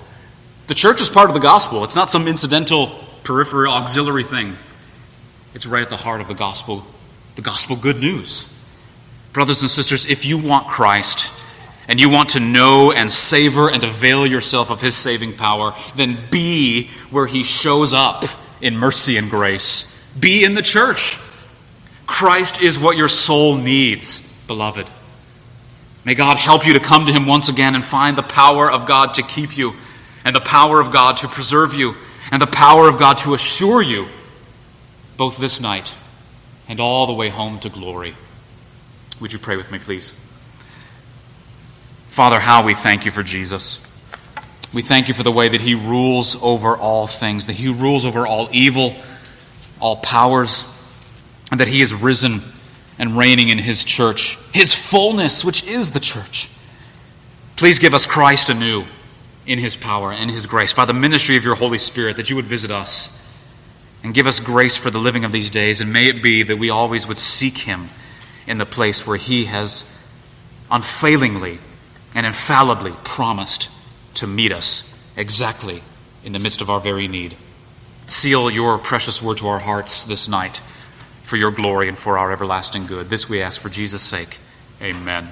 The 0.67 0.75
church 0.75 0.99
is 0.99 1.09
part 1.09 1.29
of 1.29 1.35
the 1.35 1.39
gospel. 1.39 1.85
It's 1.85 1.95
not 1.95 2.09
some 2.09 2.27
incidental, 2.27 2.87
peripheral, 3.23 3.71
auxiliary 3.71 4.25
thing. 4.25 4.57
It's 5.53 5.65
right 5.65 5.83
at 5.83 5.89
the 5.89 5.95
heart 5.95 6.19
of 6.19 6.27
the 6.27 6.33
gospel, 6.33 6.85
the 7.35 7.41
gospel 7.41 7.77
good 7.77 8.01
news. 8.01 8.53
Brothers 9.31 9.61
and 9.61 9.71
sisters, 9.71 10.05
if 10.05 10.25
you 10.25 10.37
want 10.37 10.67
Christ, 10.67 11.31
and 11.89 11.99
you 11.99 12.07
want 12.07 12.29
to 12.29 12.39
know 12.39 12.91
and 12.91 13.11
savor 13.11 13.69
and 13.69 13.83
avail 13.83 14.25
yourself 14.25 14.69
of 14.69 14.79
his 14.79 14.95
saving 14.95 15.35
power, 15.35 15.73
then 15.95 16.19
be 16.29 16.87
where 17.09 17.25
he 17.25 17.43
shows 17.43 17.93
up 17.93 18.23
in 18.61 18.77
mercy 18.77 19.17
and 19.17 19.29
grace. 19.29 19.99
Be 20.17 20.45
in 20.45 20.53
the 20.53 20.61
church. 20.61 21.19
Christ 22.05 22.61
is 22.61 22.77
what 22.77 22.95
your 22.95 23.07
soul 23.07 23.57
needs, 23.57 24.31
beloved. 24.45 24.87
May 26.05 26.13
God 26.13 26.37
help 26.37 26.65
you 26.65 26.73
to 26.73 26.79
come 26.79 27.07
to 27.07 27.11
him 27.11 27.25
once 27.25 27.49
again 27.49 27.73
and 27.73 27.83
find 27.83 28.15
the 28.15 28.23
power 28.23 28.71
of 28.71 28.85
God 28.85 29.15
to 29.15 29.23
keep 29.23 29.57
you, 29.57 29.73
and 30.23 30.35
the 30.35 30.41
power 30.41 30.79
of 30.79 30.93
God 30.93 31.17
to 31.17 31.27
preserve 31.27 31.73
you, 31.73 31.95
and 32.31 32.39
the 32.39 32.47
power 32.47 32.87
of 32.87 32.99
God 32.99 33.17
to 33.19 33.33
assure 33.33 33.81
you, 33.81 34.05
both 35.17 35.39
this 35.39 35.59
night 35.59 35.93
and 36.67 36.79
all 36.79 37.07
the 37.07 37.13
way 37.13 37.29
home 37.29 37.57
to 37.59 37.69
glory. 37.69 38.15
Would 39.19 39.33
you 39.33 39.39
pray 39.39 39.57
with 39.57 39.71
me, 39.71 39.79
please? 39.79 40.13
Father, 42.09 42.39
how 42.39 42.65
we 42.65 42.73
thank 42.73 43.05
you 43.05 43.11
for 43.11 43.21
Jesus. 43.21 43.85
We 44.73 44.81
thank 44.81 45.07
you 45.07 45.13
for 45.13 45.21
the 45.21 45.31
way 45.31 45.47
that 45.47 45.61
he 45.61 45.75
rules 45.75 46.35
over 46.41 46.75
all 46.75 47.05
things, 47.05 47.45
that 47.45 47.53
he 47.53 47.71
rules 47.71 48.03
over 48.03 48.25
all 48.25 48.49
evil, 48.51 48.95
all 49.79 49.97
powers, 49.97 50.65
and 51.51 51.59
that 51.59 51.67
he 51.67 51.81
is 51.81 51.93
risen 51.93 52.41
and 52.97 53.15
reigning 53.15 53.49
in 53.49 53.59
his 53.59 53.85
church, 53.85 54.37
his 54.53 54.73
fullness, 54.73 55.45
which 55.45 55.63
is 55.63 55.91
the 55.91 55.99
church. 55.99 56.49
Please 57.55 57.77
give 57.77 57.93
us 57.93 58.07
Christ 58.07 58.49
anew 58.49 58.85
in 59.45 59.59
his 59.59 59.77
power 59.77 60.11
and 60.11 60.31
his 60.31 60.47
grace 60.47 60.73
by 60.73 60.85
the 60.85 60.93
ministry 60.93 61.37
of 61.37 61.43
your 61.43 61.55
Holy 61.55 61.77
Spirit, 61.77 62.17
that 62.17 62.29
you 62.31 62.35
would 62.35 62.45
visit 62.45 62.71
us 62.71 63.23
and 64.03 64.15
give 64.15 64.25
us 64.25 64.39
grace 64.39 64.75
for 64.75 64.89
the 64.89 64.99
living 64.99 65.25
of 65.25 65.31
these 65.31 65.51
days. 65.51 65.79
And 65.79 65.93
may 65.93 66.07
it 66.07 66.23
be 66.23 66.41
that 66.41 66.57
we 66.57 66.71
always 66.71 67.07
would 67.07 67.19
seek 67.19 67.59
him 67.59 67.87
in 68.47 68.57
the 68.57 68.65
place 68.65 69.05
where 69.05 69.17
he 69.17 69.45
has 69.45 69.83
unfailingly 70.71 71.59
and 72.19 72.25
infallibly 72.25 72.91
promised 73.05 73.69
to 74.13 74.27
meet 74.27 74.51
us 74.51 74.93
exactly 75.15 75.81
in 76.25 76.33
the 76.33 76.39
midst 76.39 76.59
of 76.59 76.69
our 76.69 76.81
very 76.81 77.07
need. 77.07 77.33
Seal 78.07 78.51
your 78.51 78.77
precious 78.77 79.21
word 79.21 79.37
to 79.37 79.47
our 79.47 79.59
hearts 79.59 80.03
this 80.03 80.27
night 80.27 80.59
for 81.23 81.37
your 81.37 81.49
glory 81.49 81.87
and 81.87 81.97
for 81.97 82.17
our 82.17 82.33
everlasting 82.33 82.87
good. 82.87 83.09
This 83.09 83.29
we 83.29 83.41
ask 83.41 83.61
for 83.61 83.69
Jesus' 83.69 84.01
sake. 84.01 84.37
Amen. 84.81 85.29